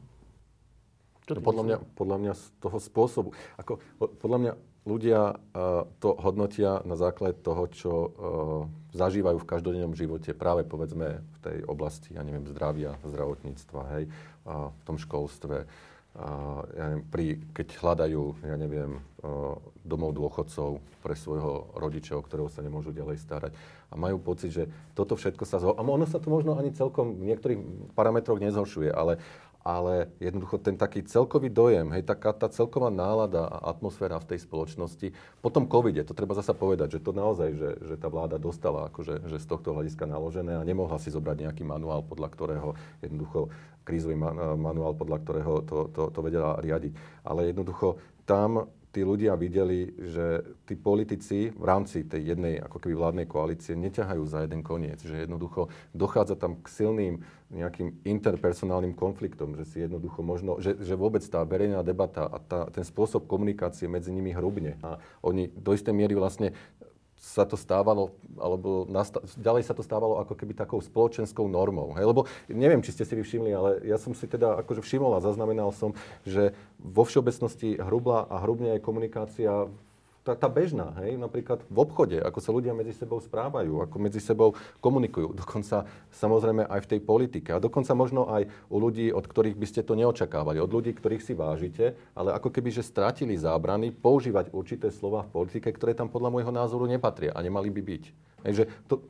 [1.25, 1.97] Čo tým Podľa mňa, myslíme?
[1.97, 3.29] podľa mňa z toho spôsobu.
[3.57, 8.11] Ako, po- podľa mňa ľudia uh, to hodnotia na základe toho, čo uh,
[8.91, 14.75] zažívajú v každodennom živote, práve povedzme v tej oblasti, ja neviem, zdravia, zdravotníctva, hej, uh,
[14.75, 19.55] v tom školstve, uh, ja neviem, pri, keď hľadajú, ja neviem, uh,
[19.87, 23.55] domov dôchodcov pre svojho rodiča, o ktorého sa nemôžu ďalej starať.
[23.93, 24.65] A majú pocit, že
[24.97, 25.77] toto všetko sa zho...
[25.77, 27.61] A ono sa to možno ani celkom v niektorých
[27.93, 29.21] parametroch nezhoršuje, ale
[29.63, 34.43] ale jednoducho ten taký celkový dojem, hej, taká tá celková nálada a atmosféra v tej
[34.43, 38.43] spoločnosti, po tom covide, to treba zasa povedať, že to naozaj, že, že tá vláda
[38.43, 42.69] dostala akože, že z tohto hľadiska naložené a nemohla si zobrať nejaký manuál, podľa ktorého
[43.07, 43.55] jednoducho
[43.87, 44.19] krízový
[44.59, 47.23] manuál, podľa ktorého to, to, to vedela riadiť.
[47.23, 52.95] Ale jednoducho tam tí ľudia videli, že tí politici v rámci tej jednej ako keby
[52.95, 55.01] vládnej koalície neťahajú za jeden koniec.
[55.01, 60.97] Že jednoducho dochádza tam k silným nejakým interpersonálnym konfliktom, že si jednoducho možno, že, že
[60.97, 64.77] vôbec tá verejná debata a tá, ten spôsob komunikácie medzi nimi hrubne.
[64.85, 66.53] A oni do istej miery vlastne
[67.23, 71.95] sa to stávalo, alebo nasta- ďalej sa to stávalo ako keby takou spoločenskou normou.
[71.95, 72.11] Hej?
[72.11, 75.23] Lebo neviem, či ste si vy všimli, ale ja som si teda akože všimol a
[75.23, 75.95] zaznamenal som,
[76.27, 76.51] že
[76.83, 79.71] vo všeobecnosti hrubla a hrubne aj komunikácia
[80.23, 84.23] tá, tá bežná, hej, napríklad v obchode, ako sa ľudia medzi sebou správajú, ako medzi
[84.23, 85.85] sebou komunikujú, dokonca
[86.15, 89.83] samozrejme aj v tej politike a dokonca možno aj u ľudí, od ktorých by ste
[89.83, 94.95] to neočakávali, od ľudí, ktorých si vážite, ale ako keby, že strátili zábrany používať určité
[94.95, 98.05] slova v politike, ktoré tam podľa môjho názoru nepatria a nemali by byť.
[98.47, 99.03] Hej, že to.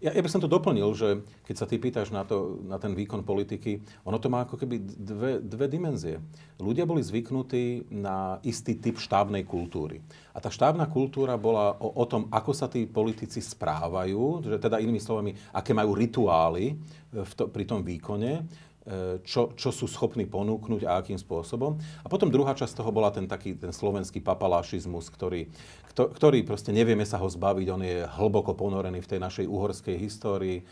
[0.00, 2.96] Ja, ja by som to doplnil, že keď sa ty pýtaš na, to, na ten
[2.96, 6.18] výkon politiky, ono to má ako keby dve, dve dimenzie.
[6.56, 10.00] Ľudia boli zvyknutí na istý typ štávnej kultúry.
[10.32, 14.80] A tá štávna kultúra bola o, o tom, ako sa tí politici správajú, že teda
[14.80, 16.80] inými slovami, aké majú rituály
[17.12, 18.48] v to, pri tom výkone,
[19.22, 21.78] čo, čo sú schopní ponúknuť a akým spôsobom.
[22.02, 25.46] A potom druhá časť toho bola ten taký ten slovenský papalášizmus, ktorý,
[25.94, 30.58] ktorý proste nevieme sa ho zbaviť, on je hlboko ponorený v tej našej uhorskej histórii.
[30.60, 30.64] E,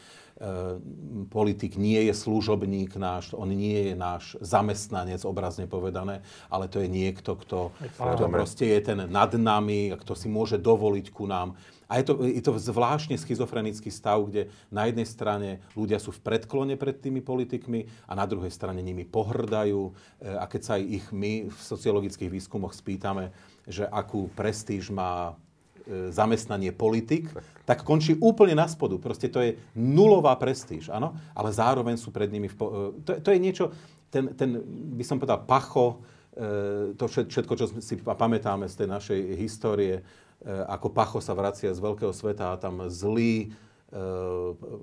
[1.30, 6.90] politik nie je služobník náš, on nie je náš zamestnanec, obrazne povedané, ale to je
[6.90, 11.54] niekto, kto, kto proste je ten nad nami, kto si môže dovoliť ku nám
[11.88, 16.20] a je to, je to zvláštne schizofrenický stav, kde na jednej strane ľudia sú v
[16.20, 19.88] predklone pred tými politikmi a na druhej strane nimi pohrdajú.
[19.88, 19.92] E,
[20.36, 23.32] a keď sa aj ich my v sociologických výskumoch spýtame,
[23.64, 27.32] že akú prestíž má e, zamestnanie politik,
[27.64, 29.00] tak končí úplne na spodu.
[29.00, 31.16] Proste to je nulová prestíž, áno?
[31.32, 32.52] Ale zároveň sú pred nimi...
[32.52, 32.66] V po...
[32.68, 33.72] E, to, to je niečo,
[34.12, 34.60] ten, ten,
[34.92, 36.04] by som povedal, pacho,
[36.94, 40.06] to všetko, čo si pamätáme z tej našej histórie,
[40.46, 43.98] ako Pacho sa vracia z veľkého sveta a tam zlý e,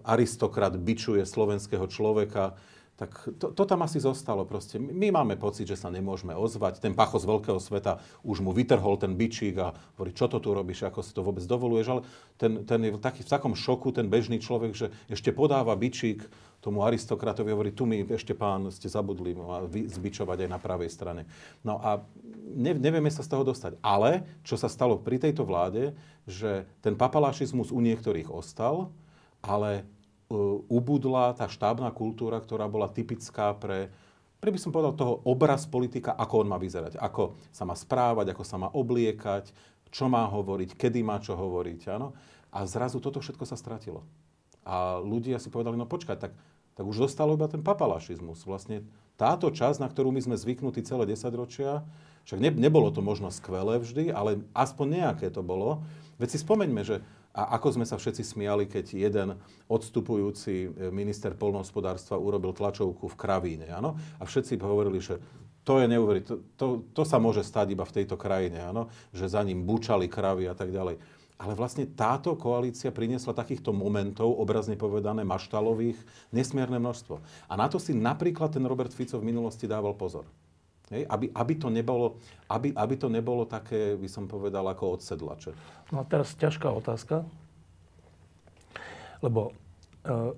[0.03, 2.59] aristokrat bičuje slovenského človeka,
[2.95, 4.79] tak to, to tam asi zostalo proste.
[4.79, 6.79] My máme pocit, že sa nemôžeme ozvať.
[6.79, 10.55] Ten pacho z veľkého sveta už mu vytrhol ten bičík a hovorí, čo to tu
[10.55, 11.87] robíš, ako si to vôbec dovoluješ.
[11.91, 12.01] Ale
[12.39, 16.23] ten, ten je taký, v takom šoku, ten bežný človek, že ešte podáva bičík
[16.65, 19.37] tomu aristokratovi hovorí, tu mi ešte pán ste zabudli
[19.69, 21.29] zbičovať aj na pravej strane.
[21.61, 22.01] No a
[22.41, 23.77] ne, nevieme sa z toho dostať.
[23.85, 25.93] Ale čo sa stalo pri tejto vláde,
[26.25, 28.89] že ten papalašizmus u niektorých ostal,
[29.45, 33.93] ale uh, ubudla tá štábna kultúra, ktorá bola typická pre,
[34.41, 36.97] pre by som povedal toho obraz politika, ako on má vyzerať.
[36.97, 39.53] Ako sa má správať, ako sa má obliekať,
[39.93, 41.93] čo má hovoriť, kedy má čo hovoriť.
[41.93, 42.17] Áno?
[42.49, 44.01] A zrazu toto všetko sa stratilo.
[44.65, 46.33] A ľudia si povedali, no počkaj, tak
[46.75, 48.43] tak už zostalo iba ten papalašizmus.
[48.43, 48.83] Vlastne
[49.15, 51.81] táto časť, na ktorú my sme zvyknutí celé 10 ročia,
[52.27, 55.85] však ne, nebolo to možno skvelé vždy, ale aspoň nejaké to bolo.
[56.19, 56.99] Veď si spomeňme, že
[57.35, 59.35] a ako sme sa všetci smiali, keď jeden
[59.67, 63.99] odstupujúci e, minister polnohospodárstva urobil tlačovku v Kravíne, áno?
[64.15, 65.19] A všetci hovorili, že
[65.67, 68.87] to je neuveriteľné, to, to, to sa môže stať iba v tejto krajine, áno?
[69.11, 70.95] Že za ním bučali kravy a tak ďalej.
[71.35, 75.99] Ale vlastne táto koalícia priniesla takýchto momentov, obrazne povedané, maštalových,
[76.31, 77.19] nesmierne množstvo.
[77.51, 80.23] A na to si napríklad ten Robert Fico v minulosti dával pozor.
[80.93, 85.51] Hej, aby, aby, to nebolo, aby, aby to nebolo také, by som povedal, ako odsedlače.
[85.89, 87.25] No a teraz ťažká otázka,
[89.25, 89.49] lebo
[90.05, 90.37] e,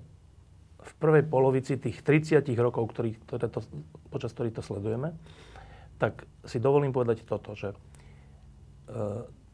[0.80, 3.60] v prvej polovici tých 30 rokov, ktorý, ktoré to,
[4.08, 5.12] počas ktorých to sledujeme,
[6.00, 7.76] tak si dovolím povedať toto, že e,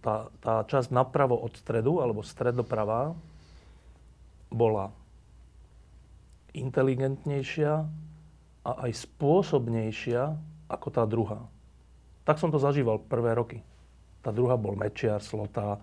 [0.05, 3.17] tá, tá časť napravo od stredu, alebo stredopravá,
[4.53, 4.93] bola
[6.53, 7.73] inteligentnejšia
[8.65, 10.37] a aj spôsobnejšia
[10.69, 11.41] ako tá druhá.
[12.29, 13.59] Tak som to zažíval prvé roky.
[14.21, 15.81] Tá druhá bol Mečiar, Slota, e,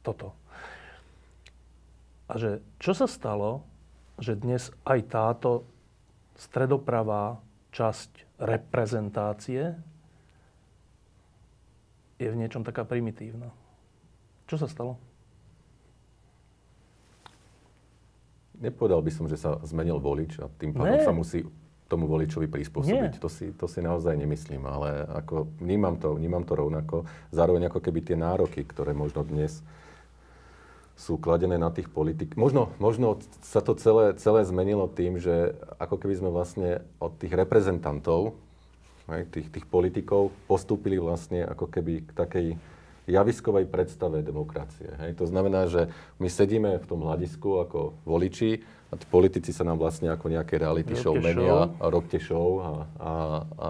[0.00, 0.32] toto.
[2.28, 3.64] A že čo sa stalo,
[4.16, 5.68] že dnes aj táto
[6.36, 7.36] stredopravá
[7.76, 9.76] časť reprezentácie
[12.16, 13.52] je v niečom taká primitívna.
[14.48, 14.96] Čo sa stalo?
[18.56, 21.44] Nepovedal by som, že sa zmenil volič a tým pádom sa musí
[21.86, 23.20] tomu voličovi prispôsobiť.
[23.22, 27.06] To si, to si naozaj nemyslím, ale ako vnímam to, vnímam to rovnako.
[27.30, 29.62] Zároveň ako keby tie nároky, ktoré možno dnes
[30.96, 32.34] sú kladené na tých politik.
[32.40, 37.36] Možno, možno sa to celé, celé zmenilo tým, že ako keby sme vlastne od tých
[37.36, 38.34] reprezentantov,
[39.10, 42.46] hej, tých, tých politikov, postúpili vlastne ako keby k takej
[43.06, 44.90] javiskovej predstave demokracie.
[44.98, 45.14] Hej.
[45.22, 45.86] To znamená, že
[46.18, 50.58] my sedíme v tom hľadisku ako voliči a tí politici sa nám vlastne ako nejaké
[50.58, 53.12] reality show menia a robte show a, a,
[53.58, 53.68] a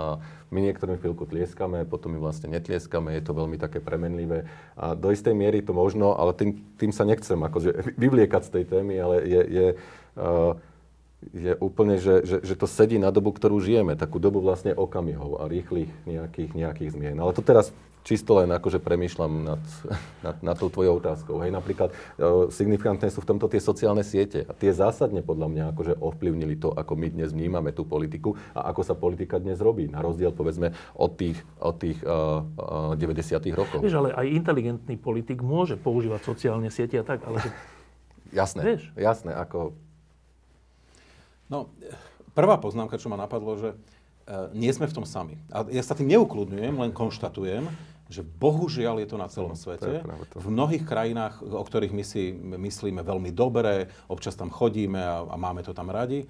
[0.53, 4.45] my niektorým chvíľku tlieskame, potom my vlastne netlieskame, je to veľmi také premenlivé
[4.77, 7.71] a do istej miery to možno, ale tým, tým sa nechcem akože
[8.03, 9.67] vyvliekať z tej témy, ale je, je,
[10.17, 10.53] uh,
[11.33, 15.41] je úplne, že, že, že to sedí na dobu, ktorú žijeme, takú dobu vlastne okamihov
[15.41, 17.17] a rýchlych nejakých, nejakých zmien.
[17.17, 17.73] Ale to teraz
[18.07, 19.63] čisto len akože premýšľam nad,
[20.27, 21.43] nad, nad tou tvojou otázkou.
[21.43, 21.95] Hej, napríklad e,
[22.55, 24.47] signifikantné sú v tomto tie sociálne siete.
[24.47, 28.71] A tie zásadne podľa mňa akože ovplyvnili to, ako my dnes vnímame tú politiku a
[28.71, 29.91] ako sa politika dnes robí.
[29.91, 33.43] Na rozdiel povedzme od tých, od tých uh, uh, 90.
[33.57, 33.83] rokov.
[33.83, 37.43] Vieš, ale aj inteligentný politik môže používať sociálne siete a tak, ale...
[38.27, 38.83] Jasné, Vieš?
[38.99, 39.86] jasné, ako...
[41.47, 41.71] No,
[42.35, 45.39] prvá poznámka, čo ma napadlo, že uh, nie sme v tom sami.
[45.55, 47.71] A ja sa tým neukludňujem, len konštatujem,
[48.07, 50.03] že bohužiaľ je to na celom svete.
[50.35, 55.35] V mnohých krajinách, o ktorých my si myslíme veľmi dobre, občas tam chodíme a, a
[55.35, 56.23] máme to tam radi,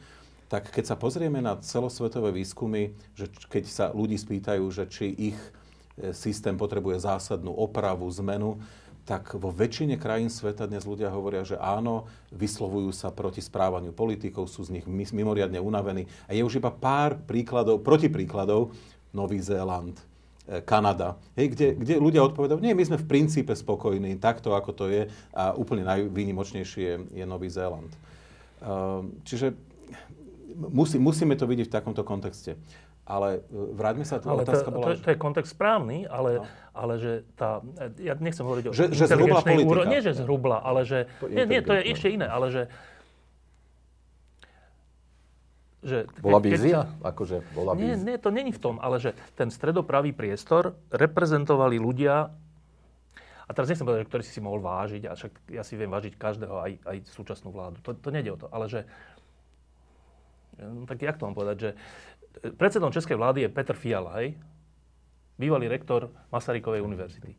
[0.46, 5.38] tak keď sa pozrieme na celosvetové výskumy, že keď sa ľudí spýtajú, že či ich
[5.98, 8.56] e, systém potrebuje zásadnú opravu, zmenu,
[9.06, 14.50] tak vo väčšine krajín sveta dnes ľudia hovoria, že áno, vyslovujú sa proti správaniu politikov,
[14.50, 16.10] sú z nich mimoriadne unavení.
[16.26, 18.74] A je už iba pár príkladov, protipríkladov,
[19.14, 19.96] Nový Zéland,
[20.46, 24.70] E, Kanada, hej, kde, kde ľudia odpovedajú, nie, my sme v princípe spokojní, takto ako
[24.70, 25.02] to je
[25.34, 27.90] a úplne najvýnimočnejší je, je Nový Zéland.
[28.62, 29.58] Uh, čiže
[30.54, 32.54] musí, musíme to vidieť v takomto kontexte.
[33.06, 34.86] Ale e, vráťme sa, tu ale otázka to, bola...
[34.90, 36.50] To, to je kontext správny, ale, no.
[36.74, 37.62] ale že tá...
[38.02, 39.70] Ja nechcem hovoriť o že, že zhrubla politika.
[39.70, 41.06] Úro, nie, že zhrubla, ale že...
[41.22, 42.62] To nie, nie, to je ešte iné, ale že
[45.86, 46.90] že bola vízia?
[46.90, 51.78] Keď, akože bola nie, nie, to není v tom, ale že ten stredopravý priestor reprezentovali
[51.78, 52.26] ľudia,
[53.46, 55.86] a teraz nechcem povedať, že ktorý si si mohol vážiť, a však ja si viem
[55.86, 57.78] vážiť každého, aj, aj súčasnú vládu.
[57.86, 58.82] To, to nejde o to, ale že,
[60.58, 61.70] no, tak jak to mám povedať, že
[62.56, 64.36] predsedom Českej vlády je Petr Fiala, hej?
[65.36, 67.36] Bývalý rektor Masarykovej univerzity.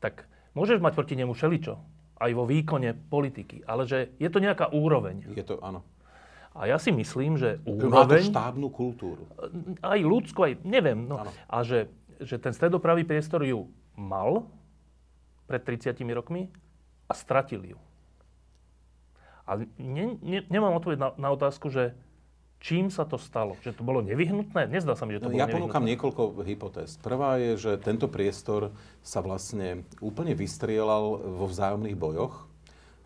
[0.00, 1.74] Tak môžeš mať proti nemu všeličo,
[2.20, 5.24] aj vo výkone politiky, ale že je to nejaká úroveň.
[5.32, 5.84] Je to, áno.
[6.52, 8.20] A ja si myslím, že úroveň...
[8.20, 9.24] Má to štábnu kultúru.
[9.80, 11.06] Aj ľudskú, aj neviem.
[11.06, 11.88] No, a že,
[12.18, 14.50] že ten stredopravý priestor ju mal
[15.46, 16.50] pred 30 rokmi
[17.06, 17.78] a stratil ju.
[19.46, 21.94] A ne, ne, nemám odpoveď na, na otázku, že
[22.60, 23.56] čím sa to stalo?
[23.64, 24.68] Že to bolo nevyhnutné?
[24.68, 27.00] Nezdá sa mi, že to no, bolo Ja ponúkam niekoľko hypotéz.
[27.00, 28.70] Prvá je, že tento priestor
[29.00, 32.50] sa vlastne úplne vystrielal vo vzájomných bojoch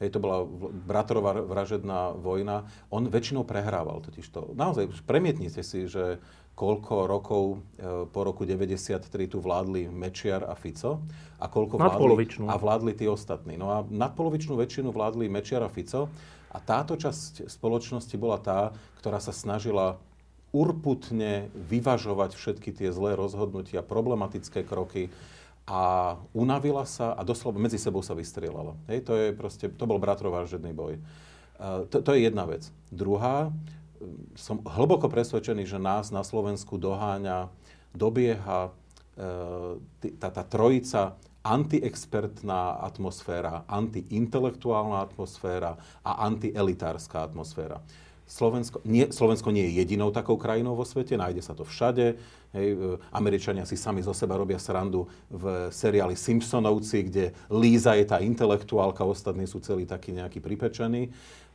[0.03, 0.43] Hej, to bola
[0.85, 2.67] bratrová vražedná vojna.
[2.91, 4.51] On väčšinou prehrával totiž to.
[4.59, 6.19] Naozaj, premietnite si, že
[6.59, 7.43] koľko rokov
[7.79, 9.01] e, po roku 93
[9.31, 11.03] tu vládli Mečiar a Fico
[11.39, 13.55] a koľko vládli, a vládli tí ostatní.
[13.55, 16.11] No a nadpolovičnú väčšinu vládli Mečiar a Fico
[16.55, 18.71] a táto časť spoločnosti bola tá,
[19.03, 19.99] ktorá sa snažila
[20.55, 25.11] urputne vyvažovať všetky tie zlé rozhodnutia, problematické kroky,
[25.65, 28.77] a unavila sa a doslova medzi sebou sa vystrielala.
[28.85, 31.01] Hej, to, je proste, to bol bratrovražedný boj.
[31.57, 32.69] Uh, to, to je jedna vec.
[32.93, 33.49] Druhá,
[34.37, 37.49] som hlboko presvedčený, že nás na Slovensku doháňa,
[37.97, 39.81] dobieha uh,
[40.21, 47.85] tá, tá trojica antiexpertná atmosféra, antiintelektuálna atmosféra a antielitárska atmosféra.
[48.25, 52.17] Slovensko nie, Slovensko nie je jedinou takou krajinou vo svete, nájde sa to všade.
[52.57, 52.77] Hej, e,
[53.13, 59.05] Američania si sami zo seba robia srandu v seriáli Simpsonovci, kde Líza je tá intelektuálka,
[59.05, 61.13] ostatní sú celí takí nejakí pripečení.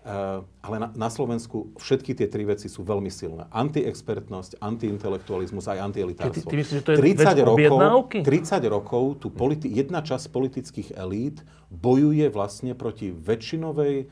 [0.09, 3.45] Uh, ale na, na Slovensku všetky tie tri veci sú veľmi silné.
[3.53, 6.49] Antiexpertnosť, antiintelektualizmus aj antielitárstvo.
[6.49, 7.77] Ty, ty myslíš, že to je 30 rokov,
[8.25, 14.09] 30 rokov tu politi- jedna časť politických elít bojuje vlastne proti väčšinovej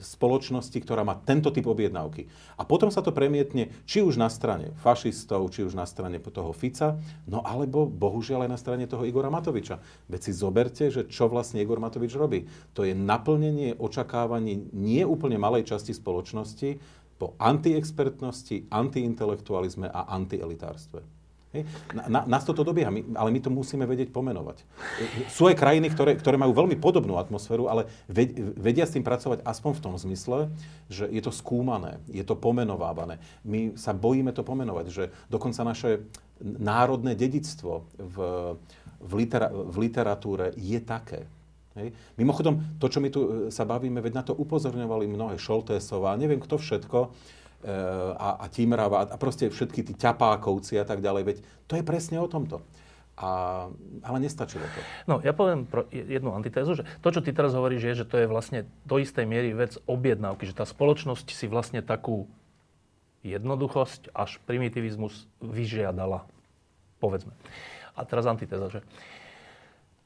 [0.00, 2.30] spoločnosti, ktorá má tento typ objednávky.
[2.56, 6.54] A potom sa to premietne či už na strane fašistov, či už na strane toho
[6.54, 6.96] Fica,
[7.26, 9.82] no alebo bohužiaľ aj na strane toho Igora Matoviča.
[10.06, 12.46] Veď si zoberte, že čo vlastne Igor Matovič robí.
[12.78, 16.78] To je naplnenie očakávaní nie úplne malej časti spoločnosti
[17.18, 21.17] po antiexpertnosti, antiintelektualizme a antielitárstve.
[21.96, 24.68] Na, nás toto dobieha, my, ale my to musíme vedieť pomenovať.
[25.32, 27.88] Sú aj krajiny, ktoré, ktoré majú veľmi podobnú atmosféru, ale
[28.60, 30.52] vedia s tým pracovať aspoň v tom zmysle,
[30.92, 33.16] že je to skúmané, je to pomenovávané.
[33.48, 36.04] My sa bojíme to pomenovať, že dokonca naše
[36.44, 38.16] národné dedictvo v,
[39.00, 41.24] v, litera, v literatúre je také.
[41.78, 41.94] Hej.
[42.18, 46.42] Mimochodom, to, čo my tu e, sa bavíme, veď na to upozorňovali mnohé Šoltésová, neviem
[46.42, 47.14] kto všetko,
[47.66, 51.36] a, a Timrava, a proste všetky tí ťapákovci a tak ďalej, veď
[51.66, 52.62] to je presne o tomto.
[53.18, 53.66] A,
[54.06, 54.80] ale nestačilo to.
[55.10, 58.14] No, ja poviem pro jednu antitézu, že to, čo ty teraz hovoríš, je, že to
[58.22, 62.30] je vlastne do istej miery vec objednávky, že tá spoločnosť si vlastne takú
[63.26, 66.30] jednoduchosť až primitivizmus vyžiadala,
[67.02, 67.34] povedzme.
[67.98, 68.80] A teraz antitéza, že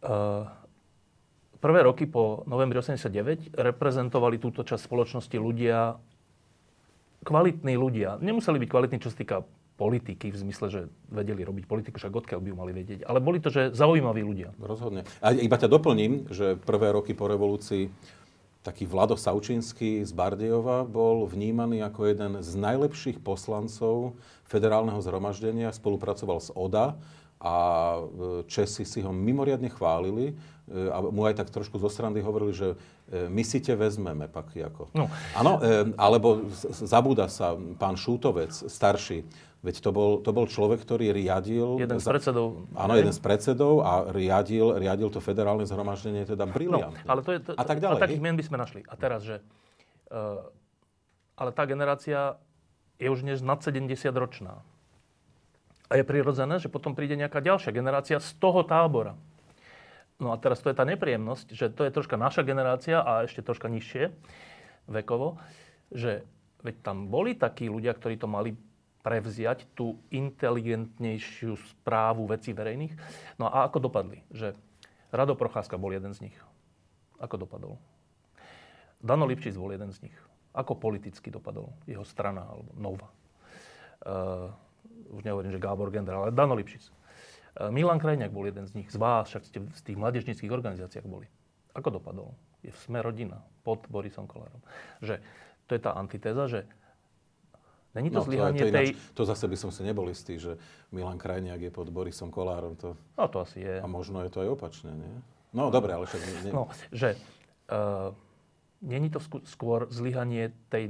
[0.09, 0.49] uh,
[1.61, 6.01] prvé roky po novembri 89 reprezentovali túto časť spoločnosti ľudia,
[7.23, 8.19] kvalitní ľudia.
[8.19, 9.37] Nemuseli byť kvalitní, čo sa týka
[9.81, 10.81] politiky, v zmysle, že
[11.11, 13.01] vedeli robiť politiku, však odkiaľ by ju mali vedieť.
[13.03, 14.55] Ale boli to, že zaujímaví ľudia.
[14.61, 15.03] Rozhodne.
[15.19, 17.91] A iba ťa doplním, že prvé roky po revolúcii
[18.63, 24.15] taký Vlado Saučínsky z Bardejova bol vnímaný ako jeden z najlepších poslancov
[24.47, 26.95] federálneho zhromaždenia, spolupracoval s ODA
[27.43, 27.55] a
[27.99, 28.01] e,
[28.47, 30.35] Česi si ho mimoriadne chválili e,
[30.95, 32.79] a mu aj tak trošku zo strany hovorili, že
[33.13, 34.89] my si te vezmeme, pak ako.
[34.97, 35.13] No.
[35.37, 35.61] Áno,
[36.01, 39.29] alebo zabúda sa pán Šútovec, starší,
[39.63, 41.79] Veď to bol, to bol človek, ktorý riadil...
[41.79, 42.67] Jeden z predsedov.
[42.75, 47.07] Áno, jeden z predsedov a riadil, riadil to federálne zhromaždenie, teda briliantne.
[47.07, 48.03] No, ale to je, to, a tak ďalej.
[48.03, 48.83] A takých mien by sme našli.
[48.91, 49.39] A teraz, že...
[50.11, 50.43] Uh,
[51.39, 52.43] ale tá generácia
[52.99, 53.87] je už dnes nad 70
[54.19, 54.67] ročná.
[55.87, 59.15] A je prirodzené, že potom príde nejaká ďalšia generácia z toho tábora.
[60.23, 63.43] No a teraz to je tá nepríjemnosť, že to je troška naša generácia a ešte
[63.43, 64.15] troška nižšie
[64.87, 65.43] vekovo,
[65.91, 66.23] že
[66.63, 68.55] veď tam boli takí ľudia, ktorí to mali
[69.03, 72.95] prevziať tú inteligentnejšiu správu vecí verejných.
[73.35, 74.23] No a ako dopadli?
[74.31, 74.55] Že
[75.11, 76.37] Rado Procházka bol jeden z nich.
[77.19, 77.83] Ako dopadol?
[79.03, 80.17] Dano Lipčic bol jeden z nich.
[80.55, 83.11] Ako politicky dopadol jeho strana alebo Nova?
[84.07, 84.55] Uh,
[85.11, 87.02] už nehovorím, že Gábor Gender, ale Dano Lipšic.
[87.57, 91.05] E, Milan Krajňák bol jeden z nich, z vás, však ste v tých mladežnických organizáciách
[91.05, 91.29] boli.
[91.73, 92.33] Ako dopadol?
[92.63, 94.61] Je v sme rodina pod Borisom Kolárom.
[95.01, 95.21] Že
[95.67, 96.61] to je tá antitéza, že
[97.93, 98.87] Není to no, zlyhanie to, to, tej...
[99.13, 100.57] to zase by som si nebol istý, že
[100.97, 102.73] Milan Krajniak je pod Borisom Kolárom.
[102.81, 102.97] To...
[103.21, 103.85] No to asi je.
[103.85, 105.13] A možno je to aj opačne, nie?
[105.53, 106.21] No dobre, ale však...
[106.49, 106.53] Nie...
[106.57, 107.21] No, že
[107.69, 108.17] uh,
[108.81, 110.89] není to skôr zlyhanie tej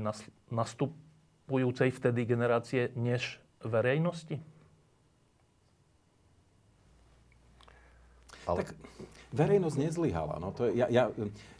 [0.54, 4.38] nastupujúcej vtedy generácie, než verejnosti?
[8.46, 8.66] Ale...
[8.66, 8.74] Tak
[9.32, 10.36] verejnosť nezlyhala.
[10.38, 11.08] No, to je, ja, ja,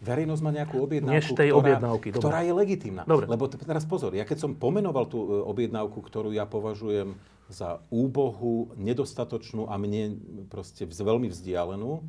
[0.05, 3.03] verejnosť má nejakú objednávku, Než tej ktorá, objednávky, ktorá je legitimná.
[3.09, 3.25] Dobre.
[3.27, 7.17] Lebo t- teraz pozor, ja keď som pomenoval tú e, objednávku, ktorú ja považujem
[7.49, 10.21] za úbohu, nedostatočnú a mne
[10.53, 12.05] proste veľmi vzdialenú,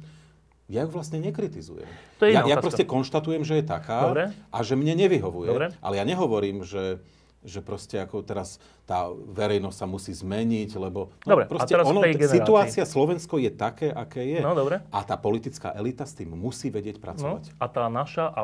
[0.72, 1.88] ja ju vlastne nekritizujem.
[2.20, 4.24] To je ja, ja proste konštatujem, že je taká Dobre.
[4.52, 5.50] a že mne nevyhovuje.
[5.52, 5.68] Dobre.
[5.84, 7.04] Ale ja nehovorím, že
[7.44, 8.58] že proste ako teraz
[8.88, 13.52] tá verejnosť sa musí zmeniť, lebo no, dobre, proste a teraz ono, situácia Slovensko je
[13.52, 14.40] také, aké je.
[14.40, 14.82] No, dobre.
[14.92, 17.44] A tá politická elita s tým musí vedieť pracovať.
[17.52, 18.42] No, a tá naša a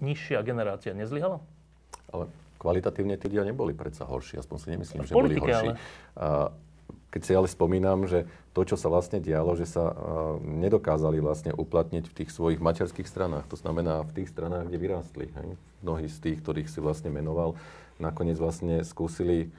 [0.00, 1.42] nižšia generácia nezlyhala?
[2.10, 2.26] Ale
[2.58, 5.74] kvalitatívne tí ľudia neboli predsa horší, aspoň si nemyslím, že boli horší.
[5.74, 5.80] Ale...
[6.18, 6.50] A,
[7.10, 8.22] keď si ale spomínam, že
[8.54, 9.94] to, čo sa vlastne dialo, že sa uh,
[10.42, 13.50] nedokázali vlastne uplatniť v tých svojich materských stranách.
[13.50, 15.26] To znamená v tých stranách, kde vyrástli.
[15.26, 15.58] Hej?
[15.82, 17.58] Mnohí z tých, ktorých si vlastne menoval,
[18.00, 19.52] nakoniec vlastne skúsili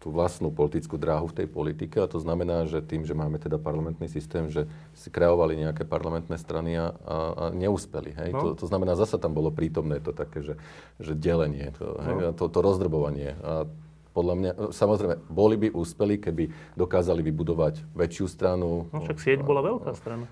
[0.00, 3.60] tú vlastnú politickú dráhu v tej politike a to znamená, že tým, že máme teda
[3.60, 4.64] parlamentný systém, že
[4.96, 8.16] si kreovali nejaké parlamentné strany a, a, a neúspeli.
[8.16, 8.30] Hej?
[8.32, 8.40] No.
[8.40, 10.54] To, to znamená, zasa tam bolo prítomné to také, že,
[10.96, 12.04] že delenie, to, no.
[12.04, 12.14] hej?
[12.32, 13.36] to, to rozdrbovanie.
[13.44, 13.68] A
[14.16, 16.48] podľa mňa, samozrejme, boli by úspeli, keby
[16.80, 18.88] dokázali vybudovať väčšiu stranu.
[18.90, 20.26] No však sieť bola veľká strana.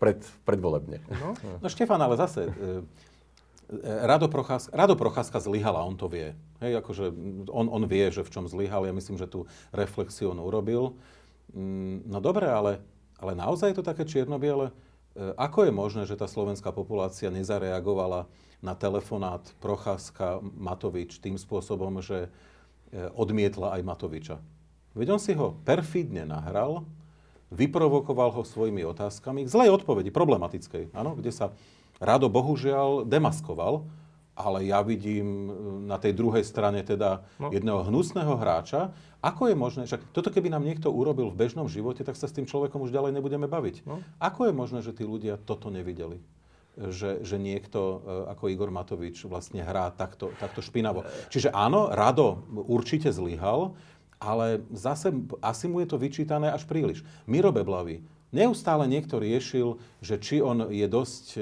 [0.00, 1.04] Pred, predvolebne.
[1.20, 1.36] No.
[1.62, 2.82] no Štefan, ale zase, e,
[3.80, 6.36] Rado Procházka, Rado Procházka zlyhal a on to vie.
[6.60, 7.08] Hej, akože
[7.48, 8.84] on, on vie, že v čom zlyhal.
[8.84, 10.92] Ja myslím, že tú reflexiu on urobil.
[11.56, 12.84] Mm, no dobre, ale,
[13.16, 14.68] ale naozaj je to také čierno-biele?
[14.68, 14.72] E,
[15.40, 18.28] ako je možné, že tá slovenská populácia nezareagovala
[18.60, 22.28] na telefonát Procházka Matovič tým spôsobom, že
[22.92, 24.36] e, odmietla aj Matoviča?
[24.92, 26.84] Veď on si ho perfídne nahral,
[27.48, 31.56] vyprovokoval ho svojimi otázkami, zlej odpovedi, problematickej, áno, kde sa
[32.02, 33.86] Rado bohužiaľ demaskoval,
[34.32, 35.50] ale ja vidím e,
[35.86, 37.52] na tej druhej strane teda no.
[37.54, 38.90] jedného hnusného hráča.
[39.22, 42.34] Ako je možné, že toto keby nám niekto urobil v bežnom živote, tak sa s
[42.34, 43.86] tým človekom už ďalej nebudeme baviť.
[43.86, 44.02] No.
[44.18, 46.18] Ako je možné, že tí ľudia toto nevideli?
[46.72, 47.96] Že, že niekto e,
[48.32, 51.04] ako Igor Matovič vlastne hrá takto, takto špinavo.
[51.28, 53.76] Čiže áno, Rado určite zlyhal,
[54.16, 55.12] ale zase
[55.44, 57.04] asi mu je to vyčítané až príliš.
[57.28, 58.00] Miro Beblavý
[58.32, 61.40] Neustále niekto riešil, že či on je dosť e,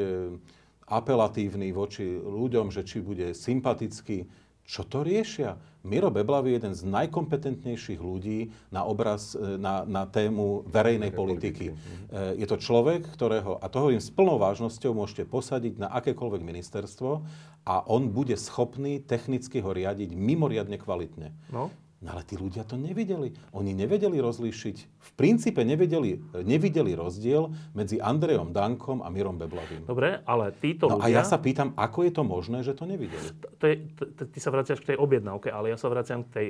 [0.90, 4.26] apelatívny voči ľuďom, že či bude sympatický,
[4.70, 5.58] Čo to riešia?
[5.82, 11.74] Miro Beblavý je jeden z najkompetentnejších ľudí na obraz, e, na, na tému verejnej politiky.
[11.74, 12.38] politiky.
[12.38, 17.22] Je to človek, ktorého, a to hovorím s plnou vážnosťou, môžete posadiť na akékoľvek ministerstvo
[17.66, 21.34] a on bude schopný technicky ho riadiť mimoriadne kvalitne.
[21.54, 21.70] No.
[22.01, 23.36] No ale tí ľudia to nevideli.
[23.52, 26.16] Oni nevedeli rozlíšiť, v princípe nevedeli,
[26.48, 29.85] nevideli rozdiel medzi Andrejom Dankom a Mirom Beblavým.
[29.85, 31.12] Dobre, ale títo no ľudia...
[31.12, 33.36] a ja sa pýtam, ako je to možné, že to nevideli?
[33.60, 36.48] To je, to, ty sa vraciaš k tej objednávke, ale ja sa vraciam k tej,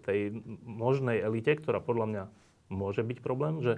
[0.00, 0.18] tej
[0.64, 2.22] možnej elite, ktorá podľa mňa
[2.72, 3.76] môže byť problém, že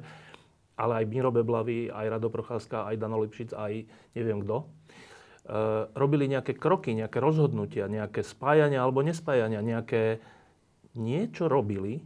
[0.78, 4.66] ale aj Miro Beblavý, aj Rado Procházka, aj Dano Lipšic, aj neviem kto, e,
[5.98, 10.22] robili nejaké kroky, nejaké rozhodnutia, nejaké spájania alebo nespájania, nejaké
[10.98, 12.02] niečo robili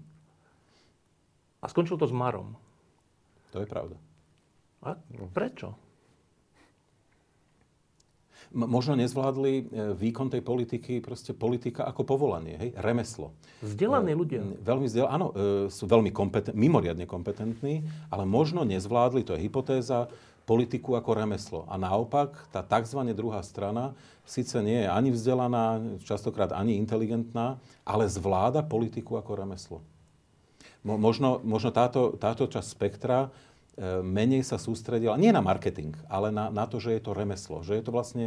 [1.58, 2.54] a skončilo to s Marom.
[3.56, 3.96] To je pravda.
[4.82, 4.98] A
[5.32, 5.74] prečo?
[8.52, 9.62] možno nezvládli e,
[9.96, 13.32] výkon tej politiky, proste politika ako povolanie, hej, remeslo.
[13.64, 14.40] Vzdelaní e, ľudia.
[14.60, 20.12] Veľmi vzdelaní, áno, e, sú veľmi kompetentní, mimoriadne kompetentní, ale možno nezvládli, to je hypotéza,
[20.44, 21.60] politiku ako remeslo.
[21.70, 22.98] A naopak, tá tzv.
[23.14, 23.94] druhá strana
[24.26, 29.78] síce nie je ani vzdelaná, častokrát ani inteligentná, ale zvláda politiku ako remeslo.
[30.82, 33.30] Možno, možno táto, táto časť spektra
[33.78, 37.62] e, menej sa sústredila, nie na marketing, ale na, na to, že je to remeslo.
[37.62, 38.26] Že je to vlastne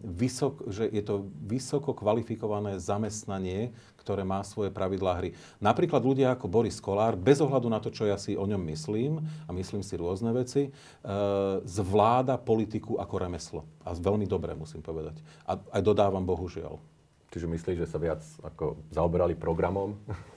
[0.00, 5.32] vysok, že je to vysoko kvalifikované zamestnanie, ktoré má svoje pravidlá hry.
[5.60, 9.24] Napríklad ľudia ako Boris Kolár, bez ohľadu na to, čo ja si o ňom myslím,
[9.48, 10.70] a myslím si rôzne veci, e,
[11.64, 13.60] zvláda politiku ako remeslo.
[13.80, 15.20] A veľmi dobre, musím povedať.
[15.48, 16.76] A aj dodávam, bohužiaľ.
[17.32, 19.96] Čiže myslíš, že sa viac ako zaoberali programom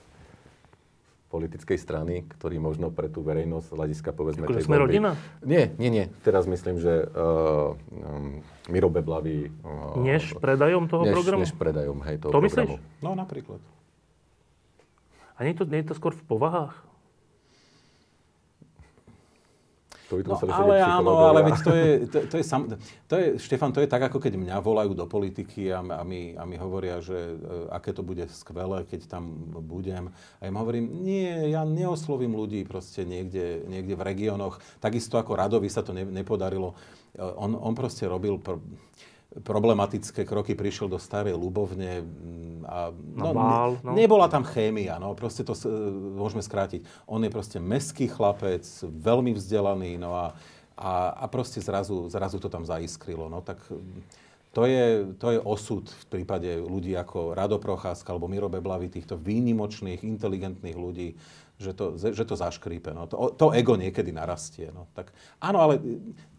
[1.28, 5.12] politickej strany, ktorý možno pre tú verejnosť z hľadiska povedzme Akože sme rodina?
[5.44, 6.04] Nie, nie, nie.
[6.24, 8.40] Teraz myslím, že uh, um,
[8.72, 9.52] Miro Beblavý...
[9.60, 11.40] Uh, než predajom toho než, programu?
[11.44, 12.80] Než predajom, hej, toho to programu.
[12.80, 13.04] myslíš?
[13.04, 13.60] No, napríklad.
[15.36, 16.87] A nie je, to, nie je to skôr v povahách?
[20.08, 22.64] To by no, ale áno, ale veď to je, to, to, je sam,
[23.04, 26.32] to je, Štefan, to je tak, ako keď mňa volajú do politiky a, a, mi,
[26.32, 29.28] a mi hovoria, že uh, aké to bude skvelé, keď tam
[29.60, 30.08] budem.
[30.40, 34.64] A ja im hovorím, nie, ja neoslovím ľudí proste niekde, niekde v regiónoch.
[34.80, 36.72] Takisto ako Radovi sa to ne, nepodarilo.
[37.12, 38.40] Uh, on, on proste robil...
[38.40, 38.64] Pr-
[39.42, 43.92] problematické kroky, prišiel do starej Ľubovne mm, a no, bál, no.
[43.94, 45.66] nebola tam chémia, no proste to uh,
[46.18, 46.84] môžeme skrátiť.
[47.08, 50.26] On je proste meský chlapec, veľmi vzdelaný, no a,
[50.74, 53.26] a, a proste zrazu, zrazu to tam zaiskrilo.
[53.30, 54.02] No tak mm,
[54.52, 59.14] to je, to je osud v prípade ľudí ako Rado Procházka alebo Miro Beblavy, týchto
[59.20, 61.14] výnimočných, inteligentných ľudí,
[61.58, 62.94] že to, že to zaškrípe.
[62.94, 63.10] No.
[63.10, 64.70] To, to ego niekedy narastie.
[64.70, 64.86] No.
[64.94, 65.10] Tak,
[65.42, 65.82] áno, ale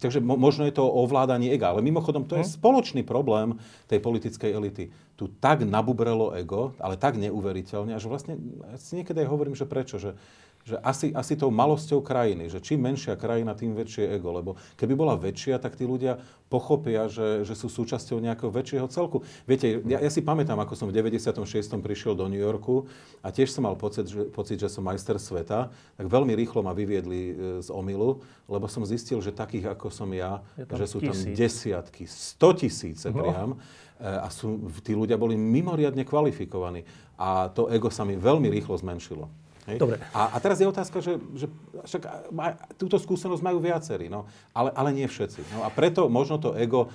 [0.00, 1.76] takže mo, možno je to ovládanie ega.
[1.76, 2.52] Ale mimochodom, to je hm?
[2.56, 4.84] spoločný problém tej politickej elity.
[5.20, 8.40] Tu tak nabubrelo ego, ale tak neuveriteľne, že vlastne
[8.72, 10.00] ja si niekedy aj hovorím, že prečo.
[10.00, 10.16] Že,
[10.60, 14.30] že asi, asi tou malosťou krajiny, že čím menšia krajina, tým väčšie ego.
[14.30, 16.20] Lebo keby bola väčšia, tak tí ľudia
[16.52, 19.22] pochopia, že, že sú súčasťou nejakého väčšieho celku.
[19.46, 21.46] Viete, ja, ja si pamätám, ako som v 96.
[21.78, 22.90] prišiel do New Yorku
[23.22, 26.74] a tiež som mal pocit, že, pocit, že som majster sveta, tak veľmi rýchlo ma
[26.74, 27.32] vyviedli e,
[27.62, 28.20] z omilu,
[28.50, 31.38] lebo som zistil, že takých ako som ja, že sú tam tisíc.
[31.38, 33.22] desiatky, sto tisíce no.
[33.22, 33.50] priam.
[33.54, 36.82] E, a sú, tí ľudia boli mimoriadne kvalifikovaní.
[37.14, 39.30] A to ego sa mi veľmi rýchlo zmenšilo.
[39.68, 39.76] Hej?
[39.76, 40.00] Dobre.
[40.16, 41.46] A, a teraz je otázka, že, že
[41.84, 44.24] však má, túto skúsenosť majú viacerí, no,
[44.56, 45.52] ale, ale nie všetci.
[45.52, 46.88] No, a preto možno to ego...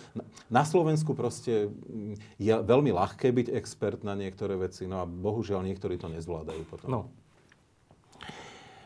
[0.49, 5.61] Na Slovensku proste mm, je veľmi ľahké byť expert na niektoré veci, no a bohužiaľ
[5.61, 6.87] niektorí to nezvládajú potom.
[6.89, 7.01] No.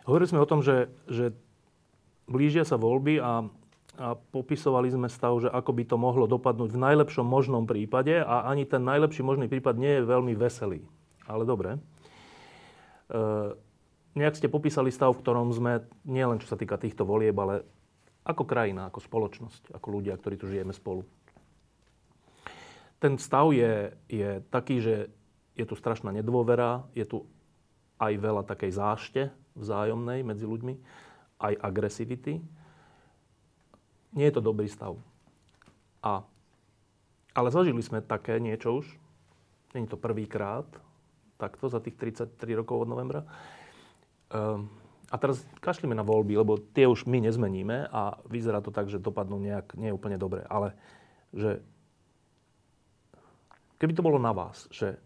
[0.10, 1.32] Hovorili sme o tom, že, že
[2.26, 3.46] blížia sa voľby a,
[4.00, 8.50] a popisovali sme stav, že ako by to mohlo dopadnúť v najlepšom možnom prípade a
[8.50, 10.82] ani ten najlepší možný prípad nie je veľmi veselý.
[11.30, 11.78] Ale dobre.
[13.14, 13.20] E,
[14.18, 17.66] nejak ste popísali stav, v ktorom sme, nielen čo sa týka týchto volieb, ale
[18.26, 21.06] ako krajina, ako spoločnosť, ako ľudia, ktorí tu žijeme spolu.
[23.00, 24.96] Ten stav je, je taký, že
[25.56, 27.18] je tu strašná nedôvera, je tu
[28.00, 29.22] aj veľa takej zášte
[29.56, 30.74] vzájomnej medzi ľuďmi,
[31.40, 32.40] aj agresivity.
[34.16, 34.96] Nie je to dobrý stav.
[36.00, 36.24] A,
[37.36, 38.88] ale zažili sme také niečo už.
[39.76, 40.66] Není to prvýkrát,
[41.40, 43.24] takto za tých 33 rokov od novembra.
[44.30, 44.70] Ehm,
[45.10, 49.02] a teraz kašlíme na voľby, lebo tie už my nezmeníme a vyzerá to tak, že
[49.02, 50.46] dopadnú nejak nie úplne dobre.
[50.46, 50.78] Ale
[51.34, 51.66] že
[53.82, 55.02] keby to bolo na vás, že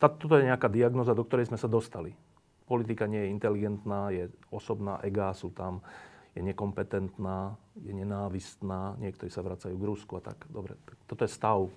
[0.00, 2.16] tá, toto je nejaká diagnoza, do ktorej sme sa dostali.
[2.64, 5.84] Politika nie je inteligentná, je osobná, egá sú tam,
[6.32, 10.40] je nekompetentná, je nenávistná, niektorí sa vracajú k Rusku a tak.
[10.48, 11.68] Dobre, toto je stav.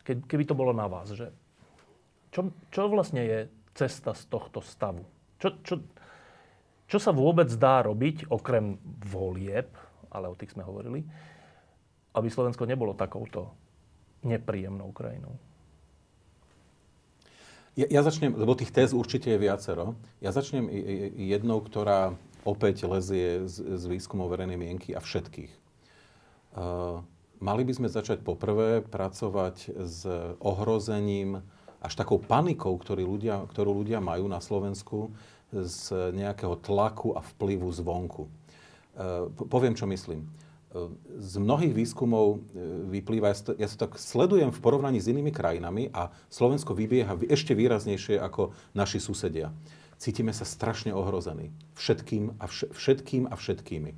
[0.00, 1.28] Ke, keby to bolo na vás, že
[2.32, 3.38] čo, čo vlastne je
[3.76, 5.04] cesta z tohto stavu?
[5.44, 5.74] Čo, čo,
[6.88, 9.68] čo sa vôbec dá robiť, okrem volieb,
[10.08, 11.04] ale o tých sme hovorili,
[12.16, 13.52] aby Slovensko nebolo takouto
[14.24, 15.36] nepríjemnou krajinou?
[17.76, 20.00] Ja, ja začnem, lebo tých téz určite je viacero.
[20.24, 20.64] Ja začnem
[21.12, 22.16] jednou, ktorá
[22.48, 25.52] opäť lezie z, z výskumov verejnej mienky a všetkých.
[26.56, 27.04] Uh,
[27.36, 30.08] mali by sme začať poprvé pracovať s
[30.40, 31.44] ohrozením,
[31.84, 35.12] až takou panikou, ktorý ľudia, ktorú ľudia majú na Slovensku
[35.62, 38.26] z nejakého tlaku a vplyvu zvonku.
[38.94, 40.26] Uh, poviem, čo myslím
[41.18, 42.58] z mnohých výskumov e,
[42.98, 48.18] vyplýva, ja sa tak sledujem v porovnaní s inými krajinami a Slovensko vybieha ešte výraznejšie
[48.18, 49.54] ako naši susedia.
[50.02, 51.54] Cítime sa strašne ohrození.
[51.78, 53.94] Všetkým a, vš- všetkým a všetkými.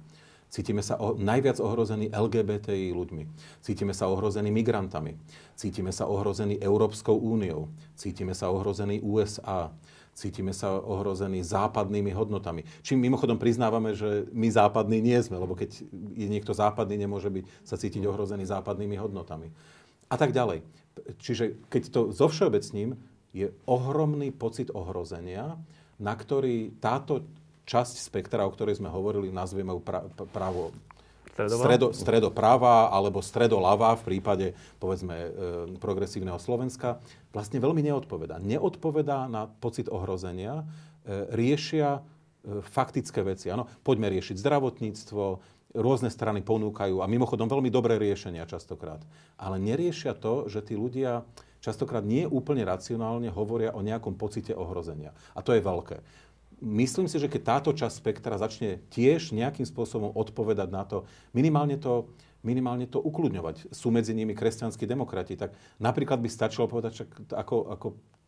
[0.52, 3.24] Cítime sa o, najviac ohrození LGBTI ľuďmi.
[3.64, 5.16] Cítime sa ohrození migrantami.
[5.56, 7.72] Cítime sa ohrození Európskou úniou.
[7.96, 9.72] Cítime sa ohrození USA
[10.16, 12.64] cítime sa ohrození západnými hodnotami.
[12.80, 15.84] Čím mimochodom priznávame, že my západní nie sme, lebo keď
[16.16, 19.52] je niekto západný, nemôže byť, sa cítiť ohrozený západnými hodnotami.
[20.08, 20.64] A tak ďalej.
[21.20, 22.96] Čiže keď to zo všeobecním,
[23.36, 25.60] je ohromný pocit ohrozenia,
[26.00, 27.28] na ktorý táto
[27.68, 30.72] časť spektra, o ktorej sme hovorili, nazvieme pra, právo
[31.44, 34.46] stredo, stredoprava alebo stredoľava v prípade,
[34.80, 35.28] povedzme, e,
[35.76, 36.98] progresívneho Slovenska,
[37.36, 38.40] vlastne veľmi neodpovedá.
[38.40, 40.64] Neodpovedá na pocit ohrozenia,
[41.04, 43.52] e, riešia e, faktické veci.
[43.52, 45.24] Ano, poďme riešiť zdravotníctvo,
[45.76, 49.04] rôzne strany ponúkajú a mimochodom veľmi dobré riešenia častokrát.
[49.36, 51.28] Ale neriešia to, že tí ľudia
[51.60, 55.12] častokrát nie úplne racionálne hovoria o nejakom pocite ohrozenia.
[55.36, 56.00] A to je veľké
[56.60, 61.04] myslím si, že keď táto časť spektra začne tiež nejakým spôsobom odpovedať na to,
[61.36, 62.08] minimálne to,
[62.40, 63.72] minimálne to ukludňovať.
[63.74, 67.86] Sú medzi nimi kresťanskí demokrati, tak napríklad by stačilo povedať, ako, ako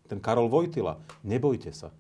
[0.09, 1.93] ten Karol Vojtila, nebojte sa.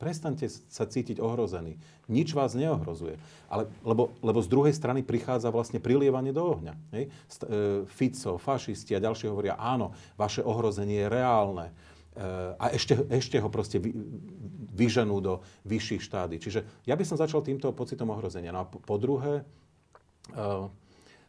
[0.00, 1.76] Prestaňte sa cítiť ohrozený.
[2.08, 3.20] Nič vás neohrozuje.
[3.52, 6.72] Ale, lebo, lebo z druhej strany prichádza vlastne prilievanie do ohňa.
[6.96, 7.04] Hej?
[7.04, 7.10] E,
[7.84, 11.66] Fico, fašisti a ďalšie hovoria, áno, vaše ohrozenie je reálne
[12.58, 13.94] a ešte, ešte ho proste vy,
[14.70, 16.38] vyženú do vyšších štády.
[16.38, 18.54] Čiže ja by som začal týmto pocitom ohrozenia.
[18.54, 19.42] No a po, po druhé,
[20.34, 20.70] uh,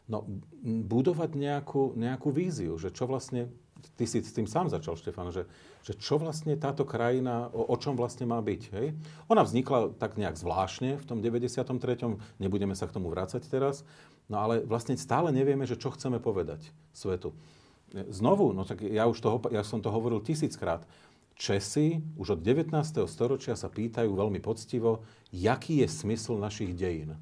[0.06, 0.18] no,
[0.62, 3.50] budovať nejakú, nejakú víziu, že čo vlastne,
[3.98, 5.50] ty si s tým sám začal, Štefan, že,
[5.82, 8.62] že čo vlastne táto krajina, o, o čom vlastne má byť.
[8.78, 8.94] Hej?
[9.26, 12.18] Ona vznikla tak nejak zvláštne v tom 93.
[12.38, 13.82] Nebudeme sa k tomu vrácať teraz.
[14.30, 16.62] No ale vlastne stále nevieme, že čo chceme povedať
[16.94, 17.34] svetu.
[17.92, 20.86] Znovu, no tak ja už toho, ja som to hovoril tisíckrát.
[21.36, 22.74] Česi už od 19.
[23.08, 25.02] storočia sa pýtajú veľmi poctivo,
[25.34, 27.18] jaký je smysl našich dejín.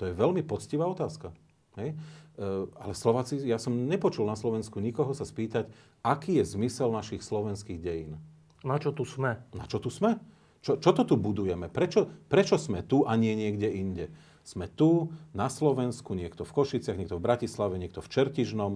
[0.00, 1.30] To je veľmi poctivá otázka.
[1.78, 1.94] Hej?
[1.94, 5.68] E, ale Slováci, ja som nepočul na Slovensku nikoho sa spýtať,
[6.02, 8.18] aký je zmysel našich slovenských dejín.
[8.66, 9.38] Na čo tu sme?
[9.52, 10.18] Na čo tu sme?
[10.62, 11.66] Čo, čo to tu budujeme?
[11.66, 14.06] Prečo, prečo sme tu a nie niekde inde?
[14.42, 18.72] Sme tu, na Slovensku, niekto v Košiciach, niekto v Bratislave, niekto v Čertižnom.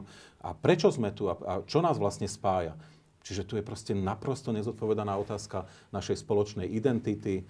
[0.46, 2.78] A prečo sme tu a, a čo nás vlastne spája?
[3.26, 7.42] Čiže tu je proste naprosto nezodpovedaná otázka našej spoločnej identity.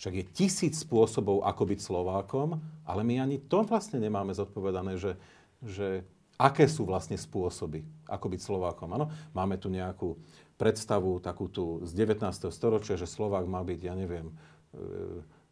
[0.00, 2.56] Však je tisíc spôsobov, ako byť Slovákom,
[2.88, 5.20] ale my ani to vlastne nemáme zodpovedané, že,
[5.60, 6.08] že
[6.40, 8.88] aké sú vlastne spôsoby, ako byť Slovákom.
[8.96, 10.16] Ano, máme tu nejakú
[10.56, 12.24] predstavu, takú tu z 19.
[12.48, 14.34] storočia, že Slovák má byť, ja neviem, e,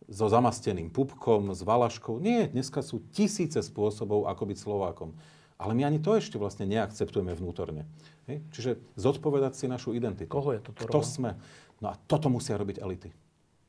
[0.08, 2.16] so zamasteným pupkom, s valaškou.
[2.16, 5.12] Nie, dneska sú tisíce spôsobov, ako byť Slovákom.
[5.58, 7.82] Ale my ani to ešte vlastne neakceptujeme vnútorne.
[8.30, 8.46] Hej?
[8.54, 10.30] Čiže zodpovedať si našu identitu.
[10.30, 10.86] Koho je toto?
[10.86, 11.34] Kto sme?
[11.82, 13.10] No a toto musia robiť elity.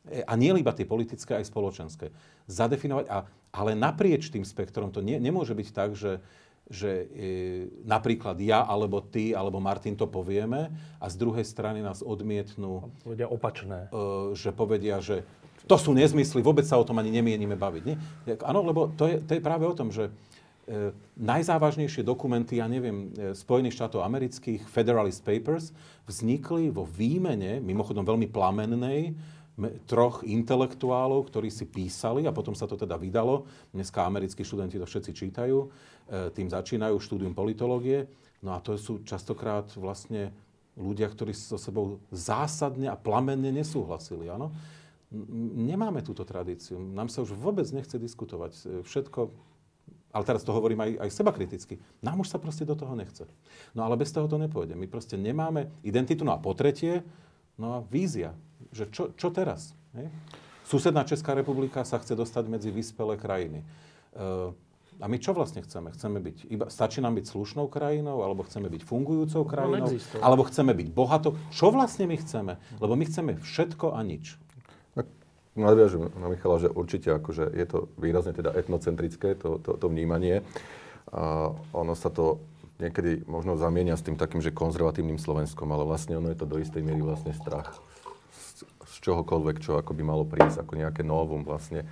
[0.06, 2.14] E, a nie iba tie politické, aj spoločenské.
[2.46, 6.22] Zadefinovať, a, ale naprieč tým spektrom to nie, nemôže byť tak, že,
[6.70, 7.26] že e,
[7.90, 10.70] napríklad ja, alebo ty, alebo Martin to povieme
[11.02, 12.94] a z druhej strany nás odmietnú.
[13.02, 13.90] Povedia opačné.
[13.90, 15.26] E, že povedia, že
[15.70, 17.84] to sú nezmysly, vôbec sa o tom ani nemienime baviť.
[17.86, 17.96] Nie?
[18.42, 20.10] Áno, lebo to je, to je práve o tom, že
[21.18, 25.74] najzávažnejšie dokumenty, ja neviem, e, Spojených štátov amerických, Federalist Papers,
[26.06, 29.18] vznikli vo výmene, mimochodom veľmi plamennej,
[29.84, 33.44] troch intelektuálov, ktorí si písali a potom sa to teda vydalo.
[33.76, 35.68] Dneska americkí študenti to všetci čítajú, e,
[36.32, 38.08] tým začínajú štúdium politológie.
[38.40, 40.32] No a to sú častokrát vlastne
[40.80, 44.32] ľudia, ktorí so sebou zásadne a plamenne nesúhlasili.
[44.32, 44.54] Áno?
[45.10, 46.78] nemáme túto tradíciu.
[46.78, 48.52] Nám sa už vôbec nechce diskutovať.
[48.54, 49.34] E, všetko,
[50.10, 53.30] ale teraz to hovorím aj, aj seba kriticky, nám už sa proste do toho nechce.
[53.78, 54.74] No ale bez toho to nepôjde.
[54.74, 56.26] My proste nemáme identitu.
[56.26, 57.06] No a po tretie,
[57.62, 58.34] no a vízia.
[58.74, 59.78] Že čo, čo teraz?
[59.94, 60.10] Hej?
[60.66, 63.66] Susedná Česká republika sa chce dostať medzi vyspelé krajiny.
[64.14, 64.54] E,
[65.00, 65.96] A my čo vlastne chceme?
[65.96, 70.20] Chceme byť, iba, stačí nám byť slušnou krajinou, alebo chceme byť fungujúcou krajinou, neexistuje.
[70.20, 71.40] alebo chceme byť bohatou.
[71.56, 72.60] Čo vlastne my chceme?
[72.84, 74.36] Lebo my chceme všetko a nič.
[75.60, 80.40] Nadviažem na Michala, že určite akože je to výrazne teda etnocentrické, to, to, to vnímanie.
[81.12, 82.40] A ono sa to
[82.80, 86.64] niekedy možno zamienia s tým takým, že konzervatívnym Slovenskom, ale vlastne ono je to do
[86.64, 87.76] istej miery vlastne strach
[88.32, 91.84] z, z čohokoľvek, čo ako by malo prísť, ako nejaké novum vlastne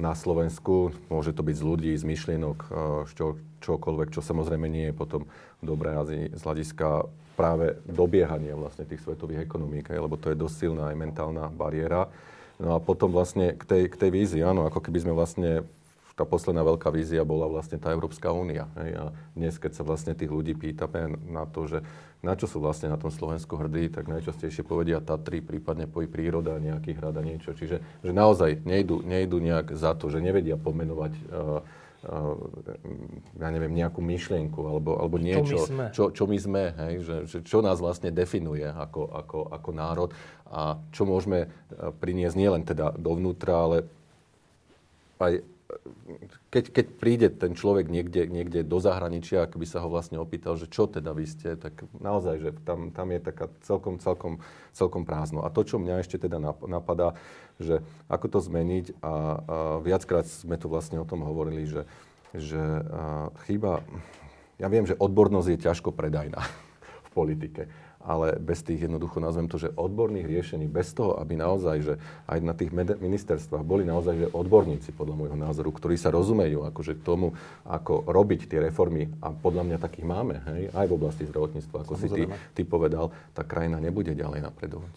[0.00, 0.96] na Slovensku.
[1.12, 2.58] Môže to byť z ľudí, z myšlienok,
[3.12, 5.28] čo, čokoľvek, čo samozrejme nie je potom
[5.60, 5.92] dobré
[6.32, 11.52] z hľadiska práve dobiehania vlastne tých svetových ekonomík, lebo to je dosť silná aj mentálna
[11.52, 12.08] bariéra.
[12.62, 15.66] No a potom vlastne k tej, k tej vízii, áno, ako keby sme vlastne
[16.14, 18.70] tá posledná veľká vízia bola vlastne tá Európska únia.
[18.78, 21.82] A dnes, keď sa vlastne tých ľudí pýtame na to, že
[22.22, 26.62] na čo sú vlastne na tom Slovensku hrdí, tak najčastejšie povedia Tatry, prípadne poj príroda,
[26.62, 27.50] nejaký hrad a niečo.
[27.56, 31.66] Čiže že naozaj nejdu, nejdu nejak za to, že nevedia pomenovať uh,
[33.38, 36.94] ja neviem, nejakú myšlienku alebo, alebo niečo, čo my sme, čo, čo, my sme hej,
[37.06, 40.10] že, že čo nás vlastne definuje ako, ako, ako národ
[40.50, 41.46] a čo môžeme
[42.02, 43.76] priniesť nielen teda dovnútra, ale
[45.22, 45.46] aj
[46.52, 50.60] keď, keď príde ten človek niekde, niekde do zahraničia, ak by sa ho vlastne opýtal,
[50.60, 54.44] že čo teda vy ste, tak naozaj, že tam, tam je taká celkom, celkom,
[54.76, 55.40] celkom prázdno.
[55.40, 56.36] A to, čo mňa ešte teda
[56.68, 57.16] napadá,
[57.56, 57.80] že
[58.12, 59.14] ako to zmeniť a, a
[59.80, 61.88] viackrát sme tu vlastne o tom hovorili, že,
[62.36, 63.80] že a, chyba,
[64.60, 66.44] ja viem, že odbornosť je ťažko predajná
[67.08, 67.72] v politike
[68.02, 71.94] ale bez tých jednoducho, nazvem to, že odborných riešení, bez toho, aby naozaj, že
[72.26, 77.00] aj na tých ministerstvách boli naozaj že odborníci, podľa môjho názoru, ktorí sa rozumejú akože
[77.06, 81.76] tomu, ako robiť tie reformy, a podľa mňa takých máme, hej, aj v oblasti zdravotníctva,
[81.86, 82.34] ako Samozrejme.
[82.34, 84.94] si ty, ty povedal, tá krajina nebude ďalej napredovať.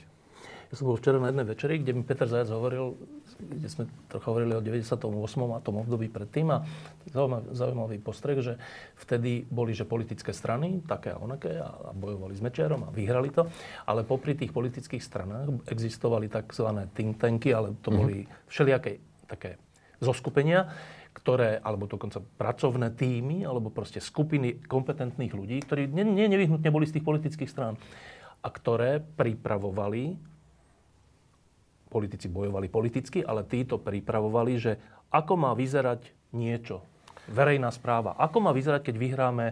[0.73, 2.97] Ja som bol včera na jednej večeri, kde mi Peter Zajac hovoril,
[3.35, 5.11] kde sme trocha hovorili o 98.
[5.51, 6.63] a tom období predtým a
[7.11, 8.53] zaujímavý, zaujímavý postreh, že
[8.95, 13.29] vtedy boli že politické strany, také a onaké a, a bojovali s Mečiarom a vyhrali
[13.35, 13.47] to,
[13.85, 16.67] ale popri tých politických stranách existovali tzv.
[16.95, 17.99] think tanky, ale to mm-hmm.
[17.99, 18.17] boli
[18.47, 19.59] všelijaké také
[19.99, 20.71] zoskupenia,
[21.15, 26.83] ktoré, alebo dokonca pracovné týmy, alebo proste skupiny kompetentných ľudí, ktorí ne, ne, nevyhnutne boli
[26.83, 27.79] z tých politických strán
[28.43, 30.34] a ktoré pripravovali
[31.95, 34.75] politici bojovali politicky, ale títo pripravovali, že
[35.15, 36.83] ako má vyzerať niečo,
[37.31, 39.45] verejná správa, ako má vyzerať, keď vyhráme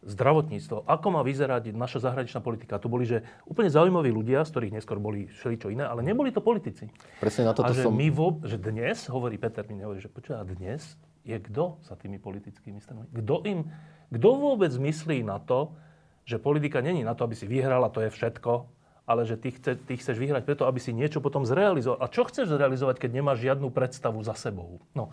[0.00, 2.80] zdravotníctvo, ako má vyzerať naša zahraničná politika.
[2.80, 6.40] To boli že úplne zaujímaví ľudia, z ktorých neskôr boli všeličo iné, ale neboli to
[6.40, 6.88] politici.
[7.20, 7.92] Presne na toto a že som...
[7.92, 12.16] my vo, že dnes, hovorí Peter, mi hovorí, že počúva, dnes je kto za tými
[12.16, 13.12] politickými stranami?
[13.12, 13.68] Kto im,
[14.08, 15.76] kto vôbec myslí na to,
[16.24, 18.79] že politika není na to, aby si vyhrala, to je všetko,
[19.10, 21.98] ale že ty, chce, ty chceš vyhrať preto, aby si niečo potom zrealizoval.
[21.98, 24.78] A čo chceš zrealizovať, keď nemáš žiadnu predstavu za sebou?
[24.94, 25.10] No.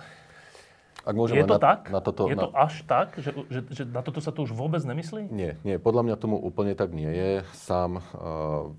[1.07, 1.79] Ak je to na, tak?
[1.87, 2.67] Na toto, je to na...
[2.67, 5.31] až tak, že, že, že na toto sa to už vôbec nemyslí?
[5.31, 5.79] Nie, nie.
[5.79, 7.31] Podľa mňa tomu úplne tak nie je.
[7.55, 8.75] Sám uh,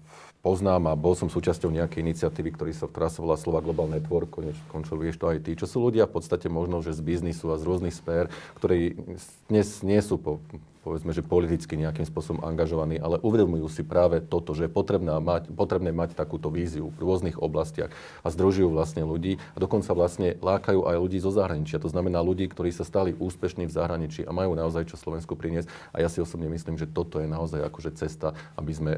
[0.48, 4.32] poznám a bol som súčasťou nejakej iniciatívy, ktorý sa, ktorá sa volá Slova Global Network,
[4.72, 7.60] končil vieš to aj ty, čo sú ľudia v podstate možno, že z biznisu a
[7.60, 8.96] z rôznych sfér, ktorí
[9.52, 10.40] dnes nie sú po,
[10.88, 15.52] povedzme, že politicky nejakým spôsobom angažovaní, ale uvedomujú si práve toto, že je potrebné mať,
[15.52, 17.92] potrebné mať takúto víziu v rôznych oblastiach
[18.24, 21.76] a združujú vlastne ľudí a dokonca vlastne lákajú aj ľudí zo zahraničia.
[21.84, 25.68] To znamená ľudí, ktorí sa stali úspešní v zahraničí a majú naozaj čo Slovensku priniesť.
[25.92, 28.92] A ja si osobne myslím, že toto je naozaj akože cesta, aby sme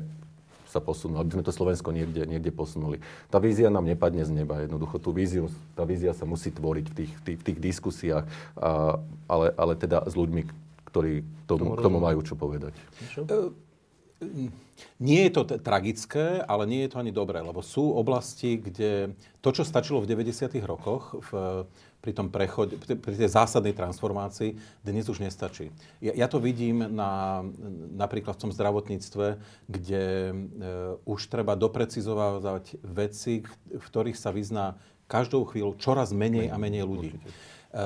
[0.71, 3.03] sa posunuli, aby sme to Slovensko niekde, niekde posunuli.
[3.27, 6.95] Tá vízia nám nepadne z neba, jednoducho tú víziu, tá vízia sa musí tvoriť v
[6.95, 8.25] tých, tých, tých diskusiách,
[8.55, 10.47] a, ale, ale teda s ľuďmi,
[10.87, 12.73] ktorí tomu, k tomu majú čo povedať.
[13.11, 13.27] Čo?
[15.01, 19.17] Nie je to t- tragické, ale nie je to ani dobré, lebo sú oblasti, kde
[19.41, 20.57] to, čo stačilo v 90.
[20.65, 21.65] rokoch, v,
[22.01, 25.69] pri tom prechode, pri tej zásadnej transformácii, dnes už nestačí.
[26.01, 27.45] Ja, ja to vidím na,
[27.95, 29.37] napríklad v tom zdravotníctve,
[29.69, 30.35] kde e,
[31.05, 37.13] už treba doprecizovať veci, v ktorých sa vyzná každou chvíľu čoraz menej a menej ľudí.
[37.13, 37.21] E,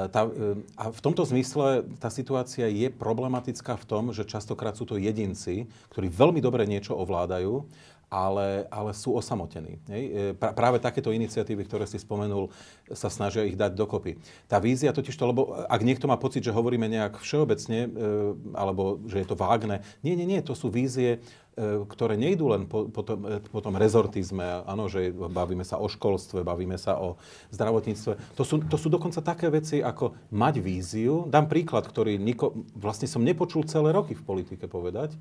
[0.09, 4.87] tá, e, a v tomto zmysle tá situácia je problematická v tom, že častokrát sú
[4.87, 7.67] to jedinci, ktorí veľmi dobre niečo ovládajú
[8.15, 9.83] ale, ale sú osamotení.
[9.91, 12.47] E, práve takéto iniciatívy, ktoré si spomenul,
[12.95, 14.15] sa snažia ich dať dokopy.
[14.47, 18.09] Tá vízia totiž to, lebo ak niekto má pocit, že hovoríme nejak všeobecne, e,
[18.55, 21.19] alebo že je to vágne, nie, nie, nie, to sú vízie,
[21.59, 25.91] e, ktoré nejdú len po, po, tom, po tom rezortizme, áno, že bavíme sa o
[25.91, 27.19] školstve, bavíme sa o
[27.51, 28.39] zdravotníctve.
[28.39, 31.27] To sú, to sú dokonca také veci, ako mať víziu.
[31.27, 35.19] Dám príklad, ktorý niko, vlastne som nepočul celé roky v politike povedať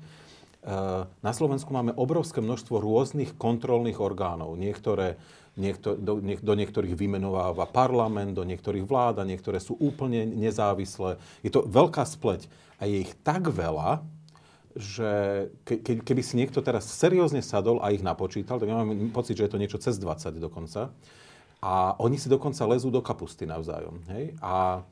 [1.20, 4.56] na Slovensku máme obrovské množstvo rôznych kontrolných orgánov.
[4.56, 5.20] Niektoré
[5.54, 11.20] niekto, do, niek, do niektorých vymenováva parlament, do niektorých vlád a niektoré sú úplne nezávislé.
[11.46, 12.50] Je to veľká spleť
[12.82, 14.02] a je ich tak veľa,
[14.74, 15.10] že
[15.62, 19.46] ke, keby si niekto teraz seriózne sadol a ich napočítal, tak ja mám pocit, že
[19.46, 20.90] je to niečo cez 20 dokonca.
[21.62, 24.02] A oni si dokonca lezú do kapusty navzájom.
[24.10, 24.36] Hej?
[24.42, 24.82] A,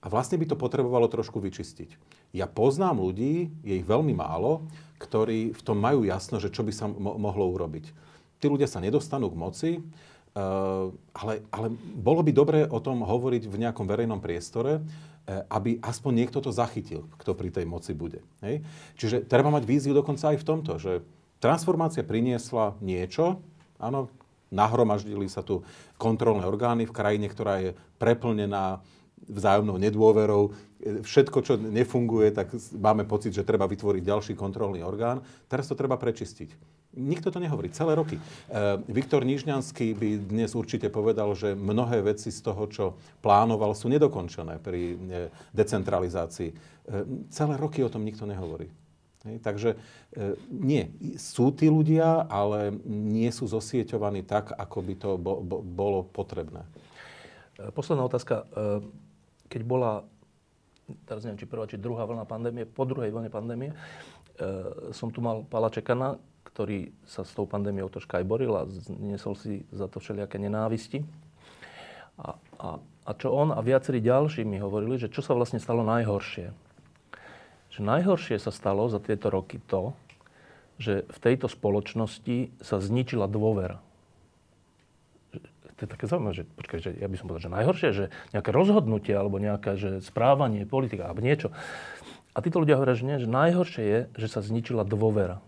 [0.00, 1.98] a vlastne by to potrebovalo trošku vyčistiť.
[2.30, 4.64] Ja poznám ľudí, je ich veľmi málo,
[5.04, 7.92] ktorí v tom majú jasno, že čo by sa mo- mohlo urobiť
[8.44, 9.70] tí ľudia sa nedostanú k moci,
[10.34, 15.78] Uh, ale, ale bolo by dobré o tom hovoriť v nejakom verejnom priestore, uh, aby
[15.78, 18.18] aspoň niekto to zachytil, kto pri tej moci bude.
[18.42, 18.66] Hej?
[18.98, 21.06] Čiže treba mať víziu dokonca aj v tomto, že
[21.38, 23.38] transformácia priniesla niečo,
[23.78, 24.10] áno,
[24.50, 25.62] nahromaždili sa tu
[26.02, 27.70] kontrolné orgány v krajine, ktorá je
[28.02, 28.82] preplnená
[29.28, 30.52] vzájomnou nedôverou.
[30.84, 35.24] Všetko, čo nefunguje, tak máme pocit, že treba vytvoriť ďalší kontrolný orgán.
[35.48, 36.82] Teraz to treba prečistiť.
[36.94, 38.14] Nikto to nehovorí, celé roky.
[38.14, 38.22] E,
[38.86, 42.84] Viktor Nižňanský by dnes určite povedal, že mnohé veci z toho, čo
[43.18, 44.96] plánoval, sú nedokončené pri e,
[45.50, 46.54] decentralizácii.
[46.54, 46.56] E,
[47.34, 48.70] celé roky o tom nikto nehovorí.
[49.26, 55.10] Hej, takže e, nie, sú tí ľudia, ale nie sú zosieťovaní tak, ako by to
[55.18, 56.62] bo, bo, bolo potrebné.
[57.58, 58.44] E, posledná otázka.
[58.44, 58.84] E,
[59.54, 60.02] keď bola,
[61.06, 63.70] teraz neviem, či prvá, či druhá vlna pandémie, po druhej vlne pandémie,
[64.90, 66.18] som tu mal Pala Čekana,
[66.50, 68.66] ktorý sa s tou pandémiou troška aj boril a
[68.98, 71.06] nesol si za to všelijaké nenávisti.
[72.18, 75.82] A, a, a čo on a viacerí ďalší mi hovorili, že čo sa vlastne stalo
[75.86, 76.54] najhoršie.
[77.74, 79.94] Že najhoršie sa stalo za tieto roky to,
[80.78, 83.82] že v tejto spoločnosti sa zničila dôvera.
[85.84, 89.12] Je také zaujímavé, že, počkaj, že ja by som povedal, že najhoršie, že nejaké rozhodnutie
[89.12, 91.52] alebo nejaké že správanie, politika alebo niečo.
[92.32, 95.44] A títo ľudia hovoria, že nie, že najhoršie je, že sa zničila dôvera.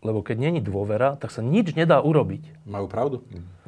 [0.00, 2.64] Lebo keď není dôvera, tak sa nič nedá urobiť.
[2.64, 3.16] Majú pravdu.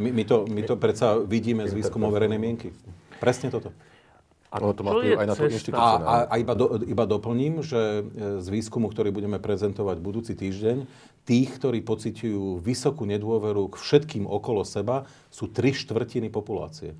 [0.00, 2.72] My, my, to, my to predsa vidíme z výskumov verejnej mienky.
[3.20, 3.74] Presne toto.
[4.52, 8.04] A ono to má aj na tú A, a, a iba, do, iba doplním, že
[8.04, 10.84] e, z výskumu, ktorý budeme prezentovať budúci týždeň,
[11.24, 16.92] tých, ktorí pociťujú vysokú nedôveru k všetkým okolo seba, sú tri štvrtiny populácie.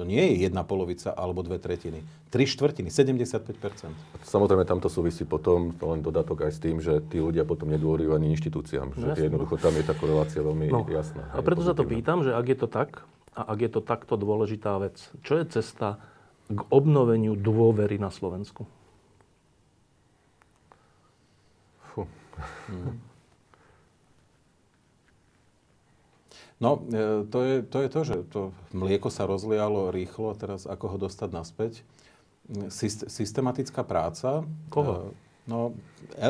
[0.00, 2.00] To nie je jedna polovica alebo dve tretiny.
[2.32, 7.04] Tri štvrtiny, 75% Samozrejme, tam to súvisí potom, to len dodatok aj s tým, že
[7.12, 8.96] tí ľudia potom nedôverujú ani inštitúciám.
[8.96, 9.24] Že Jasne.
[9.28, 10.88] jednoducho tam je tá korelácia veľmi no.
[10.88, 11.28] jasná.
[11.36, 13.04] A preto sa to pýtam, že ak je to tak,
[13.36, 16.00] a ak je to takto dôležitá vec, čo je cesta
[16.50, 18.66] k obnoveniu dôvery na Slovensku?
[21.92, 22.08] Fú.
[22.70, 22.98] Hmm.
[26.62, 28.40] No, e, to je, to je to, že to
[28.70, 31.72] mlieko sa rozlialo rýchlo a teraz ako ho dostať naspäť.
[33.10, 34.46] Systematická práca.
[34.70, 35.10] Koho?
[35.10, 35.74] E, no,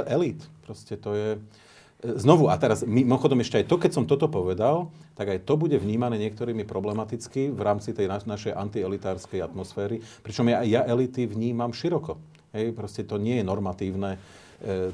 [0.09, 0.41] elit.
[0.65, 1.31] Proste to je...
[1.37, 5.55] E, znovu, a teraz mimochodom ešte aj to, keď som toto povedal, tak aj to
[5.61, 10.01] bude vnímané niektorými problematicky v rámci tej našej antielitárskej atmosféry.
[10.25, 12.21] Pričom ja, ja elity vnímam široko.
[12.53, 14.21] Hej, proste to nie je normatívne.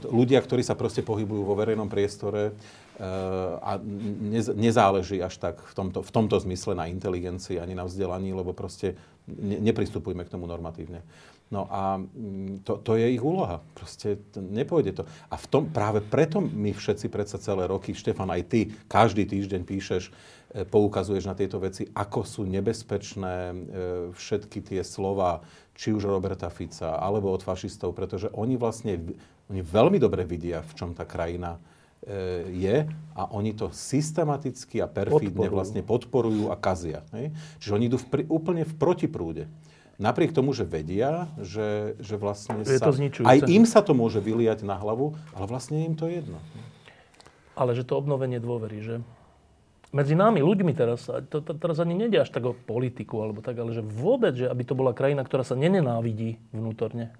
[0.08, 2.56] Ľudia, ktorí sa proste pohybujú vo verejnom priestore,
[2.98, 3.78] Eh, a
[4.58, 8.98] nezáleží až tak v tomto, v tomto zmysle na inteligencii ani na vzdelaní, lebo proste
[9.30, 11.06] ne, nepristupujme k tomu normatívne.
[11.48, 13.64] No a mm, to, to je ich úloha.
[13.72, 15.02] Proste to, nepôjde to.
[15.32, 19.64] A v tom, práve preto my všetci predsa celé roky, Štefan, aj ty, každý týždeň
[19.64, 23.56] píšeš, eh, poukazuješ na tieto veci, ako sú nebezpečné eh,
[24.12, 25.40] všetky tie slova,
[25.72, 28.98] či už Roberta Fica, alebo od fašistov, pretože oni vlastne
[29.48, 31.56] oni veľmi dobre vidia, v čom tá krajina
[31.98, 32.86] E, je
[33.18, 35.52] a oni to systematicky a perfidne podporujú.
[35.52, 37.02] vlastne podporujú a kazia.
[37.10, 37.34] Hej?
[37.58, 39.50] Čiže oni idú v, úplne v protiprúde.
[39.98, 42.94] Napriek tomu, že vedia, že, že vlastne je sa, to
[43.26, 46.38] aj im sa to môže vyliať na hlavu, ale vlastne im to je jedno.
[47.58, 48.94] Ale že to obnovenie dôvery, že
[49.90, 53.58] medzi nami, ľuďmi teraz, to, to, teraz ani nejde až tak o politiku alebo tak,
[53.58, 57.10] ale že vôbec, že aby to bola krajina, ktorá sa nenenávidí vnútorne.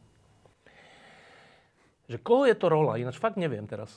[2.07, 3.01] Že koho je to rola?
[3.01, 3.91] Ináč fakt neviem teraz.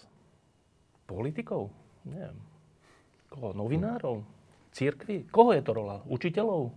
[1.06, 1.70] Politikov?
[2.02, 2.36] Neviem.
[3.30, 3.54] Koho?
[3.54, 4.26] Novinárov?
[4.74, 5.28] Církvy?
[5.30, 6.02] Koho je to rola?
[6.08, 6.72] Učiteľov?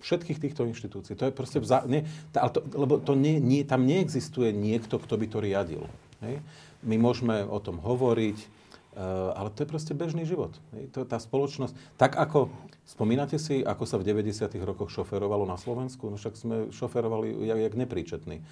[0.00, 1.14] Všetkých týchto inštitúcií.
[1.16, 1.60] To je proste...
[1.60, 1.84] Vza...
[1.84, 5.84] Nie, tá, to, lebo to nie, nie, tam neexistuje niekto, kto by to riadil.
[6.24, 6.40] Hej?
[6.80, 10.56] My môžeme o tom hovoriť, uh, ale to je proste bežný život.
[10.72, 10.88] Hej?
[10.96, 11.76] To je tá spoločnosť.
[12.00, 12.48] Tak ako...
[12.90, 14.50] Spomínate si, ako sa v 90.
[14.66, 16.10] rokoch šoferovalo na Slovensku?
[16.10, 18.42] No však sme šoferovali jak, jak nepríčetní.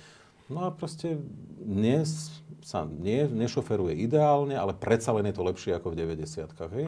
[0.49, 1.21] No a proste
[1.61, 2.33] dnes
[2.65, 6.87] sa nie, nešoferuje ideálne, ale predsa len je to lepšie ako v 90 hej?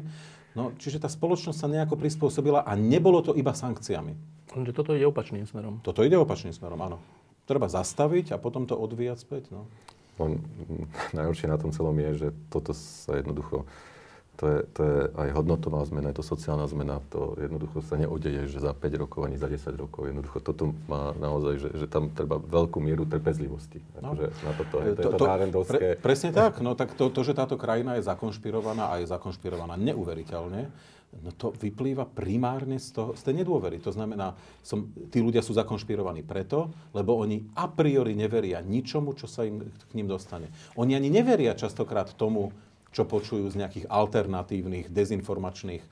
[0.59, 4.14] No, čiže tá spoločnosť sa nejako prispôsobila a nebolo to iba sankciami.
[4.51, 5.78] Lenže toto ide opačným smerom.
[5.86, 6.98] Toto ide opačným smerom, áno.
[7.47, 9.44] Treba zastaviť a potom to odvíjať späť.
[9.55, 9.70] No.
[10.18, 10.36] On,
[11.14, 13.64] najhoršie na tom celom je, že toto sa jednoducho
[14.40, 18.48] to je, to je aj hodnotová zmena, je to sociálna zmena, to jednoducho sa neodeje,
[18.48, 20.08] že za 5 rokov ani za 10 rokov.
[20.08, 23.84] Jednoducho toto má naozaj, že, že tam treba veľkú mieru trpezlivosti.
[24.00, 24.16] No.
[24.16, 27.36] Akože na toto, je, to, to, to, pre, Presne tak, no tak to, to, že
[27.36, 30.72] táto krajina je zakonšpirovaná a je zakonšpirovaná neuveriteľne,
[31.20, 33.76] no to vyplýva primárne z, toho, z tej nedôvery.
[33.84, 34.32] To znamená,
[34.64, 39.68] som, tí ľudia sú zakonšpirovaní preto, lebo oni a priori neveria ničomu, čo sa im
[39.68, 40.48] k ním dostane.
[40.80, 42.54] Oni ani neveria častokrát tomu,
[42.90, 45.88] čo počujú z nejakých alternatívnych, dezinformačných e,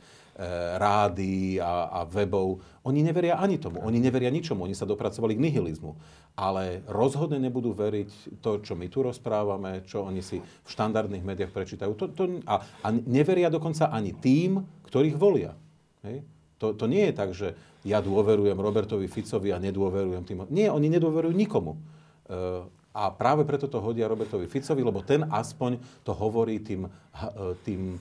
[0.78, 2.58] rádií a, a webov.
[2.82, 3.78] Oni neveria ani tomu.
[3.86, 4.66] Oni neveria ničomu.
[4.66, 5.94] Oni sa dopracovali k nihilizmu.
[6.38, 11.54] Ale rozhodne nebudú veriť to, čo my tu rozprávame, čo oni si v štandardných médiách
[11.54, 11.94] prečítajú.
[11.98, 15.54] To, to, a, a neveria dokonca ani tým, ktorých volia.
[16.02, 16.22] Hej?
[16.58, 17.54] To, to nie je tak, že
[17.86, 20.38] ja dôverujem Robertovi Ficovi a nedôverujem tým.
[20.50, 21.78] Nie, oni nedôverujú nikomu.
[22.26, 27.54] E, a práve preto to hodia Robertovi Ficovi, lebo ten aspoň to hovorí tým, e,
[27.62, 28.00] tým,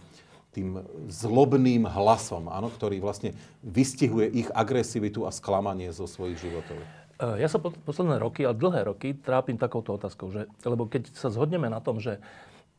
[0.55, 0.81] tým
[1.11, 6.79] zlobným hlasom, áno, ktorý vlastne vystihuje ich agresivitu a sklamanie zo svojich životov.
[7.19, 11.29] E, ja sa posledné roky, ale dlhé roky, trápim takouto otázkou, že, lebo keď sa
[11.29, 12.17] zhodneme na tom, že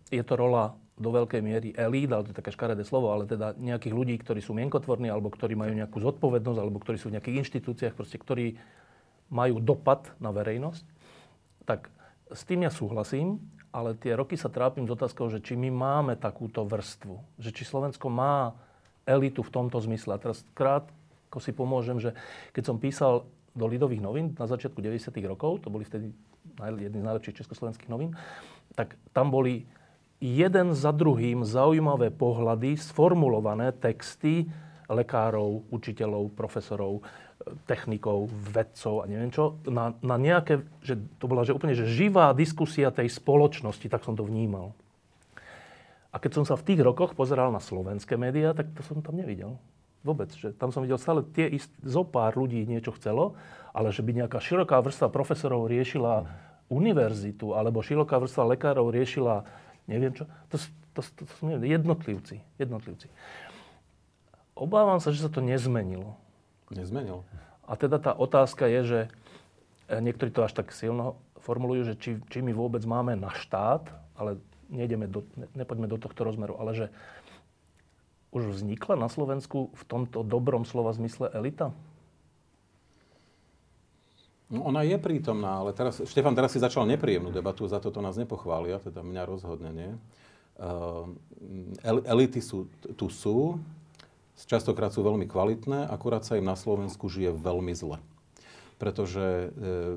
[0.09, 3.55] je to rola do veľkej miery elít, ale to je také škaredé slovo, ale teda
[3.55, 7.39] nejakých ľudí, ktorí sú mienkotvorní, alebo ktorí majú nejakú zodpovednosť, alebo ktorí sú v nejakých
[7.47, 8.59] inštitúciách, proste, ktorí
[9.31, 10.85] majú dopad na verejnosť,
[11.69, 11.93] tak
[12.33, 13.41] s tým ja súhlasím,
[13.73, 17.21] ale tie roky sa trápim s otázkou, že či my máme takúto vrstvu.
[17.37, 18.57] Že či Slovensko má
[19.05, 20.17] elitu v tomto zmysle.
[20.17, 22.17] A teraz krátko si pomôžem, že
[22.53, 25.13] keď som písal do Lidových novín na začiatku 90.
[25.29, 26.13] rokov, to boli vtedy
[26.59, 28.17] jedny z najlepších československých novín,
[28.75, 29.69] tak tam boli
[30.19, 34.51] jeden za druhým zaujímavé pohľady, sformulované texty
[34.89, 37.05] lekárov, učiteľov, profesorov,
[37.65, 42.35] technikov, vedcov a neviem čo, na, na nejaké, že to bola že úplne že živá
[42.35, 44.75] diskusia tej spoločnosti, tak som to vnímal.
[46.11, 49.17] A keď som sa v tých rokoch pozeral na slovenské médiá, tak to som tam
[49.17, 49.61] nevidel.
[50.03, 50.33] Vôbec.
[50.33, 53.37] Že tam som videl stále tie ist, zo pár ľudí niečo chcelo,
[53.77, 56.27] ale že by nejaká široká vrstva profesorov riešila
[56.73, 59.45] univerzitu, alebo široká vrstva lekárov riešila
[59.89, 60.57] neviem čo, to,
[60.95, 62.45] to, to, to, to jednotlivci.
[62.61, 63.09] jednotlivci.
[64.53, 66.15] Obávam sa, že sa to nezmenilo.
[66.73, 67.25] Nezmenil.
[67.69, 69.01] A teda tá otázka je, že
[69.89, 73.89] e, niektorí to až tak silno formulujú, že či, či my vôbec máme na štát,
[74.17, 76.87] ale nejdeme do, ne, nepoďme do tohto rozmeru, ale že
[78.33, 81.73] už vznikla na Slovensku v tomto dobrom slova zmysle elita?
[84.49, 88.01] No, ona je prítomná, ale teraz, Štefan, teraz si začal nepríjemnú debatu, za to to
[88.01, 89.93] nás nepochvália, teda mňa rozhodne nie.
[90.57, 91.13] Uh,
[91.85, 92.65] elity sú,
[92.97, 93.61] tu sú,
[94.47, 97.99] častokrát sú veľmi kvalitné, akurát sa im na Slovensku žije veľmi zle.
[98.79, 99.47] Pretože e,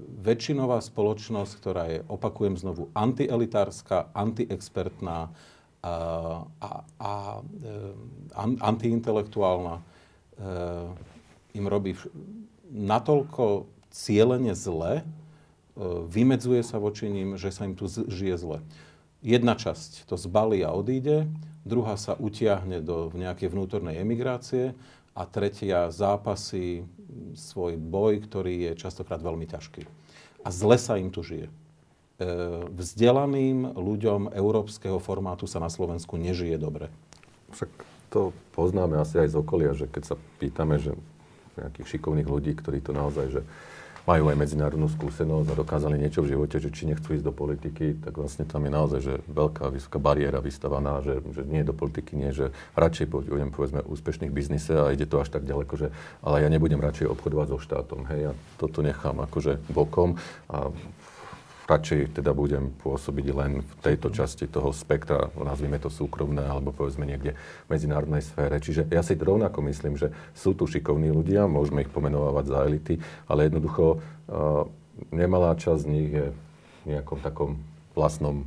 [0.01, 5.29] väčšinová spoločnosť, ktorá je, opakujem znovu, antielitárska, antiexpertná
[5.81, 5.93] a,
[6.57, 9.83] a, a e, antiintelektuálna, e,
[11.57, 11.93] im robí
[12.71, 15.03] natoľko cieľene zle, e,
[16.07, 18.57] vymedzuje sa voči ním, že sa im tu žije zle.
[19.21, 21.29] Jedna časť to zbalí a odíde,
[21.65, 24.73] druhá sa utiahne do nejakej vnútornej emigrácie
[25.11, 26.87] a tretia zápasy
[27.35, 29.83] svoj boj, ktorý je častokrát veľmi ťažký.
[30.41, 31.47] A zle sa im tu žije.
[31.47, 31.53] E,
[32.71, 36.87] vzdelaným ľuďom európskeho formátu sa na Slovensku nežije dobre.
[37.53, 37.69] Však
[38.09, 40.95] to poznáme asi aj z okolia, že keď sa pýtame, že
[41.59, 43.41] nejakých šikovných ľudí, ktorí to naozaj, že
[44.05, 48.01] majú aj medzinárodnú skúsenosť a dokázali niečo v živote, že či nechcú ísť do politiky,
[48.01, 52.17] tak vlastne tam je naozaj že veľká, vysoká bariéra vystavaná, že, že nie do politiky,
[52.17, 55.87] nie, že radšej budem povedzme úspešný v biznise a ide to až tak ďaleko, že
[56.25, 60.17] ale ja nebudem radšej obchodovať so štátom, hej, ja toto nechám akože bokom
[60.49, 60.73] a
[61.71, 67.07] radšej teda budem pôsobiť len v tejto časti toho spektra, nazvime to súkromné, alebo povedzme
[67.07, 68.59] niekde v medzinárodnej sfére.
[68.59, 72.95] Čiže ja si rovnako myslím, že sú tu šikovní ľudia, môžeme ich pomenovať za elity,
[73.31, 74.67] ale jednoducho uh,
[75.15, 77.63] nemalá časť z nich je v nejakom takom
[77.95, 78.43] vlastnom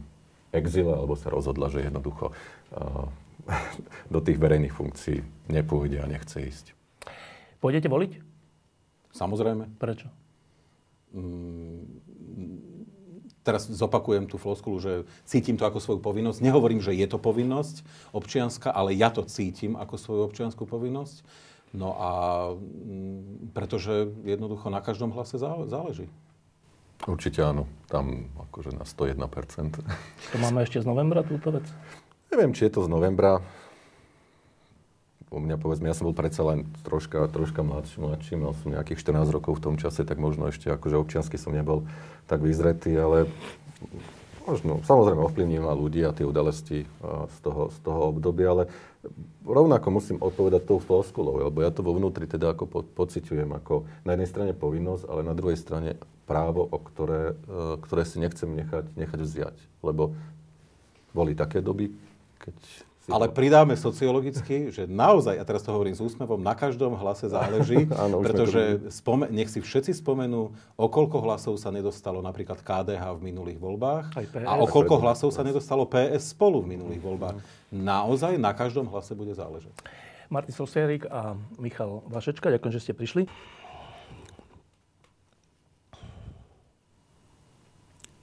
[0.52, 3.09] exile, alebo sa rozhodla, že jednoducho uh,
[4.14, 6.66] do tých verejných funkcií nepôjde a nechce ísť.
[7.64, 8.12] Pôjdete voliť?
[9.14, 9.80] Samozrejme.
[9.80, 10.12] Prečo?
[11.14, 11.86] Mm,
[13.44, 14.92] teraz zopakujem tú floskulu, že
[15.28, 16.40] cítim to ako svoju povinnosť.
[16.40, 17.84] Nehovorím, že je to povinnosť
[18.16, 21.20] občianská, ale ja to cítim ako svoju občianskú povinnosť.
[21.76, 22.10] No a
[22.56, 26.08] mm, pretože jednoducho na každom hlase záleží.
[27.04, 27.68] Určite áno.
[27.92, 29.84] Tam akože na 101%.
[30.32, 31.66] To máme ešte z novembra túto vec?
[32.32, 33.44] Neviem, či je to z novembra
[35.35, 39.02] u mňa povedzme, ja som bol predsa len troška, troška mladší, mladší, mal som nejakých
[39.02, 41.82] 14 rokov v tom čase, tak možno ešte akože občiansky som nebol
[42.31, 43.27] tak vyzretý, ale
[44.44, 46.85] Možno, samozrejme ovplyvnila ľudí a tie udalosti
[47.32, 48.62] z toho, z toho obdobia, ale
[49.40, 53.89] rovnako musím odpovedať tou floskulou, lebo ja to vo vnútri teda ako po, pociťujem ako
[54.05, 55.97] na jednej strane povinnosť, ale na druhej strane
[56.28, 59.56] právo, o ktoré, e, ktoré si nechcem nechať, nechať vziať.
[59.81, 60.12] Lebo
[61.16, 61.97] boli také doby,
[62.36, 62.56] keď
[63.05, 67.85] ale pridáme sociologicky, že naozaj, a teraz to hovorím s úsmevom, na každom hlase záleží,
[68.05, 73.20] Áno, pretože spome- nech si všetci spomenú, o koľko hlasov sa nedostalo napríklad KDH v
[73.20, 74.16] minulých voľbách
[74.48, 77.36] a o koľko hlasov sa nedostalo PS spolu v minulých voľbách.
[77.68, 79.72] Naozaj na každom hlase bude záležať.
[80.32, 83.28] Martin Sosierik a Michal Vašečka, ďakujem, že ste prišli.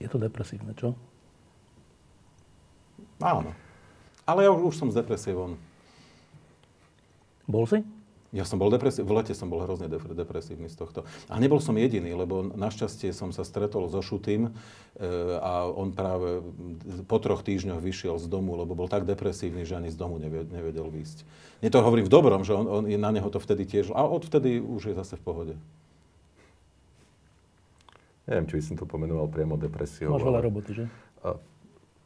[0.02, 0.98] Je to depresívne, čo?
[3.22, 3.54] Áno.
[4.26, 5.58] Ale ja už, už som z depresie von.
[7.50, 7.82] Bol si?
[8.32, 11.04] Ja som bol depresívny, v lete som bol hrozne depresívny z tohto.
[11.28, 14.52] A nebol som jediný, lebo našťastie som sa stretol so Šutým e,
[15.36, 16.40] a on práve
[17.12, 20.88] po troch týždňoch vyšiel z domu, lebo bol tak depresívny, že ani z domu nevedel
[20.88, 21.28] výjsť.
[21.60, 23.92] Nie to hovorím v dobrom, že on, on, na neho to vtedy tiež...
[23.92, 25.56] A odvtedy už je zase v pohode.
[28.32, 30.16] Neviem, či by som to pomenoval priamo depresiou.
[30.16, 30.86] Máš veľa roboty, že?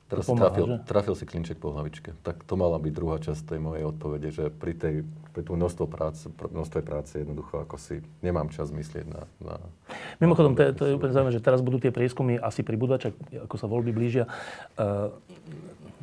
[0.06, 0.78] Teraz pomáha, trafil, že?
[0.86, 2.14] trafil si klinček po hlavičke.
[2.22, 4.96] Tak to mala byť druhá časť tej mojej odpovede, že pri, tej,
[5.34, 9.26] pri tú množstvo práce, množstve práce jednoducho ako si nemám čas myslieť na...
[9.42, 9.58] na
[10.22, 13.66] Mimochodom, to, to je úplne zaujímavé, že teraz budú tie prieskumy asi pribúdať, ako sa
[13.66, 14.30] voľby blížia.
[14.78, 15.10] Uh,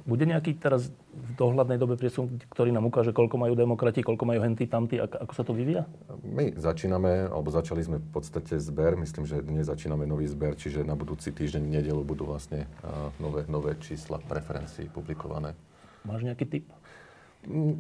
[0.02, 4.40] bude nejaký teraz v dohľadnej dobe prieskum, ktorý nám ukáže, koľko majú demokrati, koľko majú
[4.42, 5.86] henty, tamty, ako, sa to vyvíja?
[6.26, 10.82] My začíname, alebo začali sme v podstate zber, myslím, že dnes začíname nový zber, čiže
[10.82, 15.54] na budúci týždeň v nedelu budú vlastne uh, nové, nové čísla preferencií publikované.
[16.02, 16.66] Máš nejaký tip?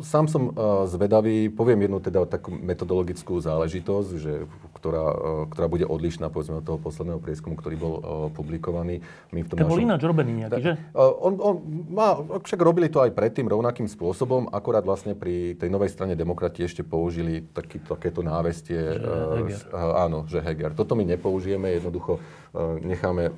[0.02, 5.86] Sám som uh, zvedavý, poviem jednu teda takú metodologickú záležitosť, že, ktorá, uh, ktorá bude
[5.86, 8.02] odlišná povedzme od toho posledného prieskumu, ktorý bol uh,
[8.34, 9.06] publikovaný.
[9.30, 9.78] My v tom Ten našom...
[9.78, 10.72] bol ináč robený nejaký, že?
[10.98, 11.54] On, on
[11.94, 16.66] má, však robili to aj predtým rovnakým spôsobom, akorát vlastne pri tej novej strane demokrati
[16.66, 18.98] ešte použili taký, takéto návestie.
[18.98, 20.74] Že uh, áno, že Heger.
[20.74, 22.18] Toto my nepoužijeme, jednoducho
[22.82, 23.30] necháme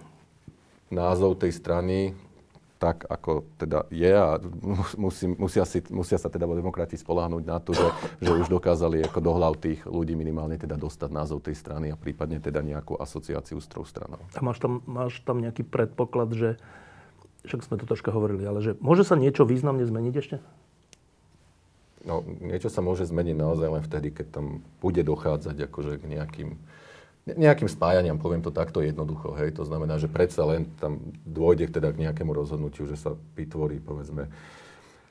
[0.88, 2.16] názov tej strany,
[2.84, 4.36] tak, ako teda je a
[5.00, 7.88] musí, musia, si, musia sa teda demokrati spoláhnuť na to, že,
[8.20, 11.96] že už dokázali ako do hlav tých ľudí minimálne teda dostať názov tej strany a
[11.96, 14.20] prípadne teda nejakú asociáciu s trou stranou.
[14.36, 16.60] A máš tam, máš tam nejaký predpoklad, že
[17.48, 20.36] však sme to troška hovorili, ale že môže sa niečo významne zmeniť ešte?
[22.04, 24.46] No, niečo sa môže zmeniť naozaj len vtedy, keď tam
[24.84, 26.60] bude dochádzať akože k nejakým
[27.24, 29.32] nejakým spájaniam, poviem to takto jednoducho.
[29.40, 29.56] Hej.
[29.56, 34.28] To znamená, že predsa len tam dôjde teda k nejakému rozhodnutiu, že sa vytvorí, povedzme,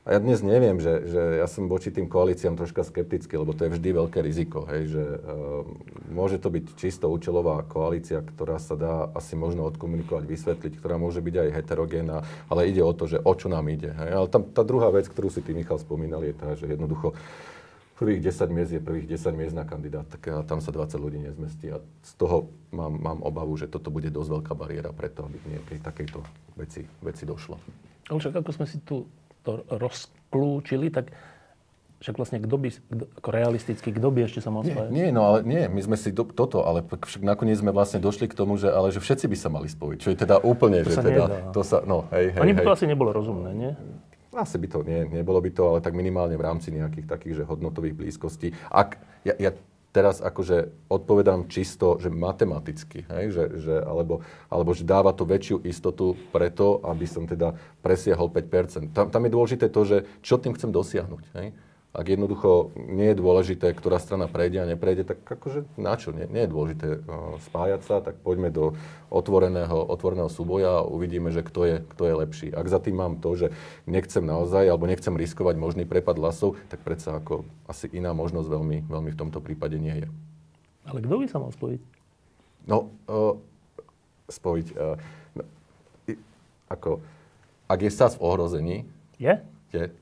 [0.04, 3.64] a ja dnes neviem, že, že ja som voči tým koalíciám troška skeptický, lebo to
[3.64, 5.64] je vždy veľké riziko, hej, že uh,
[6.12, 11.24] môže to byť čisto účelová koalícia, ktorá sa dá asi možno odkomunikovať, vysvetliť, ktorá môže
[11.24, 12.20] byť aj heterogénna,
[12.52, 13.96] ale ide o to, že o čo nám ide.
[13.96, 14.12] Hej.
[14.12, 17.16] Ale tam, tá druhá vec, ktorú si ty, Michal, spomínal, je tá, že jednoducho
[18.04, 21.24] prvých 10 miest je prvých 10 miest na kandidát, tak a tam sa 20 ľudí
[21.24, 21.72] nezmestí.
[21.72, 25.46] A z toho mám, mám obavu, že toto bude dosť veľká bariéra preto, aby k
[25.56, 26.20] nejakej takejto
[26.60, 27.56] veci, veci došlo.
[28.12, 29.08] Ale však ako sme si tu
[29.48, 31.16] to rozklúčili, tak
[32.04, 34.92] však vlastne kto by, kdo, ako realisticky, kto by ešte sa mal spájať?
[34.92, 38.04] Nie, nie, no ale nie, my sme si do, toto, ale však nakoniec sme vlastne
[38.04, 40.84] došli k tomu, že, ale že všetci by sa mali spojiť, čo je teda úplne,
[40.84, 41.56] to že sa teda, nedá.
[41.56, 42.68] to sa, no hej, hej, Ani by hej.
[42.68, 43.72] to asi nebolo rozumné, nie?
[44.34, 47.50] Asi by to nie, nebolo by to, ale tak minimálne v rámci nejakých takých, že
[47.50, 48.54] hodnotových blízkostí.
[48.74, 49.54] Ak, ja, ja
[49.94, 55.62] teraz akože odpovedám čisto, že matematicky, hej, že, že, alebo, alebo že dáva to väčšiu
[55.70, 57.54] istotu preto, aby som teda
[57.86, 58.90] presiahol 5%.
[58.90, 61.24] Tam, tam je dôležité to, že čo tým chcem dosiahnuť.
[61.38, 61.54] Hej
[61.94, 66.10] ak jednoducho nie je dôležité, ktorá strana prejde a neprejde, tak akože na čo?
[66.10, 68.74] Nie, nie je dôležité uh, spájať sa, tak poďme do
[69.14, 72.48] otvoreného, otvoreného súboja a uvidíme, že kto je, kto je lepší.
[72.50, 73.48] Ak za tým mám to, že
[73.86, 78.78] nechcem naozaj, alebo nechcem riskovať možný prepad hlasov, tak predsa ako asi iná možnosť veľmi,
[78.90, 80.08] veľmi v tomto prípade nie je.
[80.90, 81.82] Ale kto by sa mal spojiť?
[82.66, 83.38] No, uh,
[84.34, 84.68] spojiť...
[84.74, 84.98] Uh,
[85.38, 85.46] no,
[86.74, 87.06] ako,
[87.70, 88.78] ak je SAS v ohrození...
[89.22, 89.38] Je?
[89.70, 89.94] Je,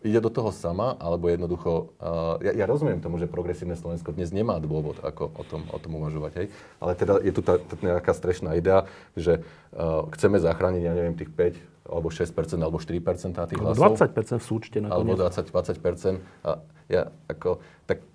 [0.00, 1.92] ide do toho sama, alebo jednoducho...
[2.00, 5.78] Uh, ja, ja rozumiem tomu, že progresívne Slovensko dnes nemá dôvod, ako o tom, o
[5.78, 6.46] tom uvažovať, hej?
[6.80, 9.44] Ale teda je tu tá, tá nejaká strešná idea, že
[9.76, 13.02] uh, chceme zachrániť, ja neviem, tých 5 alebo 6 alebo 4
[13.50, 13.98] tých hlasov.
[13.98, 15.18] 20 v súčte nakoniec.
[15.18, 16.50] Alebo 20, 20 A
[16.88, 17.58] ja ako...
[17.84, 18.06] Tak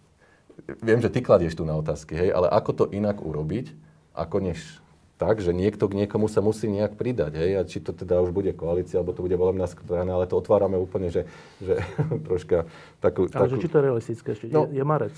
[0.80, 2.30] viem, že ty kladieš tu na otázky, hej?
[2.32, 3.76] Ale ako to inak urobiť,
[4.16, 4.80] ako než
[5.16, 7.40] tak, že niekto k niekomu sa musí nejak pridať.
[7.40, 7.52] Hej?
[7.56, 10.76] A či to teda už bude koalícia, alebo to bude volebná strana, ale to otvárame
[10.76, 11.24] úplne, že,
[11.64, 11.80] že
[12.28, 12.68] troška
[13.00, 13.32] takú...
[13.32, 13.56] Ale takú...
[13.56, 14.46] že či to je realistické ešte?
[14.52, 15.16] No, je, je marec?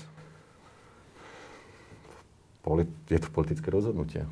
[2.62, 4.22] Polit, je to politické rozhodnutie.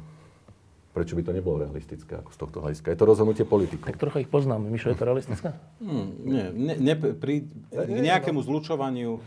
[0.94, 2.94] prečo by to nebolo realistické ako z tohto hľadiska?
[2.94, 3.90] Je to rozhodnutie politikov.
[3.90, 4.70] Tak trocha ich poznám.
[4.70, 5.50] Mišo, je to realistické?
[5.82, 9.20] Hmm, nie, ne, ne, pri k nejakému zlučovaniu e,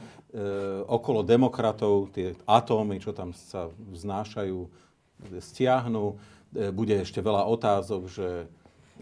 [0.88, 4.89] okolo demokratov, tie atómy, čo tam sa vznášajú,
[5.40, 6.16] stiahnu.
[6.56, 8.28] E, bude ešte veľa otázok, že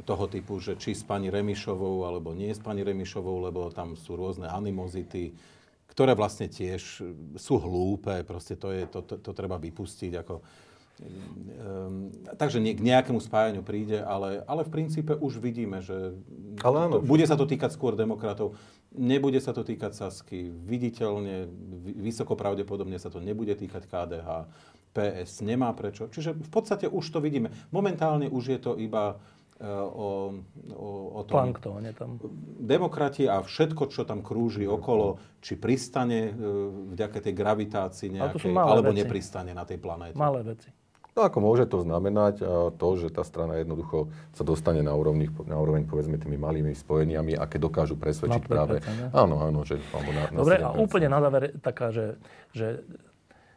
[0.06, 4.14] toho typu, že či s pani Remišovou alebo nie s pani Remišovou, lebo tam sú
[4.14, 5.34] rôzne animozity,
[5.90, 7.02] ktoré vlastne tiež
[7.34, 10.12] sú hlúpe, proste to, je, to, to, to treba vypustiť.
[10.22, 10.36] Ako,
[10.98, 12.10] Um,
[12.42, 16.18] takže nie, k nejakému spájaniu príde, ale, ale v princípe už vidíme, že
[16.66, 16.98] ale áno.
[16.98, 18.58] To, bude sa to týkať skôr demokratov,
[18.98, 21.46] nebude sa to týkať Sasky, viditeľne,
[22.02, 24.50] vysoko pravdepodobne sa to nebude týkať KDH,
[24.94, 26.10] PS nemá prečo.
[26.10, 27.54] Čiže v podstate už to vidíme.
[27.70, 29.16] Momentálne už je to iba
[29.60, 30.34] e, o,
[30.74, 31.54] o, o tom...
[31.54, 32.18] Planktóne tam.
[32.58, 36.32] Demokrati a všetko, čo tam krúži okolo, či pristane e,
[36.98, 39.00] vďaka tej gravitácii nejakej, alebo veci.
[39.06, 40.18] nepristane na tej planéte.
[40.18, 40.70] Malé veci.
[41.18, 42.46] No ako môže to znamenať
[42.78, 47.34] to, že tá strana jednoducho sa dostane na, úrovni, na úroveň povedzme tými malými spojeniami,
[47.34, 48.86] aké dokážu presvedčiť na práve.
[48.86, 49.10] Ne?
[49.18, 49.66] Áno, áno.
[49.66, 52.22] Že, alebo na, na Dobre, a úplne na záver taká, že,
[52.54, 52.86] že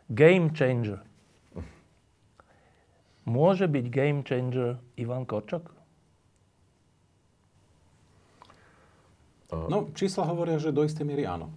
[0.09, 1.05] game changer.
[3.29, 5.81] Môže byť game changer Ivan Korčok?
[9.51, 11.51] No, čísla hovoria, že do istej miery áno.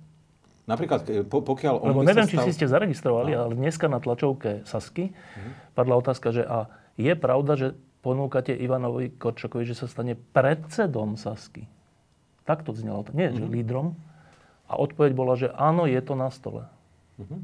[0.64, 2.48] Napríklad, pokiaľ on Lebo neviem, stal...
[2.48, 3.40] či si ste zaregistrovali, no.
[3.48, 5.76] ale dneska na tlačovke Sasky mm.
[5.76, 7.68] padla otázka, že a je pravda, že
[8.00, 11.68] ponúkate Ivanovi Korčokovi, že sa stane predsedom Sasky.
[12.48, 13.04] Tak to znelo.
[13.12, 13.36] Nie, mm.
[13.40, 13.52] že mhm.
[13.52, 13.88] lídrom.
[14.72, 16.66] A odpoveď bola, že áno, je to na stole.
[17.20, 17.40] Mm-hmm.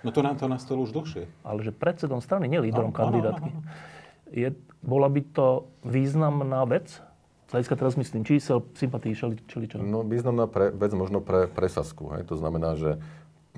[0.00, 1.28] No to na to na stole už dlhšie.
[1.44, 3.50] Ale že predsedom strany, nie lídrom áno, kandidátky.
[3.52, 4.30] Áno, áno, áno.
[4.30, 4.48] Je,
[4.80, 7.02] bola by to významná vec?
[7.50, 9.10] Z hľadiska teraz myslím čísel, sympatí,
[9.50, 9.82] čili čo?
[9.82, 12.14] No významná pre, vec možno pre, pre Sasku.
[12.14, 12.30] Hej.
[12.30, 13.02] To znamená, že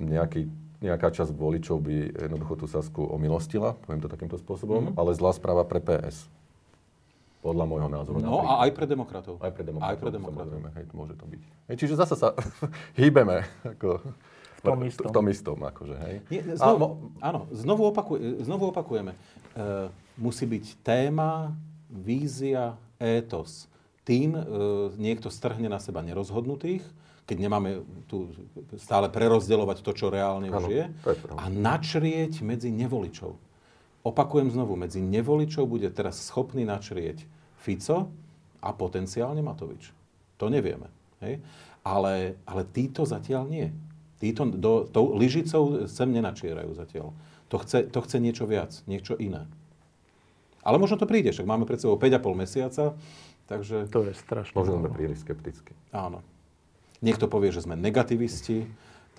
[0.01, 0.49] nejaký,
[0.81, 1.95] nejaká časť voličov by
[2.25, 4.97] jednoducho tú Sasku omilostila, poviem to takýmto spôsobom, mm-hmm.
[4.97, 6.25] ale zlá správa pre PS.
[7.45, 8.17] Podľa môjho názoru.
[8.23, 8.49] No napríklad.
[8.49, 9.33] a aj pre demokratov.
[9.43, 9.91] Aj pre demokratov.
[9.93, 10.57] Aj pre demokratov.
[10.73, 11.41] Hej, môže to byť.
[11.69, 12.33] Hej, čiže zase sa
[12.99, 13.45] hýbeme.
[13.67, 13.99] Ako,
[14.63, 15.11] v tom istom.
[15.11, 16.15] V tom istom, akože, hej.
[16.31, 19.11] Nie, znovu, mo- áno, znovu, opakuj, znovu opakujeme.
[19.11, 19.17] E,
[20.15, 21.51] musí byť téma,
[21.91, 23.67] vízia, étos
[24.03, 24.43] tým e,
[24.99, 26.83] niekto strhne na seba nerozhodnutých,
[27.23, 28.27] keď nemáme tu
[28.75, 33.31] stále prerozdeľovať to, čo reálne ano, už je, je a načrieť medzi nevoličov.
[34.03, 37.23] Opakujem znovu, medzi nevoličov bude teraz schopný načrieť
[37.63, 38.11] Fico
[38.59, 39.95] a potenciálne Matovič.
[40.35, 40.91] To nevieme.
[41.23, 41.39] Hej?
[41.87, 43.71] Ale, ale títo zatiaľ nie.
[44.23, 47.11] Títo do, tou lyžicou sem nenačierajú zatiaľ.
[47.51, 49.43] To chce, to chce niečo viac, niečo iné.
[50.63, 52.95] Ale možno to príde, však máme pred sebou 5,5 mesiaca,
[53.47, 53.91] Takže...
[53.91, 54.55] To je strašné.
[54.55, 55.75] Možno sme príliš skepticky.
[55.91, 56.23] Áno.
[57.03, 58.63] Niekto povie, že sme negativisti,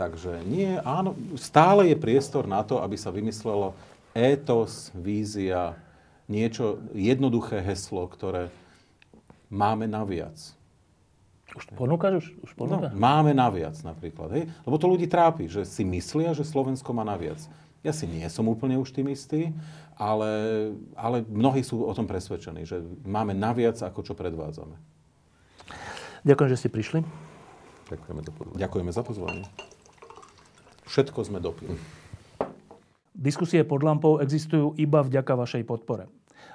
[0.01, 3.77] takže nie, áno, stále je priestor na to, aby sa vymyslelo
[4.17, 5.77] étos, vízia,
[6.25, 8.49] niečo, jednoduché heslo, ktoré
[9.53, 10.35] máme naviac.
[11.53, 12.25] Už ponúkaš?
[12.25, 12.97] Už, už ponúkaš?
[12.97, 14.33] No, máme naviac napríklad.
[14.33, 14.49] Hej?
[14.65, 17.39] Lebo to ľudí trápi, že si myslia, že Slovensko má naviac.
[17.85, 19.53] Ja si nie som úplne už tým istý,
[20.01, 20.33] ale,
[20.97, 24.75] ale mnohí sú o tom presvedčení, že máme naviac, ako čo predvádzame.
[26.25, 27.05] Ďakujem, že ste prišli.
[27.93, 28.21] Ďakujeme.
[28.57, 29.45] Ďakujeme za pozvanie.
[30.89, 31.77] Všetko sme dopili.
[33.13, 36.09] Diskusie pod lampou existujú iba vďaka vašej podpore.